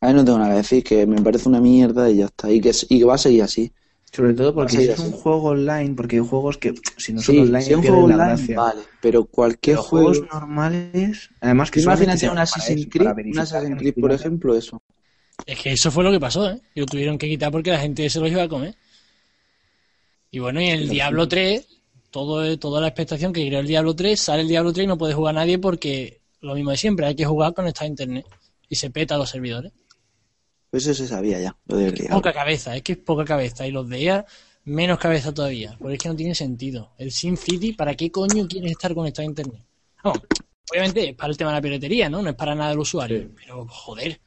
[0.00, 2.50] Ahí no tengo nada que decir, que me parece una mierda y ya está.
[2.50, 3.72] Y que, y que va a seguir así.
[4.12, 7.34] Sobre todo porque si es un juego online, porque hay juegos que si no son
[7.34, 8.56] Sí, online si es un juego online, gracia.
[8.60, 8.80] vale.
[9.00, 10.12] Pero cualquier juego.
[10.12, 14.80] juegos normales, además que Imagínate un se Assassin's Creed, un Assassin's Creed, por ejemplo, eso.
[15.46, 16.60] Es que eso fue lo que pasó, ¿eh?
[16.76, 18.76] Y lo tuvieron que quitar porque la gente se los iba a comer.
[20.34, 21.64] Y bueno, y el Diablo 3,
[22.10, 24.98] todo, toda la expectación que creó el Diablo 3, sale el Diablo 3 y no
[24.98, 28.26] puede jugar nadie porque lo mismo de siempre, hay que jugar conectado a internet.
[28.68, 29.70] Y se peta los servidores.
[30.70, 32.16] Pues eso se sabía ya, lo del diablo.
[32.16, 33.64] Poca cabeza, es que es poca cabeza.
[33.64, 34.26] Y los de EA,
[34.64, 35.76] menos cabeza todavía.
[35.78, 36.90] Porque es que no tiene sentido.
[36.98, 39.62] El Sin City, ¿para qué coño quieres estar conectado a internet?
[40.02, 40.18] Vamos,
[40.68, 42.22] obviamente es para el tema de la piratería, ¿no?
[42.22, 43.20] No es para nada del usuario.
[43.20, 43.28] Sí.
[43.36, 44.18] Pero, joder.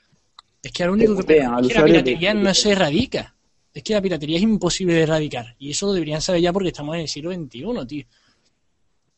[0.64, 3.36] Es que lo único que al es que la piratería que- no se erradica.
[3.78, 5.56] Es que la piratería es imposible de erradicar.
[5.60, 8.06] Y eso lo deberían saber ya porque estamos en el siglo XXI, tío.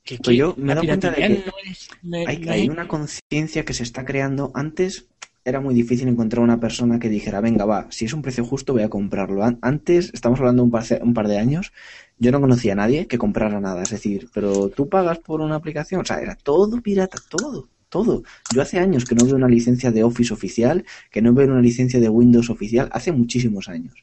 [0.04, 1.90] Que, Pues que yo me he la dado cuenta de que no es-
[2.28, 4.52] Hay, no hay es- una conciencia que se está creando.
[4.54, 5.06] Antes
[5.46, 8.74] era muy difícil encontrar una persona que dijera, venga, va, si es un precio justo
[8.74, 9.46] voy a comprarlo.
[9.46, 11.72] An- Antes, estamos hablando de un par, un par de años,
[12.18, 13.82] yo no conocía a nadie que comprara nada.
[13.84, 16.02] Es decir, pero tú pagas por una aplicación.
[16.02, 18.24] O sea, era todo pirata, todo, todo.
[18.54, 21.62] Yo hace años que no veo una licencia de Office oficial, que no veo una
[21.62, 23.94] licencia de Windows oficial, hace muchísimos años.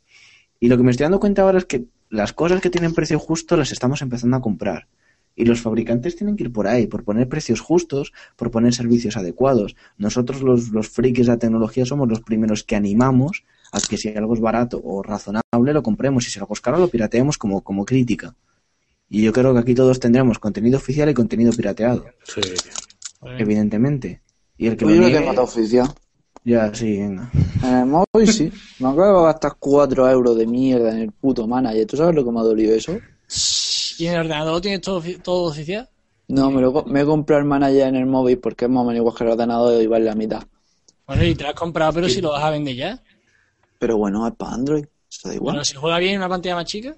[0.61, 3.19] Y lo que me estoy dando cuenta ahora es que las cosas que tienen precio
[3.19, 4.87] justo las estamos empezando a comprar.
[5.39, 9.19] Y los fabricantes tienen que ir por ahí, por poner precios justos, por poner servicios
[9.19, 9.77] adecuados.
[9.99, 14.09] Nosotros los, los frikis de la tecnología somos los primeros que animamos a que si
[14.09, 17.61] algo es barato o razonable lo compremos y si algo es caro lo pirateemos como,
[17.63, 18.35] como crítica.
[19.11, 22.41] Y yo creo que aquí todos tendremos contenido oficial y contenido pirateado, Sí.
[23.39, 24.23] Evidentemente.
[24.57, 25.95] Y el que lo niegue- tengo oficial.
[26.47, 27.29] Ya, sí, venga.
[27.65, 28.53] En el móvil sí.
[28.79, 31.87] Me acabo de gastar 4 euros de mierda en el puto manager.
[31.89, 32.97] ¿Tú sabes lo que me ha dolido eso?
[33.99, 35.89] ¿Y en el ordenador tienes todo, todo oficial?
[36.29, 38.87] No, me, lo, me he comprado el manager en el móvil porque es más o
[38.87, 40.43] menos igual que el ordenador y vale la mitad.
[41.05, 43.03] Bueno, y te lo has comprado, pero si lo vas a vender ya.
[43.81, 44.85] Pero bueno, es para Android.
[45.11, 45.55] Eso da igual.
[45.55, 46.95] Bueno, si juega bien en una pantalla más chica,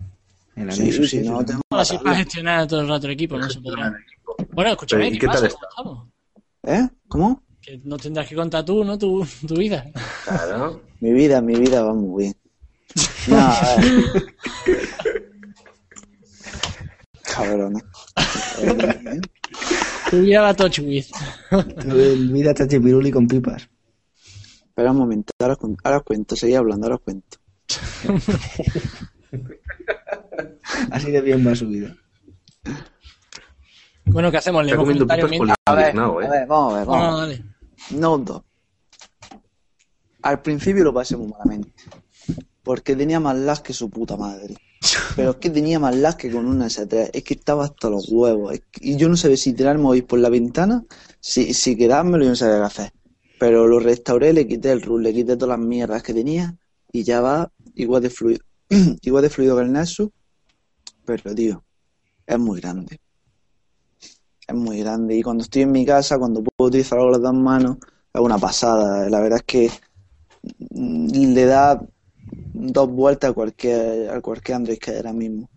[0.57, 2.05] En Sí, sí, sí, no tengo ahora sí nada.
[2.05, 3.95] para gestionar todo el rato el equipo, no se podrá.
[4.53, 5.47] Bueno, escúchame, Pero, ¿y ¿qué, qué tal pasa?
[5.47, 6.75] está?
[6.75, 6.89] ¿Eh?
[7.09, 7.43] ¿Cómo?
[7.69, 8.97] Que no tendrás que contar tú, ¿no?
[8.97, 9.85] Tu, tu vida.
[10.25, 10.81] Claro.
[11.01, 12.35] Mi vida, mi vida va muy bien.
[13.29, 14.25] No, a ver.
[17.23, 17.77] Cabrón.
[17.77, 19.21] ¿eh?
[20.09, 21.05] Tu vida va touch with.
[21.85, 23.69] El vida Chachipiruli con pipas.
[24.67, 27.37] Espera un momento, ahora, ahora os cuento, seguí hablando, ahora os cuento.
[30.91, 31.95] Así de bien va su vida.
[34.07, 34.63] Bueno, ¿qué hacemos?
[34.73, 35.57] Comentarios pipas mientras...
[35.67, 36.29] A ver, indignado, a ¿eh?
[36.31, 37.11] ver, vamos a ver, No, vamos.
[37.11, 37.37] no, a ver.
[37.37, 37.58] dale.
[37.91, 38.43] No dos.
[40.23, 41.73] Al principio lo pasé muy malamente.
[42.63, 44.57] Porque tenía más lag que su puta madre.
[45.17, 47.11] Pero es que tenía más lag que con una S3.
[47.13, 48.59] Es que estaba hasta los huevos.
[48.81, 50.85] Y yo no sabía si tirar el móvil por la ventana,
[51.21, 52.93] si, si quedármelo, yo no sabía qué hacer.
[53.39, 56.57] Pero lo restauré, le quité el root, le quité todas las mierdas que tenía
[56.93, 58.45] y ya va igual de fluido.
[59.03, 60.11] igual de fluido que el Nexus.
[61.05, 61.65] Pero, tío,
[62.27, 63.01] es muy grande.
[64.49, 65.15] Es muy grande.
[65.15, 67.77] Y cuando estoy en mi casa, cuando puedo utilizarlo con las dos manos,
[68.15, 69.09] es una pasada.
[69.11, 69.71] La verdad es que
[70.71, 71.81] mm, le da
[72.55, 75.51] dos vueltas a cualquier, a cualquier Android que hay ahora mismo.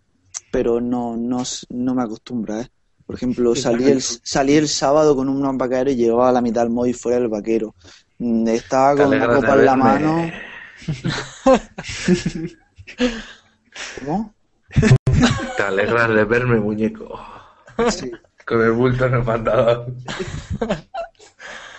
[0.52, 2.70] Pero no, no, no me acostumbra, ¿eh?
[3.06, 6.72] Por ejemplo, salí el, salí el sábado con un vaquero y llevaba la mitad del
[6.72, 7.76] móvil fuera del vaquero.
[8.20, 10.32] Mm, Estaba con una copa en la mano.
[14.00, 14.34] ¿Cómo?
[15.58, 17.20] Te alegras de verme, muñeco.
[17.90, 18.12] Sí.
[18.52, 19.96] Con el bulto en el pantalón.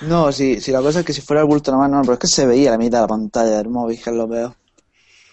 [0.08, 2.14] No, si, si la cosa es que si fuera el bulto nada más, no, pero
[2.14, 4.54] es que se veía la mitad de la pantalla del móvil, que es lo peor.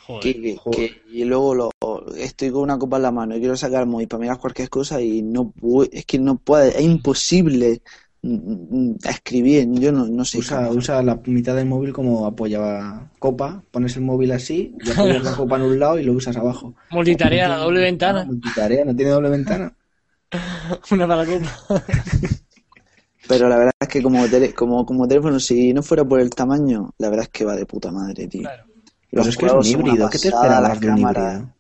[0.06, 0.34] Joder.
[0.34, 1.72] Que, que- que- y luego lo,
[2.18, 4.70] estoy con una copa en la mano y quiero sacar el móvil para mirar cualquier
[4.70, 7.82] cosa y no puedo, es que no puede, es imposible
[8.22, 10.40] mm, mm, escribir, yo no, no sé.
[10.40, 15.24] Usa, usa la mitad del móvil como apoya copa, pones el móvil así y apoyas
[15.24, 16.76] la copa en un lado y lo usas abajo.
[16.92, 18.26] Multitarea, la doble ventana.
[18.26, 19.74] Multitarea, no tiene doble ventana.
[20.92, 21.84] Una para la copa.
[23.28, 26.30] Pero la verdad es que como, tele- como, como teléfono, si no fuera por el
[26.32, 28.42] tamaño, la verdad es que va de puta madre, tío.
[28.42, 28.64] Claro.
[29.12, 30.10] Pero Los es que es un híbrido.
[30.10, 31.54] ¿Qué te esperabas las de un híbrido?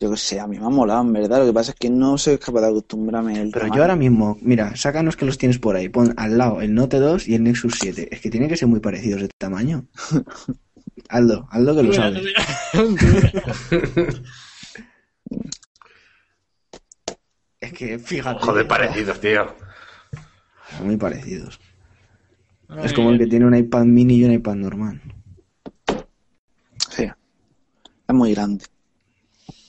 [0.00, 1.38] Yo que sé, a mí me ha molado, en verdad.
[1.40, 3.74] Lo que pasa es que no soy capaz de acostumbrarme al Pero tamaño.
[3.76, 5.88] yo ahora mismo, mira, sácanos que los tienes por ahí.
[5.88, 8.08] Pon al lado el Note 2 y el Nexus 7.
[8.10, 9.86] Es que tienen que ser muy parecidos de tamaño.
[11.08, 12.22] Aldo, Aldo que lo sabes.
[12.24, 13.58] verás, tú verás.
[13.68, 14.20] Tú verás.
[17.64, 18.40] Es que fíjate.
[18.44, 19.46] Joder, parecidos, tío.
[20.76, 21.58] Son muy parecidos.
[22.68, 25.00] Ay, Es como el que tiene un iPad mini y un iPad normal.
[26.90, 27.04] Sí.
[27.04, 28.64] Es muy grande.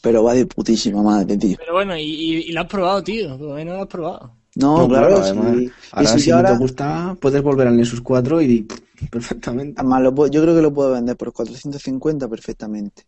[0.01, 1.57] Pero va de putísima madre, tío.
[1.57, 3.37] Pero bueno, y, y, y lo has probado, tío.
[3.37, 4.35] Todavía no lo has probado.
[4.55, 5.65] No, No, claro, además, sí.
[5.65, 9.79] Y ahora si no te ahora- gusta, puedes volver al Nexus 4 y pff, perfectamente.
[9.81, 13.03] Además, lo puedo- yo creo que lo puedo vender por 450 perfectamente.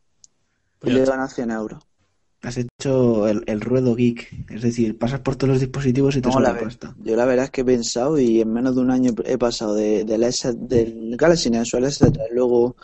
[0.80, 1.16] Pues y le está.
[1.16, 1.84] ganas 100 euros.
[2.48, 6.30] Has hecho el, el ruedo geek, es decir, pasas por todos los dispositivos y te
[6.30, 6.96] No, sobra la pasta.
[7.04, 9.74] yo la verdad es que he pensado y en menos de un año he pasado
[9.76, 12.78] de, del, S, del Galaxy Nexus al S3, luego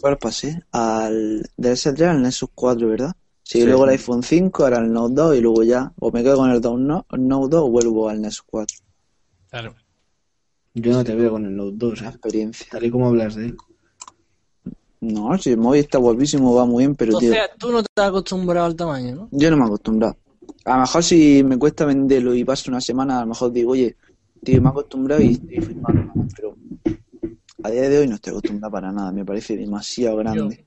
[0.00, 0.62] ¿cuál pasé?
[0.72, 3.12] Al, del S3 al Nexus 4, ¿verdad?
[3.42, 3.66] Sí, Sí.
[3.66, 6.48] luego el iPhone 5, ahora el Note 2 y luego ya, o me quedo con
[6.50, 8.78] el Note, no- Note 2 o vuelvo al Nexus 4.
[9.50, 9.74] Claro.
[10.72, 12.10] Yo no te veo con el Note 2, La ¿eh?
[12.12, 12.66] experiencia.
[12.70, 13.56] tal y como hablas de él.
[15.04, 17.88] No, si el móvil está guapísimo, va muy bien, pero tío, Entonces, tú no te
[18.00, 19.28] has acostumbrado al tamaño, ¿no?
[19.30, 20.16] yo no me he acostumbrado.
[20.64, 23.72] A lo mejor si me cuesta venderlo y pasa una semana, a lo mejor digo,
[23.72, 23.96] oye,
[24.42, 26.56] tío, me he acostumbrado y estoy flipando, pero
[27.62, 30.64] a día de hoy no estoy acostumbrado para nada, me parece demasiado grande.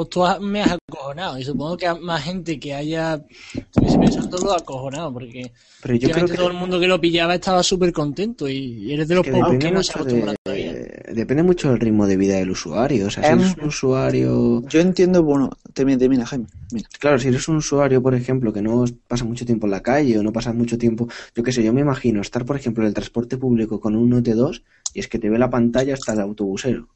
[0.00, 1.38] O tú me has acojonado.
[1.38, 3.22] Y supongo que hay más gente que haya.
[3.70, 4.18] Estuviese
[4.56, 5.12] acojonado.
[5.12, 5.52] Porque
[5.82, 8.48] Pero yo creo que, todo el mundo que lo pillaba estaba súper contento.
[8.48, 10.72] Y eres de los que pocos depende, que no se de- todavía.
[11.12, 13.08] depende mucho del ritmo de vida del usuario.
[13.08, 14.66] O sea, si eres un usuario...
[14.68, 16.88] Yo entiendo, bueno, termina, termina, Jaime, mira.
[16.98, 20.18] Claro, si eres un usuario, por ejemplo, que no pasa mucho tiempo en la calle
[20.18, 22.88] o no pasas mucho tiempo, yo qué sé, yo me imagino estar, por ejemplo, en
[22.88, 24.62] el transporte público con un Note 2
[24.94, 26.88] y es que te ve la pantalla hasta el autobusero.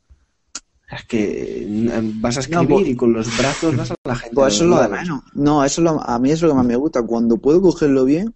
[0.94, 4.34] Es que eh, vas a escribir pues- y con los brazos vas a la gente.
[4.34, 5.22] Pues eso es lo de menos.
[5.34, 7.60] No, eso es lo, a mí eso es lo que más me gusta, cuando puedo
[7.60, 8.34] cogerlo bien,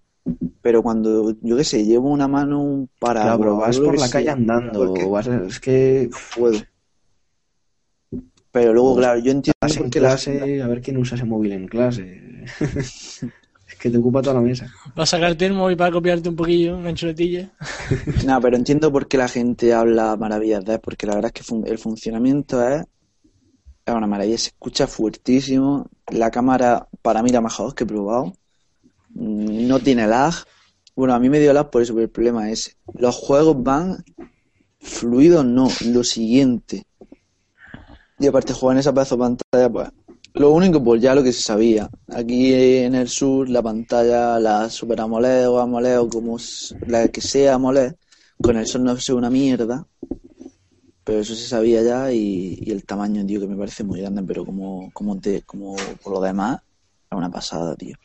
[0.61, 4.93] pero cuando, yo qué sé, llevo una mano para Claro, vas por la calle andando,
[4.93, 6.59] o vas es que puedo.
[8.51, 11.53] Pero luego, Pues, claro, yo entiendo vas en clase, a ver quién usa ese móvil
[11.53, 12.45] en clase.
[13.79, 14.67] que te ocupa toda la mesa.
[14.97, 17.51] Vas a sacarte el móvil para copiarte un poquillo, una chuletilla.
[18.27, 21.41] No, pero entiendo por qué la gente habla maravillas de él, porque la verdad es
[21.41, 22.85] que fun- el funcionamiento es,
[23.87, 28.33] es una maravilla, se escucha fuertísimo, la cámara para mí la mejor que he probado,
[29.15, 30.35] no tiene lag,
[30.95, 34.05] bueno, a mí me dio lag por eso, pero el problema es, los juegos van
[34.81, 36.83] fluidos, no, lo siguiente.
[38.19, 39.89] Y aparte jugar en esa pedazo de pantalla, pues,
[40.39, 41.91] lo único, pues ya lo que se sabía.
[42.09, 46.37] Aquí en el sur, la pantalla, la Super AMOLED o AMOLED o como
[46.87, 47.95] la que sea AMOLED,
[48.41, 49.87] con el sol no ve una mierda.
[51.05, 54.23] Pero eso se sabía ya y, y el tamaño, tío, que me parece muy grande,
[54.23, 56.61] pero como, como, te, como por lo demás,
[57.11, 57.97] es una pasada, tío.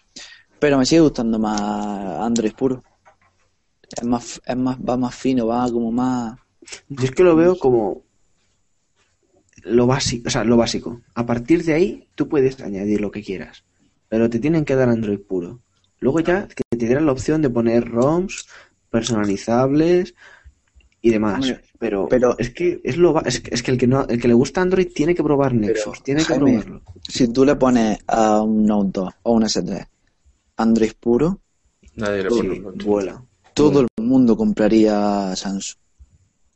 [0.60, 1.60] Pero me sigue gustando más
[2.22, 2.82] Android puro.
[3.96, 6.40] Es más, es más, va más fino, va como más...
[6.88, 8.04] Yo es que lo veo como
[9.66, 11.02] lo básico, o sea, lo básico.
[11.16, 13.64] A partir de ahí tú puedes añadir lo que quieras,
[14.10, 15.60] pero te tienen que dar Android puro.
[16.00, 18.46] Luego ya que te dieran la opción de poner ROMs
[18.90, 20.14] personalizables
[21.02, 21.36] y demás.
[21.36, 24.20] Hombre, pero, pero- es que es lo es, que- es que el que no el
[24.22, 26.82] que le gusta Android tiene que probar Nexus, tiene que Jaime, probarlo.
[27.08, 29.86] Si tú le pones a un Note 2 o un S3
[30.58, 31.40] Android puro,
[31.96, 33.24] Nadie le Sí, pone un- vuela.
[33.54, 35.78] todo el mundo compraría Samsung.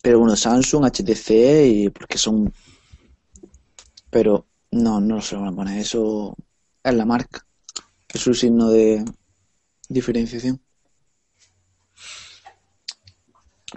[0.02, 2.52] Pero bueno, Samsung, HTC, y porque son.
[4.10, 5.80] Pero no, no se lo van a poner.
[5.80, 6.36] Eso
[6.84, 7.46] es la marca.
[8.08, 9.04] Es su signo de
[9.90, 10.60] diferenciación.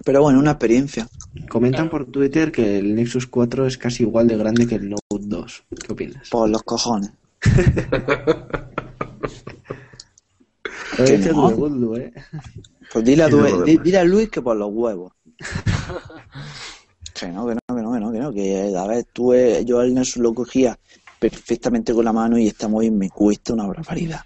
[0.05, 1.09] Pero bueno, una experiencia.
[1.49, 5.03] Comentan por Twitter que el Nexus 4 es casi igual de grande que el Note
[5.11, 5.65] 2.
[5.85, 6.29] ¿Qué opinas?
[6.29, 7.11] Por los cojones.
[10.99, 11.05] No.
[11.07, 12.13] de Goodlu, ¿eh?
[12.93, 13.23] Pues dile
[13.99, 15.13] a, Luis que por los huevos.
[17.15, 19.65] Que no, que no, que no, que no, que no, que a ver, tú, eh,
[19.65, 20.79] yo al Nexus lo cogía
[21.19, 24.21] perfectamente con la mano y esta móvil me cuesta una barbaridad.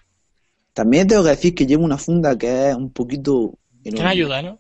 [0.73, 3.55] También tengo que decir que llevo una funda que es un poquito...
[3.83, 4.59] Que no ayuda, ¿no?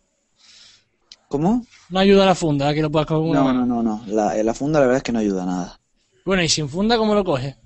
[1.28, 1.66] ¿Cómo?
[1.90, 3.66] No ayuda la funda, que lo puedas coger con una No, mano.
[3.66, 4.14] no, no, no.
[4.14, 5.80] La, la funda la verdad es que no ayuda a nada.
[6.24, 7.56] Bueno, y sin funda, ¿cómo lo coges?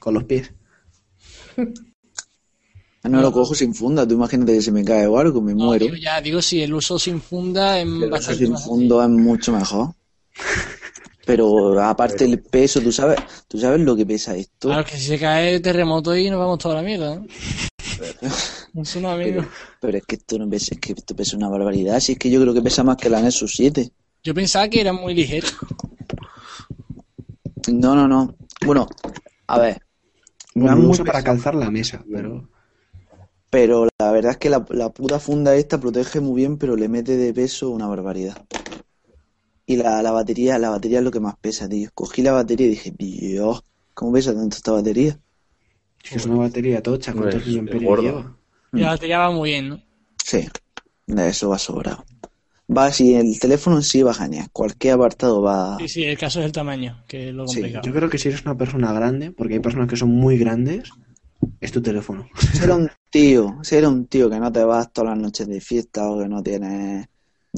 [0.00, 0.52] Con los pies.
[3.04, 5.66] No lo cojo sin funda, tú imagínate que se me cae o algo, me No,
[5.66, 5.86] muero.
[5.86, 9.08] digo, ya, digo, si el uso sin funda es eso bastante sin más fondo es
[9.08, 9.94] mucho mejor.
[11.26, 14.68] Pero aparte el peso, tú sabes, tú sabes lo que pesa esto.
[14.68, 17.26] Claro, que si se cae terremoto y nos vamos toda la mierda, ¿no?
[18.74, 19.34] Un tsunami,
[19.80, 22.00] Pero, es que esto no pesa, es que esto pesa una barbaridad.
[22.00, 23.90] Si es que yo creo que pesa más que la Nexus 7.
[24.22, 25.48] Yo pensaba que era muy ligero.
[27.72, 28.34] No, no, no.
[28.64, 28.86] Bueno,
[29.48, 29.82] a ver.
[30.54, 32.48] No Bueno, es uso para calzar la mesa, pero
[33.50, 36.88] pero la verdad es que la, la puta funda esta protege muy bien, pero le
[36.88, 38.46] mete de peso una barbaridad.
[39.68, 41.90] Y la, la batería, la batería es lo que más pesa, tío.
[41.94, 43.62] Cogí la batería y dije, Dios,
[43.94, 45.10] ¿cómo pesa tanto esta batería?
[46.02, 47.12] es que es una batería tocha.
[47.12, 47.44] ¿Cuántos
[47.82, 48.02] gordo.
[48.02, 48.36] lleva?
[48.72, 49.82] Y la batería va muy bien, ¿no?
[50.24, 50.46] Sí,
[51.06, 52.04] de eso va sobrado.
[52.76, 54.48] Va, si el teléfono en sí va genial.
[54.52, 55.78] Cualquier apartado va.
[55.78, 57.86] Sí, sí, el caso es el tamaño, que es lo Sí, complicado.
[57.86, 60.90] Yo creo que si eres una persona grande, porque hay personas que son muy grandes,
[61.60, 62.28] es tu teléfono.
[62.52, 66.10] Ser un tío, ser un tío que no te vas todas las noches de fiesta
[66.10, 67.06] o que no tienes,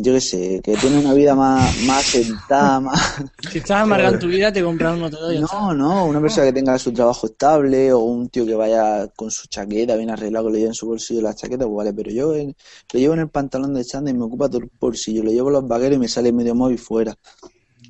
[0.03, 3.23] yo qué sé, que tiene una vida más, más sentada, más...
[3.51, 5.57] Si estás amargado en tu vida, te compras un Note 2 y ya está.
[5.61, 9.31] No, no, una persona que tenga su trabajo estable o un tío que vaya con
[9.31, 12.11] su chaqueta bien arreglado, que le lleve en su bolsillo la chaqueta, pues vale, pero
[12.11, 12.55] yo en-
[12.93, 15.51] lo llevo en el pantalón de chándal y me ocupa todo el bolsillo, lo llevo
[15.51, 17.15] los vaqueros y me sale medio móvil fuera.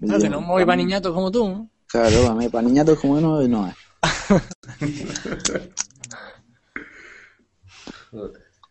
[0.01, 1.71] Claro, que no muy para niñatos como tú, ¿no?
[1.87, 3.75] Claro, para mí, para niñatos como no, no es.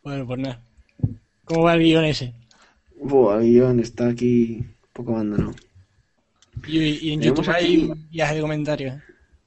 [0.03, 0.61] Bueno, pues nada.
[1.45, 2.33] ¿Cómo va el guion ese?
[3.01, 5.53] Buah, el guion está aquí un poco abandonado.
[6.67, 9.01] Y, y en YouTube hay aquí- viaje de comentarios.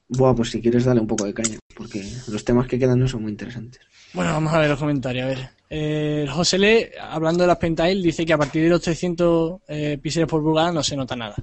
[0.09, 3.07] Buah, pues si quieres dale un poco de caña, porque los temas que quedan no
[3.07, 3.81] son muy interesantes.
[4.13, 5.23] Bueno, vamos a ver los comentarios.
[5.25, 5.49] A ver.
[5.69, 9.97] Eh, José Le, hablando de las Pentile, dice que a partir de los 300 eh,
[10.01, 11.35] píxeles por pulgada no se nota nada.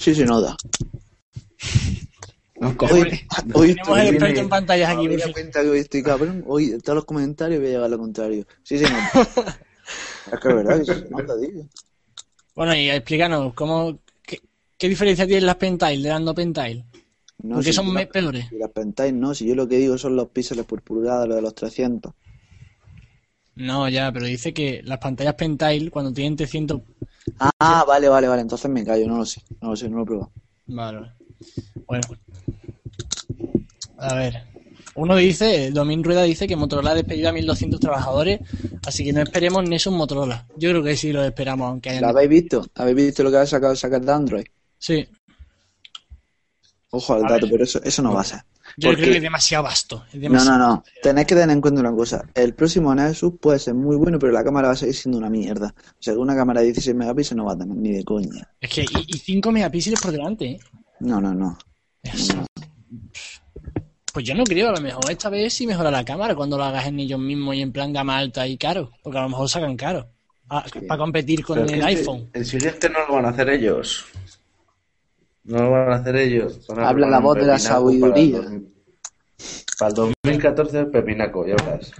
[0.00, 0.56] Sí, se nota.
[2.60, 3.20] Hoy,
[3.54, 6.44] hoy Tenemos el experto en pantallas aquí, Me cuenta que hoy estoy cabrón.
[6.46, 8.46] Hoy, en todos los comentarios voy a llegar lo contrario.
[8.64, 9.44] Sí, sí, no.
[10.32, 11.66] es que es verdad que se nota, tío.
[12.54, 14.40] Bueno, y explícanos, ¿cómo, qué,
[14.76, 16.84] qué diferencia tienen las Pentile de las no Pentile?
[17.42, 18.46] No, ¿Por qué si son las- peores?
[18.48, 21.36] si las Pentile no, si yo lo que digo son los píxeles por pulgada, lo
[21.36, 22.12] de los 300.
[23.56, 26.80] No, ya, pero dice que las pantallas Pentile, cuando tienen 300...
[27.60, 28.42] Ah, vale, vale, vale.
[28.42, 29.42] Entonces me callo, no lo sé.
[29.60, 30.30] No lo sé, no lo he probado.
[30.66, 31.12] Vale.
[31.86, 32.02] Bueno.
[33.98, 34.44] A ver.
[34.98, 38.40] Uno dice, Domin Rueda dice que Motorola ha despedido a 1200 trabajadores,
[38.86, 40.46] así que no esperemos Nexus Motorola.
[40.56, 42.00] Yo creo que sí lo esperamos, aunque haya...
[42.00, 42.66] ¿Lo habéis visto?
[42.74, 44.44] ¿Habéis visto lo que ha sacado sacar de Android?
[44.78, 45.06] Sí,
[46.90, 47.50] Ojo al A dato, ver.
[47.52, 48.40] pero eso, eso no va a ser.
[48.78, 50.04] yo Porque- creo que es demasiado vasto.
[50.08, 50.84] es No, demasiado- no, no.
[51.02, 52.24] Tenéis que tener en cuenta una cosa.
[52.34, 55.28] El próximo Nexus puede ser muy bueno, pero la cámara va a seguir siendo una
[55.28, 55.74] mierda.
[55.76, 58.48] O sea, una cámara de 16 megapíxeles no va a tener ni de coña.
[58.60, 60.58] Es que, y, y 5 megapíxeles por delante, ¿eh?
[61.00, 61.58] No, no, no.
[62.02, 62.28] Es-
[64.18, 66.64] Pues yo no creo, a lo mejor esta vez sí mejora la cámara cuando lo
[66.64, 69.48] hagas en ellos mismos y en plan gama alta y caro, porque a lo mejor
[69.48, 70.08] sacan caro.
[70.50, 72.28] Ah, Para competir con Pero el iPhone.
[72.32, 74.06] El siguiente no lo van a hacer ellos.
[75.44, 76.68] No lo van a hacer ellos.
[76.68, 78.40] A Habla la voz de la sabiduría.
[78.40, 81.92] Para el, dos- para el 2014 Pepinaco, ya verás.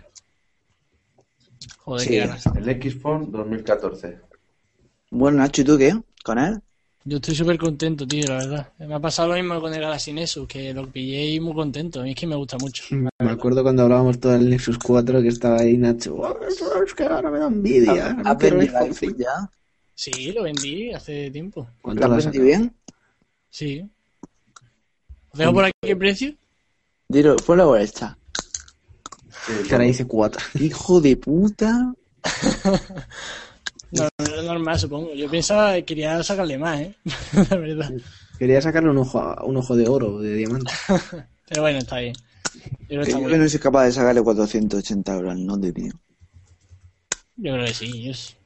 [1.85, 2.11] Joder, Sí.
[2.11, 2.47] qué ganas.
[2.57, 4.19] El X-Phone 2014.
[5.13, 5.97] Bueno, Nacho, ¿y tú qué?
[6.25, 6.61] ¿Con él?
[7.09, 8.73] Yo estoy súper contento, tío, la verdad.
[8.81, 12.01] Me ha pasado lo mismo con el Galaxy Nexus, que lo pillé y muy contento.
[12.01, 12.85] A mí es que me gusta mucho.
[12.91, 16.17] Me acuerdo cuando hablábamos todo del Nexus 4 que estaba ahí Nacho.
[16.17, 16.37] "Oh,
[16.85, 18.15] es que ahora me da envidia.
[18.27, 19.51] ¿Has vendido ya?
[19.95, 21.67] Sí, lo vendí hace tiempo.
[21.81, 22.77] ¿Cuánto ¿Lo has vendido bien?
[23.49, 23.89] Sí.
[25.31, 26.35] ¿Os dejo por aquí el precio?
[27.09, 28.19] Dilo, fue la vuelta.
[29.47, 30.45] Sí, Que ahora dice 4.
[30.61, 31.95] Hijo de puta.
[33.91, 35.15] No, no es normal, supongo.
[35.15, 36.95] Yo pensaba que quería sacarle más, ¿eh?
[37.51, 37.93] la verdad.
[38.39, 40.71] Quería sacarle un ojo, un ojo de oro, de diamante.
[41.49, 42.15] Pero bueno, está bien.
[42.15, 43.41] Yo creo que, Que está yo bien.
[43.41, 45.93] no soy capaz de sacarle 480 euros al note, tío.
[47.37, 48.09] Yo creo que sí.
[48.11, 48.37] Es...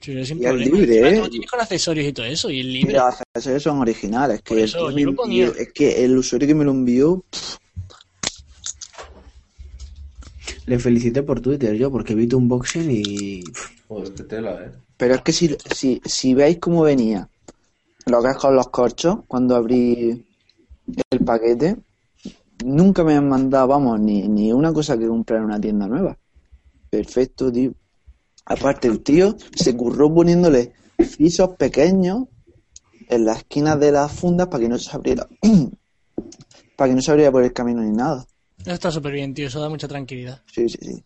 [0.00, 0.76] Yo creo que sin Y problema.
[0.76, 1.28] libre, ¿eh?
[1.30, 2.88] tienes con accesorios y todo eso, y el libre.
[2.94, 4.42] Mira, los accesorios son originales.
[4.42, 5.46] Que el eso, yo lo ponía.
[5.46, 7.24] envió- es que el usuario que me lo envió,
[10.66, 13.42] Le felicité por Twitter yo porque vi tu unboxing y.
[13.90, 14.70] Joder, qué tela, eh.
[14.96, 17.28] Pero es que si, si, si veis cómo venía
[18.06, 20.24] lo que es con los corchos, cuando abrí
[21.10, 21.76] el paquete,
[22.64, 26.16] nunca me han mandado, vamos, ni, ni una cosa que comprar en una tienda nueva.
[26.88, 27.72] Perfecto, tío.
[28.44, 32.28] Aparte, el tío se curró poniéndole frisos pequeños
[33.08, 35.26] en las esquinas de las fundas para que no se abriera.
[36.76, 38.24] para que no se abriera por el camino ni nada.
[38.60, 39.48] Eso está súper bien, tío.
[39.48, 40.42] Eso da mucha tranquilidad.
[40.46, 41.04] Sí, sí, sí.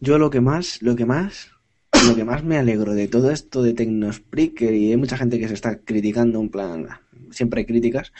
[0.00, 1.50] Yo lo que más, lo que más,
[1.98, 5.48] lo que más me alegro de todo esto de Tecnospreaker y hay mucha gente que
[5.48, 6.86] se está criticando, en plan,
[7.30, 8.12] siempre hay críticas.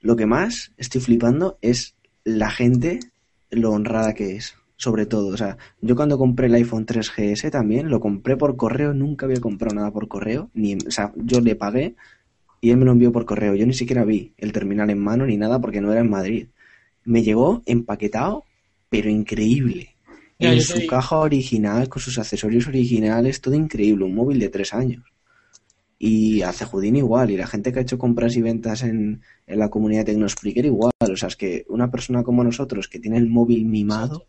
[0.00, 1.94] Lo que más estoy flipando es
[2.24, 3.00] la gente,
[3.50, 5.28] lo honrada que es, sobre todo.
[5.28, 9.40] O sea, yo cuando compré el iPhone 3GS también, lo compré por correo, nunca había
[9.40, 11.94] comprado nada por correo, ni, o sea, yo le pagué
[12.60, 13.54] y él me lo envió por correo.
[13.54, 16.48] Yo ni siquiera vi el terminal en mano ni nada porque no era en Madrid.
[17.04, 18.44] Me llegó empaquetado,
[18.88, 19.91] pero increíble.
[20.42, 20.90] En su digo.
[20.90, 24.04] caja original, con sus accesorios originales, todo increíble.
[24.04, 25.04] Un móvil de tres años.
[25.98, 27.30] Y hace Judín igual.
[27.30, 30.66] Y la gente que ha hecho compras y ventas en, en la comunidad de Tecnospreaker
[30.66, 30.92] igual.
[31.00, 34.26] O sea, es que una persona como nosotros que tiene el móvil mimado,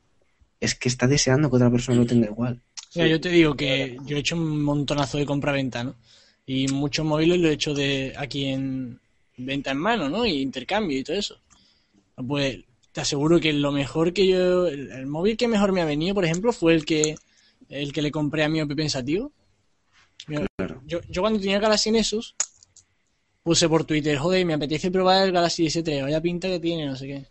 [0.60, 2.62] es que está deseando que otra persona lo tenga igual.
[2.96, 5.96] Mira, yo te digo que yo he hecho un montonazo de compra-venta, ¿no?
[6.46, 9.00] Y muchos móviles lo he hecho de aquí en
[9.38, 10.26] venta en mano, ¿no?
[10.26, 11.38] Y intercambio y todo eso.
[12.28, 12.60] Pues
[12.94, 14.68] te aseguro que lo mejor que yo...
[14.68, 17.16] El, el móvil que mejor me ha venido, por ejemplo, fue el que
[17.70, 19.32] el que le compré a mi OP Pensativo.
[20.26, 20.82] Claro.
[20.86, 22.36] Yo, yo cuando tenía Galaxy Nexus
[23.42, 26.96] puse por Twitter, joder, me apetece probar el Galaxy S3, vaya pinta que tiene, no
[26.96, 27.26] sé qué.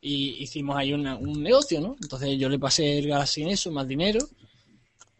[0.00, 1.96] Y hicimos ahí una- un negocio, ¿no?
[2.00, 4.20] Entonces yo le pasé el Galaxy Nexus más dinero.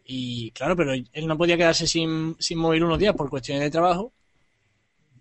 [0.04, 3.70] Y claro, pero él no podía quedarse sin, sin móvil unos días por cuestiones de
[3.70, 4.12] trabajo.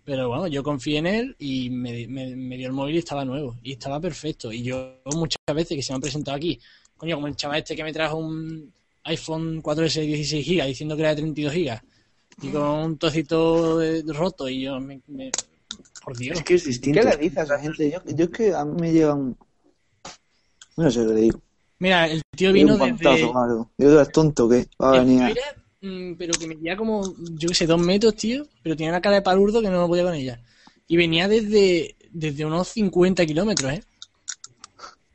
[0.06, 3.24] Pero bueno, yo confié en él y me, me- me dio el móvil y estaba
[3.24, 3.56] nuevo.
[3.62, 4.52] Y estaba perfecto.
[4.52, 6.58] Y yo muchas veces que se me han presentado aquí,
[6.96, 8.72] coño, como el chaval este que me trajo un
[9.02, 11.80] iPhone 4S de 16 GB diciendo que era de 32 GB.
[12.42, 15.00] Y con un trocito de- roto y yo me...
[15.08, 15.32] me-
[16.04, 16.38] por Dios.
[16.38, 17.00] Es que es distinto.
[17.00, 17.90] ¿Qué le dices a gente?
[17.90, 19.36] Yo, yo es que a mí me llegan.
[20.76, 21.40] No sé lo que le digo.
[21.80, 23.24] Mira, el tío Un vino pantazo desde...
[23.26, 23.70] o algo.
[23.76, 24.68] Digo, tú eres tonto, ¿qué?
[24.80, 25.36] Va a venir
[25.80, 29.16] mm, pero que medía como, yo qué sé, dos metros, tío, pero tenía una cara
[29.16, 30.40] de palurdo que no lo podía con ella.
[30.88, 33.82] Y venía desde, desde unos 50 kilómetros, ¿eh?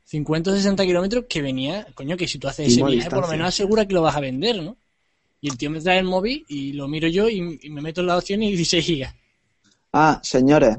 [0.04, 3.28] 50 o 60 kilómetros que venía, coño, que si tú haces ese viaje, por lo
[3.28, 4.76] menos asegura que lo vas a vender, ¿no?
[5.40, 8.02] Y el tío me trae el móvil y lo miro yo y, y me meto
[8.02, 9.14] en la opción y 16 gigas.
[9.92, 10.78] Ah, señores,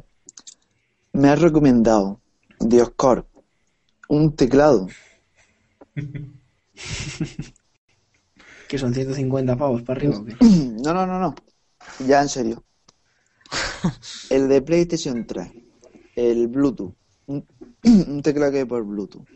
[1.14, 2.20] me ha recomendado
[2.60, 3.28] Dioscorp
[4.08, 4.88] un teclado.
[8.74, 10.18] Que son 150 pavos para arriba.
[10.18, 10.36] ¿o qué?
[10.42, 11.36] No, no, no, no.
[12.08, 12.64] Ya en serio.
[14.32, 15.48] El de PlayStation 3.
[16.16, 16.96] El Bluetooth.
[17.28, 17.46] Un,
[17.84, 19.28] un teclado que hay por Bluetooth.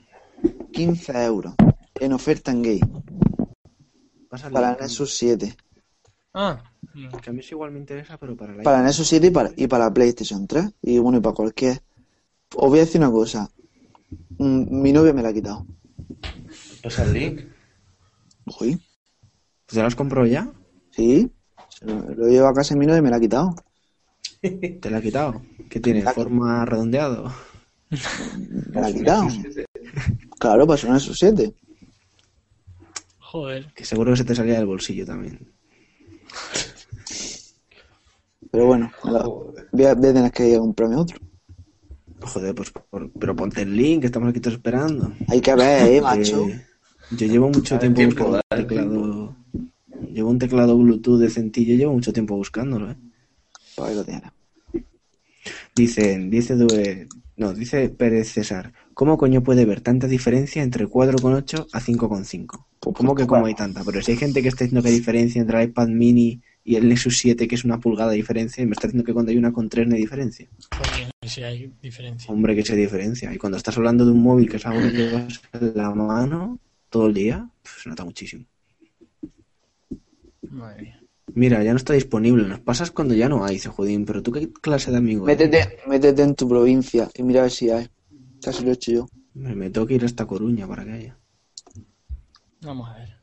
[0.74, 1.54] 15 euros.
[2.00, 2.80] En oferta en gay.
[4.28, 4.54] Pásale.
[4.54, 5.56] Para Nexus 7.
[6.34, 6.60] Ah,
[7.22, 9.52] Que a mí eso igual me interesa, pero para la Para Nexus 7 y para,
[9.56, 10.66] y para PlayStation 3.
[10.82, 11.84] Y bueno, y para cualquier.
[12.56, 13.52] Os voy a decir una cosa.
[14.40, 15.64] Mm, Mi novia me la ha quitado.
[16.82, 17.42] Pasa el link.
[18.60, 18.82] Uy,
[19.68, 20.52] ¿Te las compró ya?
[20.92, 21.32] sí.
[21.82, 23.54] Lo, llevo a casa mi novia y me la ha quitado.
[24.42, 25.42] ¿Te la ha quitado?
[25.70, 26.02] ¿Qué tiene?
[26.02, 27.32] La- ¿Forma redondeado?
[27.90, 29.28] Me la ha quitado.
[30.40, 31.54] Claro, pasó Nexus 7.
[33.20, 33.72] joder.
[33.76, 35.54] Que seguro que se te salía del bolsillo también.
[38.52, 39.24] Pero bueno, la-
[39.72, 41.18] voy a, voy a tener que ir a comprarme otro.
[42.22, 45.14] Joder, pues por- pero ponte el link, que estamos aquí todos esperando.
[45.28, 46.48] Hay que ver, eh, macho.
[47.12, 49.37] Yo llevo mucho tiempo, tiempo, buscando un teclado.
[50.14, 52.96] Llevo un teclado Bluetooth decentillo, llevo mucho tiempo buscándolo, ¿eh?
[53.76, 54.06] Pues lo.
[55.76, 61.68] Dicen, dice Due- no, dice Pérez César, ¿cómo coño puede haber tanta diferencia entre 4,8
[61.72, 62.66] a 5,5?
[62.80, 63.84] Pues, ¿Cómo que cómo hay tanta?
[63.84, 66.76] Pero si hay gente que está diciendo que hay diferencia entre el iPad mini y
[66.76, 69.32] el Nexus 7, que es una pulgada de diferencia, y me está diciendo que cuando
[69.32, 70.48] hay una con 3 no hay diferencia.
[70.72, 72.32] Joder, si hay diferencia.
[72.34, 73.32] Hombre, que se diferencia.
[73.34, 76.60] Y cuando estás hablando de un móvil que es algo que llevas en la mano
[76.90, 78.46] todo el día, pues se nota muchísimo.
[80.42, 81.02] Madre mía.
[81.34, 82.48] Mira, ya no está disponible.
[82.48, 84.06] Nos pasas cuando ya no hay, dice Judín.
[84.06, 85.40] Pero tú, ¿qué clase de amigo eres?
[85.40, 87.90] Métete, métete en tu provincia y mira a ver si hay.
[88.42, 89.08] Casi lo he hecho yo.
[89.34, 91.18] Me, me tengo que ir hasta Coruña para que haya.
[92.62, 93.18] Vamos a ver.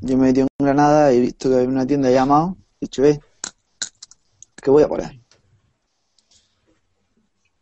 [0.00, 2.56] Yo me metí en Granada y he visto que hay una tienda llamado.
[2.80, 3.18] He dicho, ve,
[4.62, 5.20] que voy a por ahí.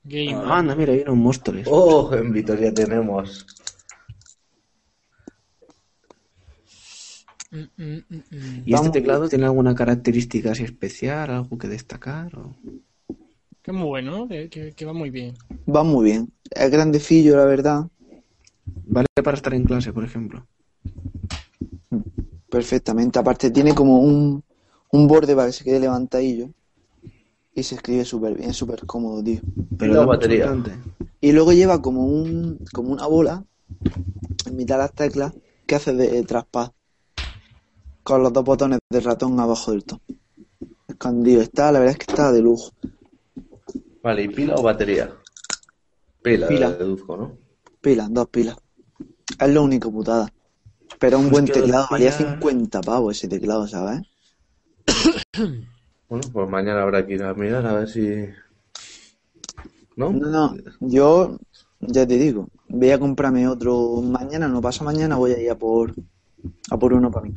[0.02, 0.34] Game.
[0.34, 1.66] Ah, anda, mira, hay unos Móstoles.
[1.70, 3.46] Oh, en Vitoria tenemos.
[3.46, 3.64] Mm, mm, mm, mm.
[8.66, 8.86] ¿Y Vamos.
[8.86, 11.30] este teclado tiene alguna característica así especial?
[11.30, 12.36] ¿Algo que destacar?
[12.36, 12.54] o?
[13.62, 14.28] Que es muy bueno, ¿no?
[14.28, 15.34] Que, que- que va muy bien.
[15.72, 16.32] Va muy bien.
[16.50, 17.86] Es grandecillo, la verdad.
[18.86, 20.46] ¿Vale para estar en clase, por ejemplo?
[22.50, 23.18] Perfectamente.
[23.18, 24.42] Aparte tiene como un,
[24.90, 26.50] un borde para que se quede levantadillo.
[27.54, 29.40] Y se escribe súper bien, súper cómodo, tío.
[29.78, 30.52] Pero la batería.
[31.20, 33.44] Y luego lleva como un como una bola
[34.46, 35.32] en mitad de las teclas
[35.66, 36.72] que hace de traspaz
[38.04, 40.00] con los dos botones de ratón abajo del todo.
[40.86, 41.42] Escondido.
[41.42, 42.70] Está, la verdad es que está de lujo.
[44.02, 45.10] Vale, ¿y pila o batería?
[46.22, 46.70] Pila, Pila.
[46.72, 47.38] deduzco, ¿no?
[47.80, 48.56] pilas, dos pilas.
[49.38, 50.30] Es lo único putada.
[50.98, 54.02] Pero un buen teclado valía decía- 50 pavos ese teclado, ¿sabes?
[56.06, 58.26] Bueno, pues mañana habrá que ir a mirar a ver si.
[59.96, 60.12] ¿No?
[60.12, 61.38] No, no, yo
[61.80, 65.58] ya te digo, voy a comprarme otro mañana, no pasa mañana, voy a ir a
[65.58, 65.94] por,
[66.70, 67.34] a por uno para mí.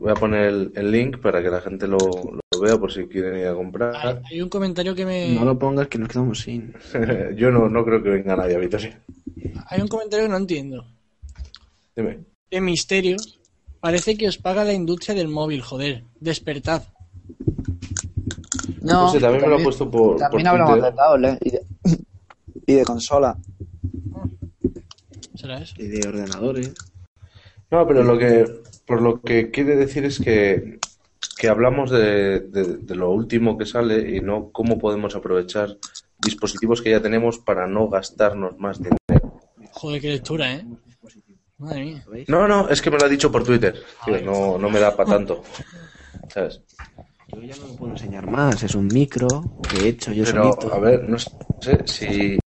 [0.00, 3.06] Voy a poner el, el link para que la gente lo, lo vea por si
[3.06, 4.20] quieren ir a comprar.
[4.28, 5.34] hay un comentario que me.
[5.34, 6.74] No lo pongas que nos quedamos sin.
[7.36, 9.00] Yo no, no creo que venga nadie a Vitoria.
[9.66, 10.84] Hay un comentario que no entiendo.
[11.94, 12.20] Dime.
[12.50, 13.16] De misterio.
[13.80, 16.02] Parece que os paga la industria del móvil, joder.
[16.18, 16.82] Despertad.
[18.82, 20.90] No, No sé, también me lo ha puesto por, también por hablamos Twitter.
[20.90, 21.62] de tablets y de,
[22.66, 23.36] y de consola.
[25.36, 25.74] ¿Será eso?
[25.78, 26.74] Y de ordenadores.
[27.70, 28.46] No, pero lo que,
[28.86, 30.78] por lo que quiere decir es que,
[31.36, 35.76] que hablamos de, de- de lo último que sale y no cómo podemos aprovechar
[36.18, 38.96] dispositivos que ya tenemos para no gastarnos más dinero.
[39.72, 40.66] Joder, qué lectura, ¿eh?
[41.58, 42.04] Madre mía.
[42.28, 43.74] No, no, es que me lo ha dicho por Twitter.
[44.04, 45.42] Tío, no, no me da para tanto.
[46.28, 46.60] ¿Sabes?
[47.28, 48.62] Yo ya no lo puedo enseñar más.
[48.62, 49.28] Es un micro
[49.68, 50.74] que he hecho yo Pero, solito.
[50.74, 52.38] a ver, no sé si...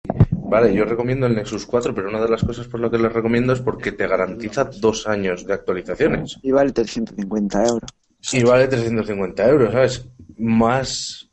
[0.51, 3.13] Vale, yo recomiendo el Nexus 4, pero una de las cosas por lo que les
[3.13, 6.37] recomiendo es porque te garantiza dos años de actualizaciones.
[6.41, 7.89] Y vale 350 euros.
[8.33, 10.05] Y vale 350 euros, ¿sabes?
[10.37, 11.29] Más...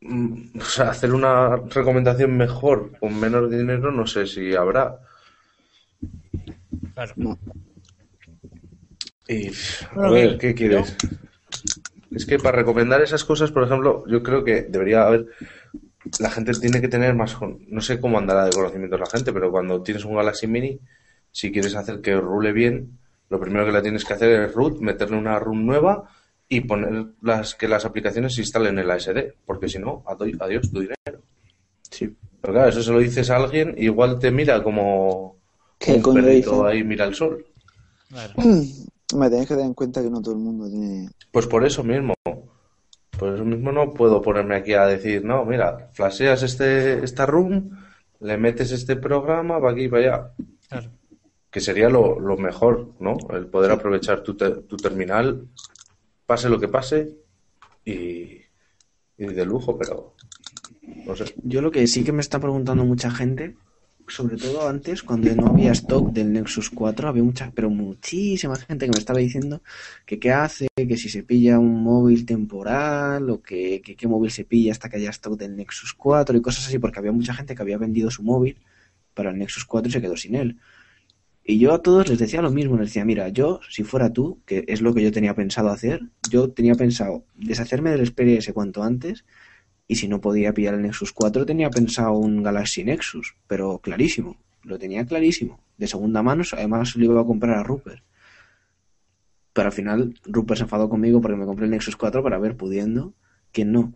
[0.00, 4.98] mm, O sea, hacer una recomendación mejor con menos dinero no sé si habrá.
[6.94, 7.12] Claro.
[7.16, 7.38] No.
[9.28, 9.50] Y,
[9.94, 10.96] a ver, ¿qué quieres?
[12.10, 15.26] Es que para recomendar esas cosas, por ejemplo, yo creo que debería haber...
[16.20, 17.34] La gente tiene que tener más...
[17.34, 20.78] con- No sé cómo andará de conocimientos la gente, pero cuando tienes un Galaxy Mini,
[21.32, 22.98] si quieres hacer que rule bien,
[23.30, 26.04] lo primero que la tienes que hacer es root, meterle una ROM nueva
[26.48, 30.70] y poner las que las aplicaciones se instalen en la SD, porque si no, adiós
[30.70, 31.22] tu dinero.
[31.90, 32.14] Sí.
[32.40, 35.36] Pero claro, eso se lo dices a alguien, igual te mira como
[35.78, 37.44] ¿Qué un coño perrito ahí mira el sol.
[38.08, 38.32] Claro.
[39.16, 41.08] Me tenéis que dar en cuenta que no todo el mundo tiene...
[41.30, 42.14] Pues por eso mismo.
[43.18, 47.70] Por eso mismo no puedo ponerme aquí a decir, no, mira, flasheas este, esta room,
[48.20, 50.30] le metes este programa, va aquí y va allá.
[50.68, 50.90] Claro.
[51.50, 53.16] Que sería lo, lo mejor, ¿no?
[53.30, 55.46] El poder aprovechar tu, te- tu terminal,
[56.26, 57.14] pase lo que pase,
[57.84, 58.40] y,
[59.18, 60.14] y de lujo, pero
[61.06, 61.32] no sé.
[61.44, 63.54] Yo lo que sí que me está preguntando mucha gente,
[64.08, 68.86] sobre todo antes, cuando no había stock del Nexus 4, había mucha, pero muchísima gente
[68.86, 69.62] que me estaba diciendo
[70.04, 74.44] que qué hace, que si se pilla un móvil temporal o que, qué móvil se
[74.44, 77.54] pilla hasta que haya stock del Nexus 4 y cosas así, porque había mucha gente
[77.54, 78.58] que había vendido su móvil
[79.14, 80.58] para el Nexus 4 y se quedó sin él.
[81.46, 84.40] Y yo a todos les decía lo mismo, les decía, mira, yo, si fuera tú,
[84.46, 86.00] que es lo que yo tenía pensado hacer,
[86.30, 89.24] yo tenía pensado deshacerme del Xperia S cuanto antes
[89.86, 94.36] y si no podía pillar el Nexus 4, tenía pensado un Galaxy Nexus, pero clarísimo,
[94.62, 95.60] lo tenía clarísimo.
[95.76, 98.02] De segunda mano, además lo iba a comprar a Rupert.
[99.52, 102.56] Pero al final, Rupert se enfadó conmigo porque me compré el Nexus 4 para ver
[102.56, 103.14] pudiendo,
[103.52, 103.94] que no.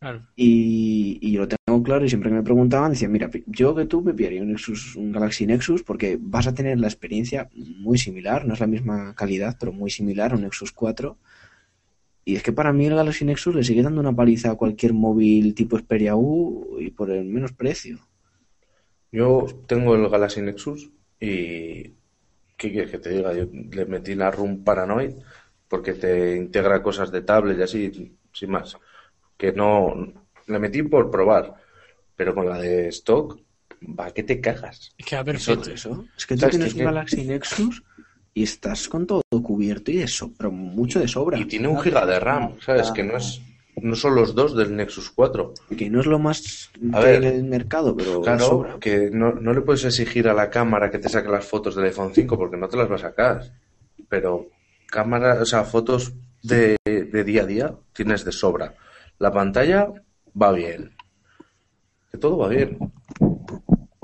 [0.00, 0.26] Claro.
[0.36, 3.86] Y, y yo lo tengo claro y siempre que me preguntaban, decían, mira, yo que
[3.86, 7.98] tú me pillaría un, Nexus, un Galaxy Nexus porque vas a tener la experiencia muy
[7.98, 11.16] similar, no es la misma calidad, pero muy similar a un Nexus 4.
[12.24, 14.94] Y es que para mí el Galaxy Nexus le sigue dando una paliza a cualquier
[14.94, 17.98] móvil tipo Xperia U y por el menos precio.
[19.12, 20.90] Yo tengo el Galaxy Nexus
[21.20, 21.92] y...
[22.56, 23.34] ¿Qué quieres que te diga?
[23.34, 25.12] Yo le metí la ROM Paranoid
[25.68, 28.76] porque te integra cosas de tablet y así, sin más.
[29.36, 30.12] Que no...
[30.46, 31.54] Le metí por probar,
[32.16, 33.38] pero con la de stock,
[33.82, 34.94] va que te cagas.
[34.96, 35.70] Es que va Eso, perfecto.
[35.70, 36.04] eso.
[36.16, 37.82] Es que tú ¿Sabes tienes un Galaxy Nexus
[38.34, 41.38] y estás con todo cubierto y de sobra, mucho de sobra.
[41.38, 42.90] Y tiene un giga de RAM, ¿sabes?
[42.90, 43.40] Que no es...
[43.82, 45.52] No son los dos del Nexus 4.
[45.76, 48.76] Que no es lo más A que ver, en el mercado, pero Claro, sobra.
[48.80, 51.86] que no, no le puedes exigir a la cámara que te saque las fotos del
[51.86, 53.42] iPhone 5 porque no te las va a sacar.
[54.08, 54.46] Pero
[54.86, 56.12] cámara, o sea, fotos
[56.42, 58.74] de, de día a día tienes de sobra.
[59.18, 59.88] La pantalla
[60.40, 60.92] va bien.
[62.12, 62.78] Que todo va bien.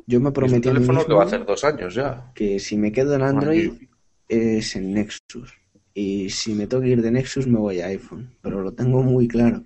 [0.07, 1.95] Yo me Es un prometí a mí teléfono mismo que va a hacer dos años
[1.95, 2.33] ya.
[2.35, 3.73] que si me quedo en Android
[4.31, 5.53] es en Nexus.
[5.93, 8.31] Y si me que ir de Nexus me voy a iPhone.
[8.41, 9.65] Pero lo tengo muy claro.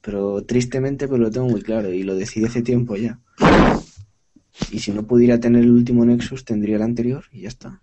[0.00, 3.18] Pero tristemente pero lo tengo muy claro y lo decidí hace tiempo ya.
[4.70, 7.82] Y si no pudiera tener el último Nexus tendría el anterior y ya está.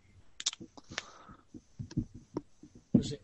[2.94, 3.20] No sé.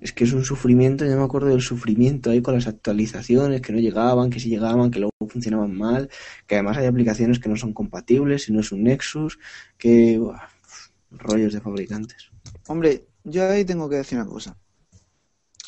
[0.00, 3.72] Es que es un sufrimiento, ya me acuerdo del sufrimiento ahí con las actualizaciones que
[3.72, 6.10] no llegaban, que sí llegaban, que luego funcionaban mal,
[6.46, 9.38] que además hay aplicaciones que no son compatibles, si no es un Nexus,
[9.78, 10.20] que...
[11.10, 12.29] rollos de fabricantes.
[12.70, 14.56] Hombre, yo ahí tengo que decir una cosa.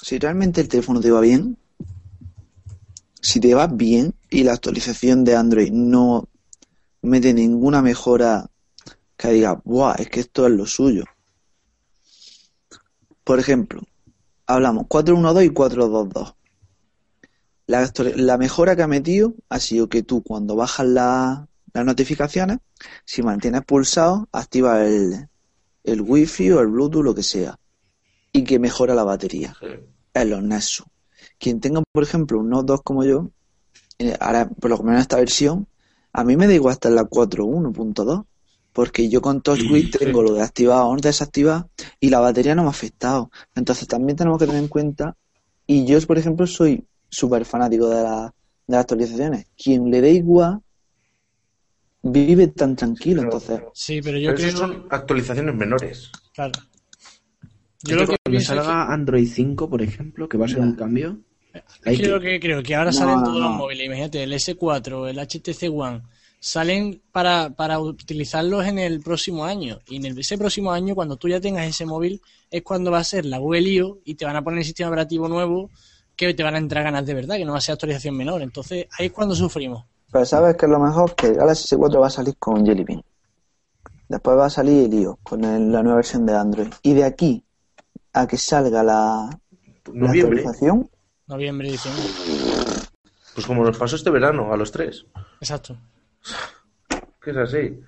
[0.02, 1.58] Si realmente el teléfono te va bien,
[3.20, 6.28] si te va bien y la actualización de Android no
[7.00, 8.48] mete ninguna mejora
[9.16, 9.96] que diga, ¡buah!
[9.98, 11.02] Es que esto es lo suyo.
[13.24, 13.82] Por ejemplo,
[14.46, 16.36] hablamos 412 y 422.
[17.66, 22.58] La, mejora que ha metido ha sido que tú cuando bajas la- las notificaciones,
[23.04, 25.28] si mantienes pulsado, activa el,
[25.84, 27.56] el wifi o el bluetooth, lo que sea,
[28.32, 29.66] y que mejora la batería Sí.
[30.14, 30.86] en los Nexus.
[31.38, 33.30] Quien tenga, por ejemplo, un Note 2 como yo,
[33.98, 35.66] eh, ahora, por lo menos en esta versión,
[36.12, 38.24] a mí me da igual hasta en la 4.1.2,
[38.72, 41.66] porque yo con TouchWiz tengo lo de activar o desactivar
[42.00, 43.30] y la batería no me ha afectado.
[43.54, 45.16] Entonces también tenemos que tener en cuenta,
[45.66, 48.34] y yo, por ejemplo, soy súper fanático de, la-
[48.66, 49.46] de las actualizaciones.
[49.56, 50.60] Quien le dé igual,
[52.02, 53.60] vive tan tranquilo, Pero- entonces.
[53.74, 54.56] Sí, pero yo Pero creo...
[54.56, 56.10] son actualizaciones menores.
[56.34, 56.52] Claro.
[57.84, 60.64] Yo lo que cuando que- salga Android 5, por ejemplo, que va a ser Ya.
[60.64, 61.18] un cambio,
[61.84, 63.86] hay creo que- que creo que ahora No, salen no, todos los móviles.
[63.86, 66.02] Imagínate, el S4, el HTC One,
[66.38, 69.80] salen para, para utilizarlos en el próximo año.
[69.88, 72.20] Y en el- ese próximo año, cuando tú ya tengas ese móvil,
[72.50, 73.98] es cuando va a ser la Google I.O.
[74.04, 75.70] y te van a poner el sistema operativo nuevo
[76.16, 78.42] que te van a entrar ganas de verdad, que no va a ser actualización menor.
[78.42, 79.84] Entonces, ahí es cuando sufrimos.
[80.12, 82.84] Pero sabes que es lo mejor que el Galaxy S4 va a salir con Jelly
[82.84, 83.02] Bean.
[84.08, 86.68] Después va a salir el IO con el- la nueva versión de Android.
[86.82, 87.42] Y de aquí
[88.12, 89.30] a que salga la,
[89.86, 90.90] actualización,
[91.26, 92.02] Noviembre, diciembre.
[93.34, 95.06] Pues como nos pasó este verano a los tres.
[95.40, 95.78] Exacto.
[97.22, 97.80] Que es así.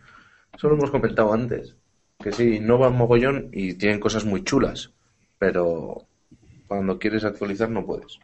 [0.55, 1.75] Eso lo hemos comentado antes.
[2.19, 4.93] Que sí, no van mogollón y tienen cosas muy chulas.
[5.39, 6.07] Pero
[6.67, 8.19] cuando quieres actualizar no puedes.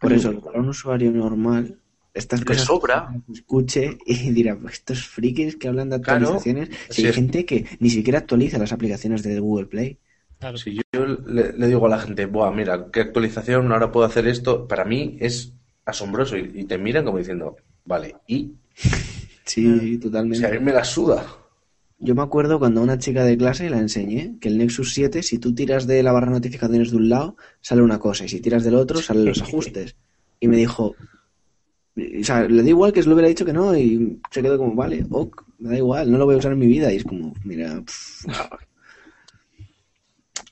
[0.00, 1.78] por eso, para un usuario normal,
[2.18, 3.14] estas cosas sobra.
[3.32, 6.24] escuche y dirá, pues estos frikis que hablan de Claro.
[6.26, 9.98] actualizaciones, si Sí, hay es- gente que ni siquiera actualiza las aplicaciones de Google Play.
[10.38, 10.56] Claro.
[10.56, 14.06] Si yo, yo le, le digo a la gente, Buah, mira, qué actualización, ahora puedo
[14.06, 15.52] hacer esto, para mí es
[15.84, 16.36] asombroso.
[16.36, 18.52] Y, y te miran como diciendo, vale, y
[19.44, 20.38] Sí, o totalmente.
[20.38, 21.26] sea, a mí me la suda.
[22.00, 25.22] Yo me acuerdo cuando a una chica de clase la enseñé que el Nexus 7,
[25.22, 28.28] si tú tiras de la barra de notificaciones de un lado, sale una cosa, y
[28.28, 29.96] si tiras del otro, salen los ajustes.
[30.38, 30.94] Y me dijo,
[32.20, 34.58] o sea, le da igual que se lo hubiera dicho que no, y se quedó
[34.58, 36.92] como, vale, ok, me da igual, no lo voy a usar en mi vida.
[36.92, 37.82] Y es como, mira,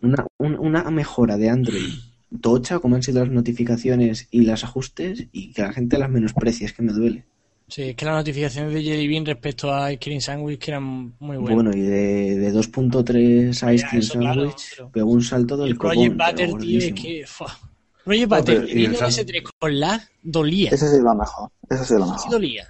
[0.02, 1.92] una, un- una mejora de Android
[2.40, 6.66] tocha, como han sido las notificaciones y los ajustes, y que la gente las menosprecie,
[6.66, 7.24] es que me duele.
[7.68, 11.14] Sí, es que las notificaciones de Jelly Bean respecto a Ice Cream Sandwich que eran
[11.18, 11.54] muy buenas.
[11.54, 15.56] Bueno, y de, de 2.3 Ice Ya, Cream eso, claro, Sandwich pero- pegó un salto
[15.56, 17.24] del el Project Butter, tío, es que.
[17.26, 17.58] fua.
[18.06, 20.70] Project No, Butter, pero- y el vino Sam- ese 3 con lag, dolía.
[20.70, 21.50] ese sí es lo mejor.
[21.68, 22.30] Ese sí es lo Sí mejor.
[22.30, 22.68] dolía.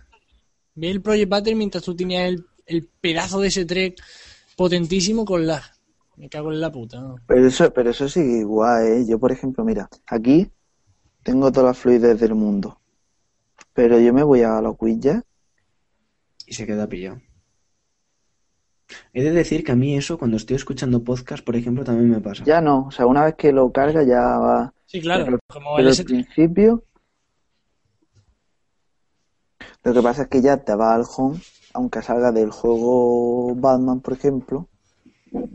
[0.74, 3.92] Ve el Project Butter mientras tú tenías el, el pedazo de ese 3
[4.56, 5.62] potentísimo con lag.
[6.16, 7.16] Me cago en la puta, ¿no?
[7.26, 9.04] Pero eso, pero eso sí igual, ¿eh?
[9.06, 10.50] Yo, por ejemplo, mira, aquí
[11.22, 12.80] tengo toda la fluidez del mundo.
[13.74, 15.22] Pero yo me voy a los widgets
[16.46, 17.20] Y se queda pillado.
[19.12, 22.20] He de decir que a mí eso, cuando estoy escuchando podcast, por ejemplo, también me
[22.20, 22.44] pasa.
[22.44, 24.72] Ya no, o sea, una vez que lo carga ya va.
[24.86, 25.24] Sí, claro.
[25.24, 26.04] Pero- como Pero el al S3.
[26.04, 26.84] principio,
[29.82, 31.38] lo que pasa es que ya te va al home,
[31.74, 34.68] aunque salga del juego Batman, por ejemplo,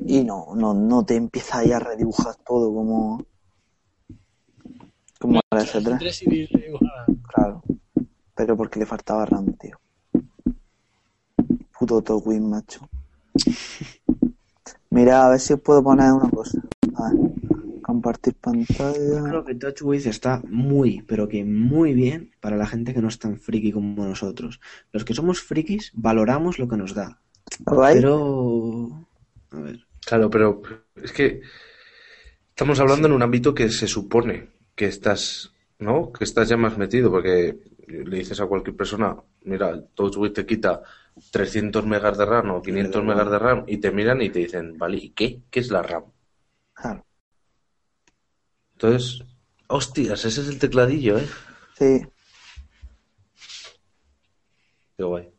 [0.05, 3.25] y no, no, no te empieza ahí a redibujar todo como.
[5.19, 7.05] Como S3, S3 y dibujaba.
[7.27, 7.61] claro.
[8.35, 9.79] Pero porque le faltaba RAM, tío.
[11.77, 12.87] Puto Togwin, macho.
[14.89, 16.61] Mira, a ver si os puedo poner una cosa.
[16.95, 17.31] A ver,
[17.81, 19.23] compartir pantalla.
[19.23, 23.19] Creo que TouchWiz está muy, pero que muy bien para la gente que no es
[23.19, 24.59] tan friki como nosotros.
[24.91, 27.19] Los que somos frikis valoramos lo que nos da.
[27.65, 27.95] ¿Right?
[27.95, 29.07] Pero...
[29.51, 29.85] A ver.
[30.05, 30.61] Claro, pero
[30.95, 31.41] es que
[32.49, 36.11] estamos hablando en un ámbito que se supone que estás, ¿no?
[36.11, 37.57] Que estás ya más metido, porque
[37.91, 40.81] le dices a cualquier persona, mira, TouchWiz te quita
[41.31, 44.77] 300 megas de RAM o 500 megas de RAM y te miran y te dicen,
[44.77, 45.41] vale, ¿y qué?
[45.49, 46.05] ¿Qué es la RAM?
[46.73, 47.05] Claro.
[48.73, 49.23] Entonces,
[49.67, 51.27] hostias, ese es el tecladillo, ¿eh?
[51.77, 52.01] Sí.
[54.97, 55.29] Qué guay.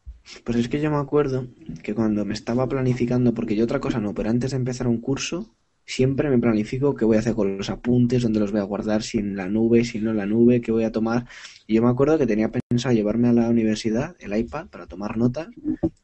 [0.44, 1.46] Pues es que yo me acuerdo
[1.82, 5.00] que cuando me estaba planificando, porque yo otra cosa no, pero antes de empezar un
[5.00, 5.54] curso,
[5.94, 9.02] siempre me planifico qué voy a hacer con los apuntes, dónde los voy a guardar,
[9.02, 11.26] si en la nube, si no en la nube, qué voy a tomar.
[11.66, 15.16] Y yo me acuerdo que tenía pensado llevarme a la universidad el iPad para tomar
[15.18, 15.48] notas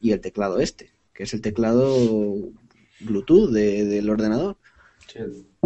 [0.01, 2.35] y el teclado este, que es el teclado
[3.01, 4.57] Bluetooth de- del ordenador.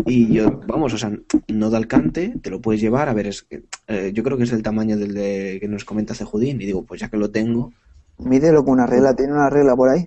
[0.07, 1.13] Y yo, vamos, o sea,
[1.49, 4.45] no de alcance, te lo puedes llevar, a ver, es que, eh, yo creo que
[4.45, 7.31] es el tamaño del de, que nos comenta Cejudín, y digo, pues ya que lo
[7.31, 7.73] tengo,
[8.19, 9.17] Mídelo con una regla.
[9.17, 10.07] ¿Tiene una regla por ahí?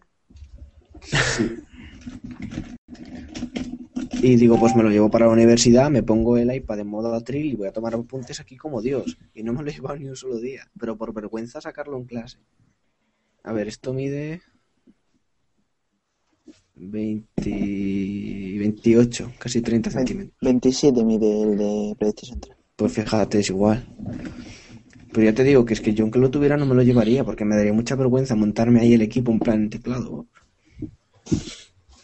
[4.25, 7.13] Y digo, pues me lo llevo para la universidad, me pongo el iPad en modo
[7.13, 9.19] atril y voy a tomar apuntes aquí como Dios.
[9.35, 12.05] Y no me lo he llevado ni un solo día, pero por vergüenza sacarlo en
[12.05, 12.39] clase.
[13.43, 14.41] A ver, esto mide
[16.73, 17.51] 20,
[18.57, 20.33] 28, casi 30 centímetros.
[20.41, 22.57] 27 mide el de PlayStation 3.
[22.77, 23.85] Pues fíjate, es igual.
[25.13, 27.23] Pero ya te digo que es que yo aunque lo tuviera no me lo llevaría
[27.23, 30.25] porque me daría mucha vergüenza montarme ahí el equipo en plan teclado.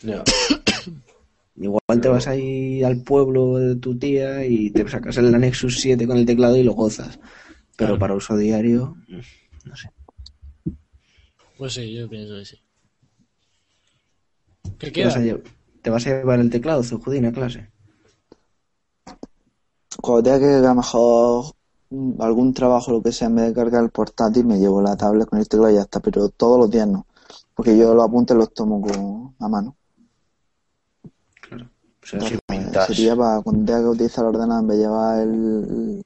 [0.03, 0.23] Ya.
[1.55, 6.07] Igual te vas ahí al pueblo de tu tía y te sacas el Nexus 7
[6.07, 7.17] con el teclado y lo gozas.
[7.75, 7.99] Pero Claro.
[7.99, 8.95] para uso diario,
[9.65, 9.89] no sé.
[11.57, 12.57] Pues sí, yo pienso que sí.
[14.79, 15.37] ¿Qué ¿Te vas, a queda?
[15.81, 17.69] te vas a llevar el teclado, Zujudín, a clase?
[20.01, 21.55] Cuando tenga que a lo mejor
[22.19, 25.27] algún trabajo, lo que sea, en vez de cargar el portátil, me llevo la tablet
[25.27, 25.99] con el teclado y ya está.
[25.99, 27.05] Pero todos los días no.
[27.53, 29.75] Porque yo los apuntes los tomo con a mano.
[32.03, 36.03] Sería para cuando tenga que utilizar el ordenador, en vez de llevar el,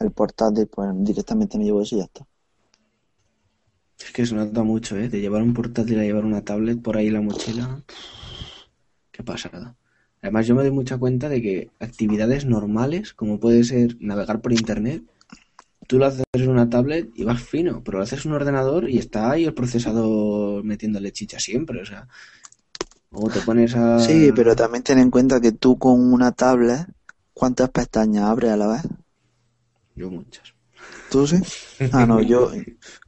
[0.00, 2.26] el portátil, pues directamente me llevo eso y ya está.
[3.98, 5.08] es que se nota mucho, ¿eh?
[5.08, 7.82] De llevar un portátil a llevar una tablet por ahí en la mochila.
[9.10, 9.76] Qué pasada.
[10.22, 14.52] Además, yo me doy mucha cuenta de que actividades normales, como puede ser navegar por
[14.52, 15.02] internet,
[15.88, 18.88] tú lo haces en una tablet y vas fino, pero lo haces en un ordenador
[18.88, 22.08] y está ahí el procesador metiéndole chicha siempre, o sea.
[23.14, 23.98] O te pones a.
[24.00, 26.86] Sí, pero también ten en cuenta que tú con una tablet,
[27.34, 28.82] ¿cuántas pestañas abres a la vez?
[29.94, 30.54] Yo muchas.
[31.10, 31.36] ¿Tú sí?
[31.92, 32.50] Ah, no, yo,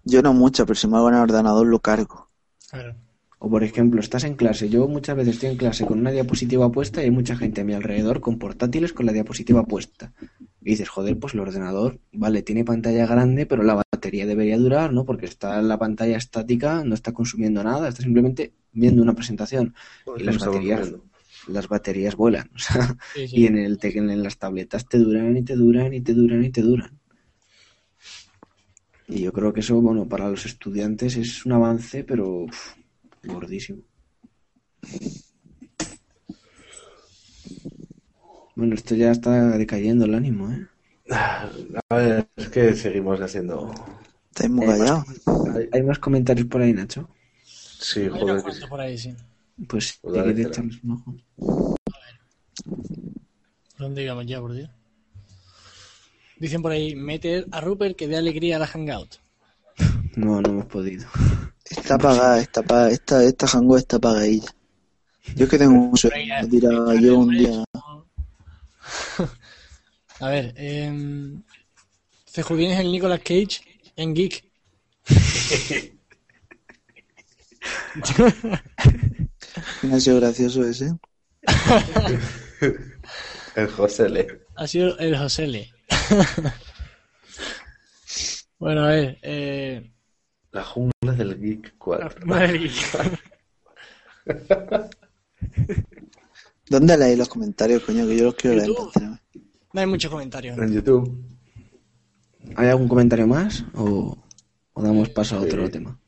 [0.05, 2.29] yo no muchas, pero si me hago en el ordenador lo cargo.
[2.71, 2.95] Claro.
[3.45, 4.71] O por ejemplo, estás en clase.
[4.71, 7.65] Yo muchas veces estoy en clase con una diapositiva puesta y hay mucha gente a
[7.65, 10.15] mi alrededor con portátiles con la diapositiva puesta.
[10.63, 14.95] Y dices, joder, pues el ordenador, vale, tiene pantalla grande, pero la batería debería durar,
[14.95, 15.05] ¿no?
[15.05, 19.75] Porque está en la pantalla estática, no está consumiendo nada, está simplemente viendo una presentación.
[20.17, 20.95] Y las baterías,
[21.47, 22.51] las baterías vuelan.
[22.55, 23.41] O sea, Sí, sí.
[23.43, 26.49] y en, el, en las tabletas te duran y te duran y te duran y
[26.49, 26.99] te duran.
[29.07, 32.73] Y yo creo que eso, bueno, para los estudiantes es un avance, pero uf,
[33.27, 33.83] gordísimo.
[38.55, 40.67] Bueno, esto ya está decayendo el ánimo, ¿eh?
[41.11, 43.73] A ver, es que seguimos haciendo.
[44.31, 44.67] Estáis muy.
[44.67, 47.09] ¿Hay, hay más comentarios por ahí, Nacho?
[47.43, 48.43] Sí, joder.
[48.43, 48.67] que sí.
[48.69, 49.15] por ahí, sí.
[49.69, 51.17] Pues si Pues dale, quieres echarles un ojo.
[53.77, 54.71] ¿Por dónde íbamos ya, por Dios?
[56.39, 59.17] Dicen por ahí, mete a Rupert que dé alegría a la Hangout.
[60.17, 61.07] No, no hemos podido.
[61.71, 64.51] Está apagada, está apagada, esta, esta jango está apagadilla.
[65.35, 67.65] Yo es que tengo un sueño, me tiraba yo un día.
[70.21, 70.93] A ver, eh,
[72.27, 73.61] Cejudín es el Nicolas Cage
[73.97, 74.45] en Geek.
[79.91, 80.93] Ha sido gracioso ese.
[83.55, 84.27] El José Le.
[84.57, 85.73] Ha sido el Josele.
[88.59, 89.93] bueno, a ver, eh,
[90.55, 92.11] La jungla del Geek la 4.
[92.15, 93.21] prima del Geek.
[96.71, 98.07] ¿Dónde leéis los comentarios, coño?
[98.07, 98.71] Que yo los quiero leer.
[99.73, 100.57] No hay muchos comentarios.
[100.57, 101.23] En YouTube.
[102.57, 103.65] ¿Hay algún comentario más?
[103.75, 104.17] ¿O,
[104.73, 105.73] o damos paso a otro Sí.
[105.73, 105.99] tema?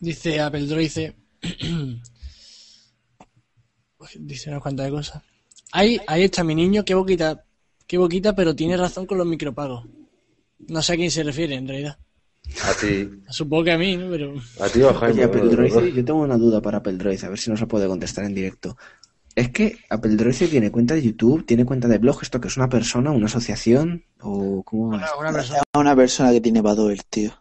[0.00, 1.14] Dice Apple Droice.
[4.16, 5.22] Dice unas cuantas de cosas.
[5.72, 7.44] Ahí, ahí está mi niño, qué boquita,
[7.86, 9.84] qué boquita, pero tiene razón con los micropagos.
[10.66, 11.98] No sé a quién se refiere en realidad.
[12.64, 13.08] A ti.
[13.28, 14.10] Supongo que a mí, ¿no?
[14.10, 15.26] Pero A ti o a Jaime.
[15.26, 18.24] Oye, yo tengo una duda para Apple Droid, a ver si nos la puede contestar
[18.24, 18.76] en directo.
[19.34, 22.56] Es que Apple Droid tiene cuenta de YouTube, tiene cuenta de blog, esto que es
[22.56, 25.02] una persona, una asociación, o cómo es?
[25.02, 25.62] una, una persona.
[25.74, 27.32] Una persona que tiene el tío.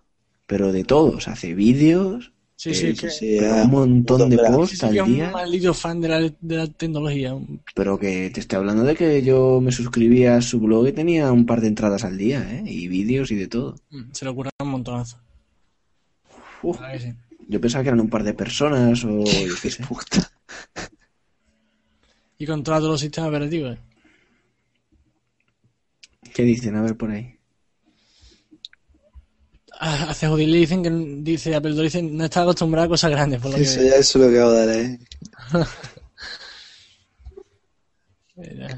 [0.45, 4.29] Pero de todo, o sea, hace vídeos, Sí, eh, sí, sí, pero es un montón
[4.31, 7.35] de posts sí al un día, maldito fan de la, de la tecnología.
[7.75, 11.31] pero que te estoy hablando de que yo me suscribía a su blog y tenía
[11.31, 12.63] un par de entradas al día, ¿eh?
[12.65, 13.75] Y vídeos y de todo.
[13.91, 15.19] Mm, Se le ocurre un montonazo.
[16.63, 17.13] Uf, sí.
[17.47, 19.83] yo pensaba que eran un par de personas o yo qué sé.
[19.85, 20.31] Puta.
[22.39, 23.77] Y controla todos los sistemas operativos.
[26.33, 26.75] ¿Qué dicen?
[26.75, 27.36] A ver por ahí.
[29.79, 30.89] A a Cejudín le dicen que
[31.23, 33.95] dice Apple Droid dice, no está acostumbrado a cosas grandes, por lo que Eso ya
[33.95, 34.99] es lo que acabo de leer.
[38.37, 38.67] Eh,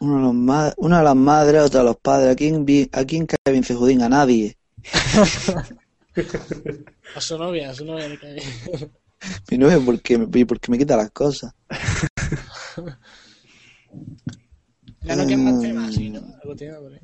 [0.00, 2.32] Uno de, los ma- una de las madres, otra de los padres.
[2.32, 4.02] ¿A quién, a quién cae bien Cejudín?
[4.02, 4.56] A nadie.
[7.14, 8.42] A su novia, a su novia le cae.
[9.50, 11.54] Mi novia, porque porque me quita las cosas.
[15.02, 16.20] Ya no quedan más temas, sí, ¿no?
[16.42, 17.00] Algo tiene por ahí.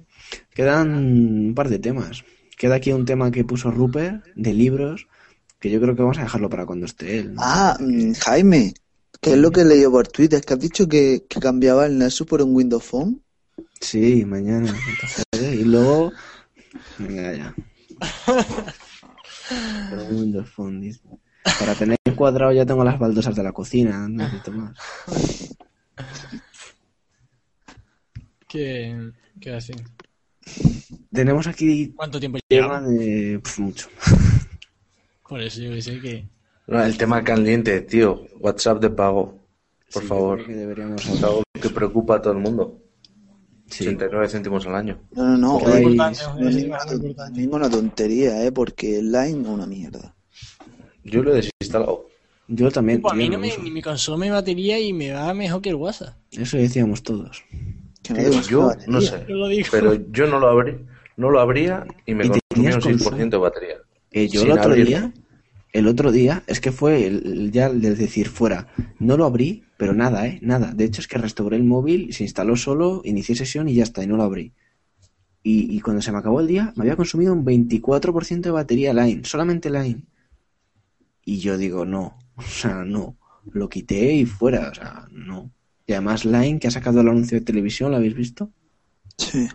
[0.58, 2.24] Quedan un par de temas.
[2.56, 5.06] Queda aquí un tema que puso Rupert de libros,
[5.60, 7.34] que yo creo que vamos a dejarlo para cuando esté él.
[7.34, 7.40] ¿no?
[7.44, 8.74] Ah, mm, Jaime,
[9.20, 10.40] ¿qué es lo que he leído por Twitter?
[10.40, 13.22] Que has dicho que, que cambiaba el Nexus por un Windows Phone.
[13.80, 14.74] Sí, mañana.
[14.90, 16.10] Entonces, y luego.
[16.98, 17.54] Venga ya.
[19.90, 21.02] Pero un Windows Phone, dice.
[21.60, 24.76] Para tener cuadrado ya tengo las baldosas de la cocina, no necesito más.
[28.48, 29.76] ¿Qué, qué hacen?
[31.12, 32.80] Tenemos aquí ¿Cuánto tiempo tema lleva?
[32.82, 33.88] de mucho.
[35.28, 36.26] Por eso yo que sé que...
[36.66, 38.26] No, el tema caliente, tío.
[38.40, 39.38] WhatsApp de pago.
[39.92, 40.44] Por Sí, favor.
[40.46, 42.82] que deberíamos Es algo que preocupa a todo el mundo.
[43.66, 43.84] Sí.
[43.86, 45.00] 89 céntimos al año.
[45.12, 45.60] No, no, no.
[45.60, 45.74] No
[46.48, 48.52] es ninguna, ninguna tontería, ¿eh?
[48.52, 50.14] Porque el Line es una mierda.
[51.04, 52.06] Yo lo he desinstalado.
[52.48, 53.00] Yo también.
[53.02, 55.68] Pues a mí no lo me, ni me consume batería y me va mejor que
[55.70, 56.16] el WhatsApp.
[56.32, 57.44] Eso decíamos todos.
[58.08, 59.26] Tío, tengo yo no sé.
[59.70, 60.78] Pero yo no lo abrí.
[61.16, 63.26] No lo abría y me ¿Y consumía un 6% consola?
[63.26, 63.76] de batería.
[64.12, 65.12] Eh, yo el otro día,
[65.72, 68.68] el otro día, es que fue el, el- ya el de decir fuera,
[68.98, 70.72] no lo abrí, pero nada, eh, nada.
[70.72, 74.02] De hecho es que restauré el móvil, se instaló solo, inicié sesión y ya está,
[74.02, 74.52] y no lo abrí.
[75.42, 78.92] Y, y cuando se me acabó el día, me había consumido un 24% de batería
[78.94, 80.02] Line, solamente Line.
[81.24, 83.16] Y yo digo, no, o sea, no.
[83.52, 85.50] Lo quité y fuera, o sea, no.
[85.88, 88.50] Y además Line, que ha sacado el anuncio de televisión, ¿lo habéis visto?
[89.16, 89.48] Sí.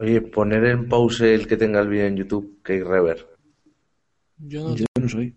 [0.00, 3.28] Oye, poner en pause el que tenga el vídeo en YouTube, que hay rever.
[4.38, 4.76] Yo no...
[4.76, 5.36] Yo no soy.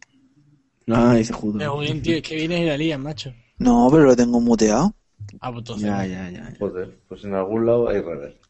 [0.87, 1.59] No, dice Judo.
[1.59, 3.31] Pero, Julián, tío, es que vienes y la lías, macho.
[3.59, 4.95] No, pero lo tengo muteado.
[5.39, 5.87] Ah, pues entonces...
[5.87, 6.49] Ya, ya, ya.
[6.49, 6.57] ya.
[6.57, 8.41] Joder, pues en algún lado hay rever.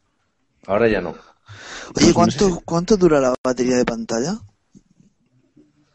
[0.68, 1.14] Ahora ya no.
[1.98, 4.40] Oye, ¿cuánto, ¿cuánto dura la batería de pantalla?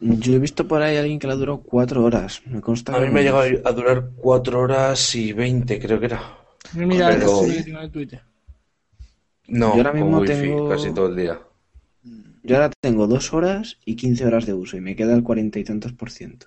[0.09, 2.43] Yo he visto por ahí a alguien que la ha durado cuatro horas.
[2.47, 6.07] Me consta A mí me ha llegado a durar 4 horas y 20, creo que
[6.07, 6.21] era.
[6.75, 7.41] Mira, Pero-
[7.91, 8.23] Twitter.
[9.49, 11.41] No, Yo ahora mismo con wifi tengo- casi todo el día.
[12.43, 15.59] Yo ahora tengo dos horas y 15 horas de uso y me queda el cuarenta
[15.59, 16.47] y tantos por ciento.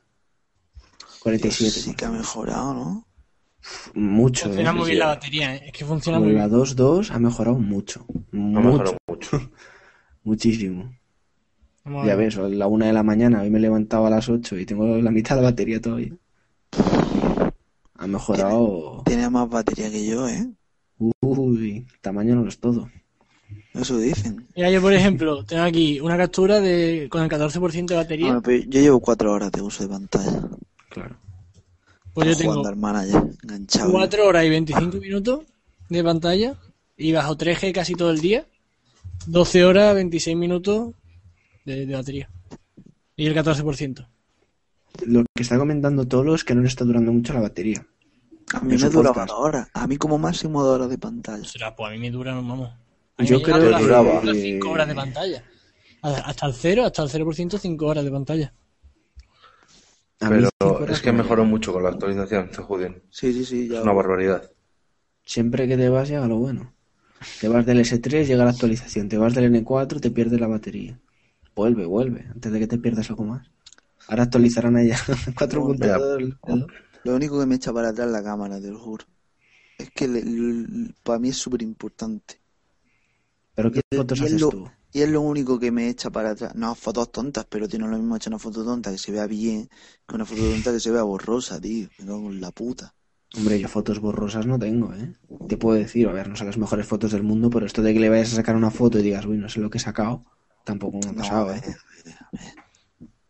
[1.22, 1.72] 47.
[1.72, 3.08] Sí que ha mejorado, ¿no?
[3.94, 4.74] Mucho, Funciona ¿eh?
[4.74, 5.64] muy sí, bien la batería, ¿eh?
[5.66, 6.60] Es que funciona muy la bien.
[6.60, 8.06] 2.2 ha mejorado mucho.
[8.10, 9.52] Ha Mucho, mejorado mucho.
[10.24, 10.94] muchísimo.
[11.86, 14.66] Ya ves, a la una de la mañana, hoy me levantaba a las 8 y
[14.66, 16.14] tengo la mitad de la batería todavía.
[17.96, 19.04] Ha mejorado.
[19.06, 20.48] Tiene más batería que yo, ¿eh?
[21.22, 22.90] Uy, tamaño no lo es todo.
[23.74, 24.48] Eso dicen.
[24.56, 28.28] Mira, yo por ejemplo, tengo aquí una captura de con el 14% de batería.
[28.28, 30.50] Bueno, pero yo llevo cuatro horas de uso de pantalla.
[30.90, 31.16] Claro.
[32.14, 33.92] Pues yo tengo al manager, enganchado.
[33.92, 35.42] 4 horas y 25 minutos
[35.88, 36.56] de pantalla
[36.98, 38.46] y bajo 3G casi todo el día.
[39.28, 40.92] 12 horas, 26 minutos
[41.70, 42.30] de, de batería.
[43.16, 44.08] Y el 14%.
[45.06, 47.86] Lo que está comentando Tolo es que no le está durando mucho la batería.
[48.54, 49.68] A mí me duraba dos horas.
[49.74, 51.44] A mí como máximo dos horas de pantalla.
[51.44, 52.72] Será, pues a mí me dura, vamos.
[53.18, 54.22] A mí Yo me creo que duraba.
[54.24, 55.44] 5 horas de pantalla.
[56.02, 58.54] Hasta el 0, hasta el 0%, 5 horas de pantalla.
[60.22, 60.50] A Pero
[60.88, 63.04] es que mejoró mucho con la actualización, te jodien.
[63.10, 63.68] Sí, sí, sí.
[63.68, 63.78] Ya.
[63.78, 64.50] Es una barbaridad.
[65.24, 66.74] Siempre que te vas llega lo bueno.
[67.40, 69.10] Te vas del S3, llega la actualización.
[69.10, 71.00] Te vas del N4, te pierdes la batería.
[71.60, 73.46] Vuelve, vuelve, antes de que te pierdas algo más.
[74.08, 74.98] Ahora actualizarán allá
[75.36, 76.38] 4.2.
[77.04, 79.04] Lo único que me echa para atrás es la cámara, te lo juro.
[79.78, 82.40] Es que le- le- para mí es súper importante.
[83.56, 84.70] Pero ¿qué Y- fotos y es haces lo- tú?
[84.94, 86.56] Y es lo único que me echa para atrás.
[86.56, 89.70] No, fotos tontas, pero tiene lo mismo echar una foto tonta que se vea bien
[90.08, 91.90] que una foto tonta que se vea borrosa, tío.
[92.00, 92.96] Me cago en la puta.
[93.36, 95.14] Hombre, yo fotos borrosas no tengo, ¿eh?
[95.50, 97.94] Te puedo decir, a ver, no son las mejores fotos del mundo, pero esto de
[97.94, 99.82] que le vayas a sacar una foto y digas, uy, no sé lo que he
[99.82, 100.24] sacado,
[100.64, 101.62] tampoco me ha pasado, ¿eh?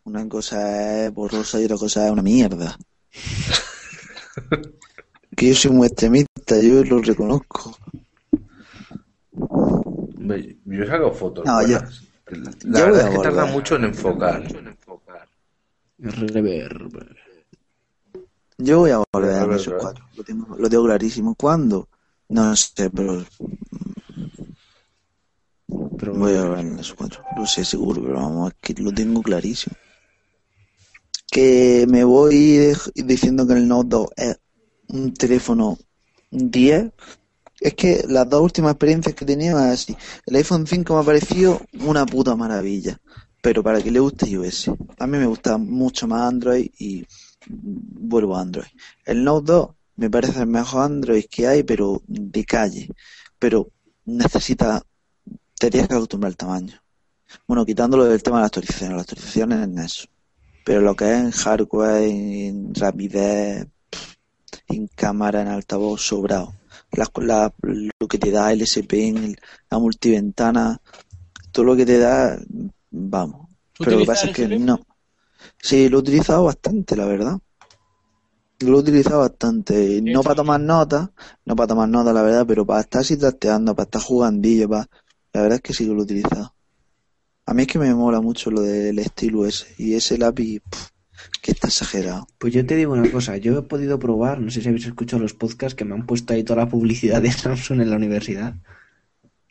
[0.04, 2.76] Una cosa es borrosa y otra cosa es una mierda.
[5.36, 7.76] que yo soy muy extremista, yo lo reconozco.
[10.18, 11.88] Ve, Yo he sacado fotos No, ya- ya
[12.64, 13.34] La voy verdad a es que volver.
[13.34, 14.42] tarda mucho en enfocar.
[15.98, 17.16] Reverb.
[18.58, 20.04] Yo voy a volver a esos cuatro.
[20.16, 21.34] Lo tengo, lo tengo clarísimo.
[21.34, 21.88] ¿Cuándo?
[22.28, 23.24] No sé, pero
[25.98, 27.22] Pero voy a volver a esos cuatro.
[27.36, 29.76] Lo sé seguro, pero vamos, es que lo tengo clarísimo.
[31.30, 34.40] Que me voy diciendo que el Note 2 es
[34.88, 35.78] un teléfono
[36.30, 36.90] 10.
[37.60, 39.96] Es que las dos últimas experiencias que es así.
[40.26, 42.98] El iPhone 5 me ha parecido una puta maravilla.
[43.42, 44.70] Pero para que le guste iOS.
[44.98, 47.06] A mí me gusta mucho más Android y
[47.46, 48.68] vuelvo a Android.
[49.04, 52.88] El Note 2 me parece el mejor Android que hay, pero de calle.
[53.38, 53.70] Pero
[54.04, 54.82] necesita,
[55.60, 56.80] te tienes que acostumbrar al tamaño.
[57.46, 60.06] Bueno, quitándolo del tema de la actualización, las actualizaciones en eso.
[60.64, 63.66] Pero lo que es en hardware, en rapidez,
[64.68, 66.54] en cámara, en altavoz, sobrado.
[66.92, 67.52] La, la-
[68.00, 69.36] lo que te da el-
[69.70, 70.80] la multiventana,
[71.52, 72.38] todo lo que te da,
[72.90, 73.48] vamos.
[73.74, 74.80] ¿Tú Pero lo que pasa es que no.
[75.62, 77.38] Sí, lo he utilizado bastante, la verdad.
[78.60, 80.00] Lo he utilizado bastante.
[80.02, 81.10] No para tomar notas,
[81.44, 84.88] no para tomar notas, la verdad, pero para estar así trasteando, para estar jugandillo, para...
[85.32, 86.54] la verdad es que sí que lo he utilizado.
[87.46, 89.66] A mí es que me mola mucho lo del estilo ese.
[89.78, 90.88] Y ese lápiz, pff,
[91.42, 92.26] que está exagerado.
[92.38, 95.22] Pues yo te digo una cosa, yo he podido probar, no sé si habéis escuchado
[95.22, 98.54] los podcasts que me han puesto ahí toda la publicidad de Samsung en la universidad.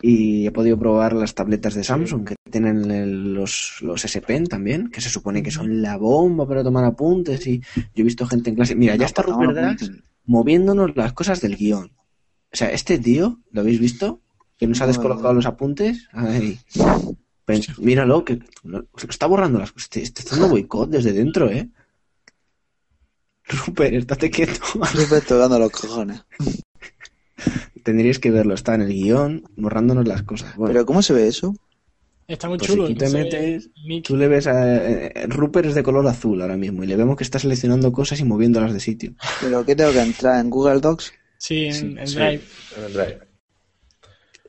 [0.01, 4.47] Y he podido probar las tabletas de Samsung que tienen el- los, los S Pen
[4.47, 7.45] también, que se supone que son la bomba para tomar apuntes.
[7.47, 8.75] Y yo he visto gente en clase.
[8.75, 9.55] Mira, ya está Rupert
[10.25, 11.91] moviéndonos las cosas del guion.
[12.51, 14.21] O sea, este tío, ¿lo habéis visto?
[14.59, 16.07] Que nos ha descolocado los apuntes.
[16.11, 16.59] Ahí.
[17.45, 19.89] Pen- míralo, que lo, está borrando las cosas.
[19.95, 21.69] Está haciendo boicot desde dentro, ¿eh?
[23.47, 24.59] Rupert, estate quieto.
[24.93, 26.23] Rupert tocando los cojones.
[27.83, 30.55] Tendríais que verlo, está en el guion, borrándonos las cosas.
[30.55, 31.55] Bueno, Pero ¿cómo se ve eso?
[32.27, 32.85] Está muy Pues chulo.
[32.85, 33.69] si tú te metes,
[34.03, 34.75] tú le ves a...
[34.75, 38.19] eh, Rupert es de color azul ahora mismo y le vemos que está seleccionando cosas
[38.19, 39.13] y moviéndolas de sitio.
[39.41, 41.11] ¿Pero qué tengo que entrar en Google Docs?
[41.39, 42.41] Sí, en, Sí, en Sí, Drive.
[42.77, 43.19] en el Drive.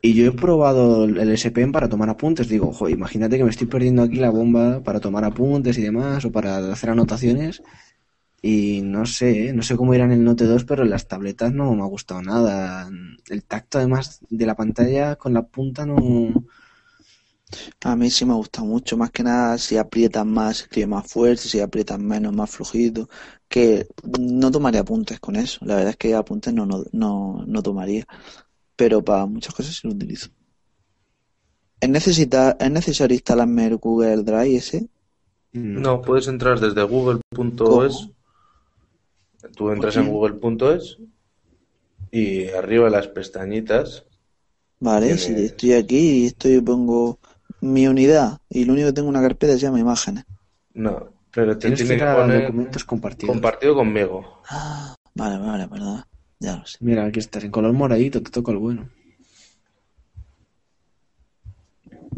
[0.02, 2.48] Y yo he probado el S Pen para tomar apuntes.
[2.48, 6.24] Digo, ojo, imagínate que me estoy perdiendo aquí la bomba para tomar apuntes y demás,
[6.24, 7.62] o para hacer anotaciones.
[8.42, 9.52] Y no sé, ¿eh?
[9.52, 12.22] no sé cómo irá en el Note 2, pero las tabletas no me ha gustado
[12.22, 12.88] nada.
[13.28, 15.96] El tacto, además de la pantalla con la punta, no.
[17.84, 21.42] A mí sí me gusta mucho, más que nada si aprietas más, escribe más fuerte,
[21.42, 23.08] si aprietas menos, más flojito,
[23.48, 27.62] que no tomaría apuntes con eso, la verdad es que apuntes no, no, no, no
[27.62, 28.06] tomaría,
[28.80, 30.30] pero para muchas cosas sí lo utilizo.
[31.82, 34.88] ¿Es, necesita, ¿Es necesario instalarme el Google Drive ese?
[35.52, 38.08] No, puedes entrar desde google.es.
[39.54, 40.96] Tú entras en google.es
[42.10, 44.04] y arriba las pestañitas.
[44.80, 47.18] Vale, si estoy aquí y estoy pongo
[47.60, 50.24] mi unidad y lo único que tengo en una carpeta se llama imágenes.
[50.72, 53.34] No, pero te Tienes que que poner documentos compartidos.
[53.34, 54.40] compartido conmigo.
[54.48, 56.02] Ah, vale, vale, perdón,
[56.40, 56.78] ya lo sé.
[56.80, 58.88] Mira, aquí estás en color moradito, te toca el bueno.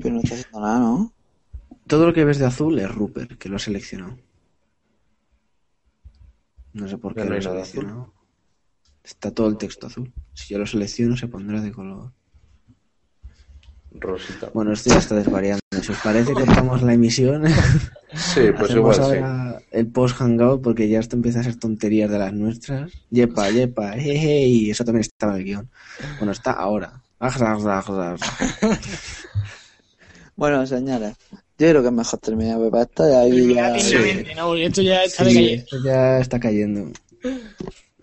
[0.00, 1.12] Pero no está haciendo nada, ¿no?
[1.86, 4.16] Todo lo que ves de azul es Rupert, que lo ha seleccionado.
[6.72, 8.12] No sé por qué lo nada seleccionado.
[9.04, 10.12] Está todo el texto azul.
[10.32, 12.12] Si yo lo selecciono, se pondrá de color.
[13.90, 14.50] Rosita.
[14.54, 15.60] Bueno, esto ya está desvariando.
[15.82, 17.44] Si os parece, cortamos la emisión.
[18.14, 19.00] Sí, pues Hacemos igual sí.
[19.00, 22.90] ahora el post hangout porque ya esto empieza a ser tonterías de las nuestras.
[23.10, 25.70] Yepa, yepa, jeje, y eso también estaba en el guion.
[26.18, 27.00] Bueno, está ahora.
[30.34, 31.14] Bueno, señores,
[31.58, 33.76] yo creo que es mejor terminar, porque ahí ya...
[34.44, 35.54] Porque esto ya está Sí, calle.
[35.54, 36.90] esto ya está cayendo.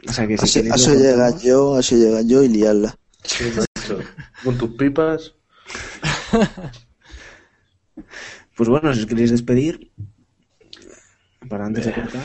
[0.07, 2.95] O sea que si Así, así llega yo, así llega yo y liarla.
[3.23, 3.45] Sí.
[4.43, 5.33] Con tus pipas.
[8.59, 9.89] Pues bueno, si os queréis despedir,
[11.47, 12.23] para antes de cortar.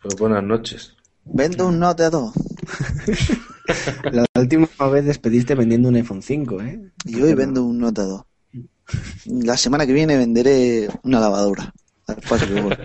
[0.00, 0.96] Pues buenas noches.
[1.26, 2.32] Vendo un Note 2
[4.10, 6.80] La última vez despediste vendiendo un iPhone 5, ¿eh?
[7.04, 8.22] y hoy vendo un Note 2.
[9.26, 11.74] La semana que viene venderé una lavadora.
[12.06, 12.74] Al paso que voy.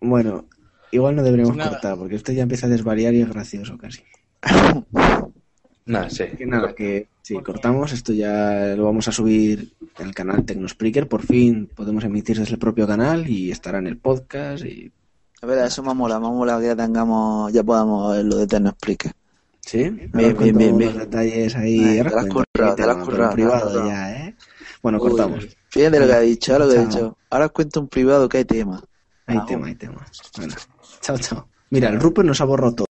[0.00, 0.48] Bueno,
[0.90, 1.70] igual no deberíamos Nada.
[1.70, 4.02] cortar porque esto ya empieza a desvariar y es gracioso casi.
[5.86, 6.24] Nada, sí.
[6.36, 11.08] Que nada, que si cortamos, esto ya lo vamos a subir en el canal Tecnospreaker.
[11.08, 14.64] Por fin podemos emitir desde el propio canal y estará en el podcast.
[14.64, 14.92] y
[15.42, 18.46] A ver, eso me mola, me mola que ya tengamos, ya podamos ver lo de
[18.46, 19.12] Tecnospreaker.
[19.60, 19.90] ¿Sí?
[19.90, 20.96] Bien, bien, bien, bien.
[20.96, 21.80] detalles ahí.
[21.80, 24.36] Ay, te la os has cuento currado, te la has pero currado, privado ya, ¿eh?
[24.80, 25.48] Bueno, Uy, cortamos.
[25.70, 27.18] Fíjate lo que ha dicho, ahora lo que ha dicho.
[27.30, 28.80] Ahora os cuento un privado que hay tema.
[29.26, 30.06] Hay Ah, tema, hay tema.
[30.36, 30.54] Bueno,
[31.00, 31.48] chao, chao.
[31.70, 32.84] Mira, el Rupert nos ha borrado todo.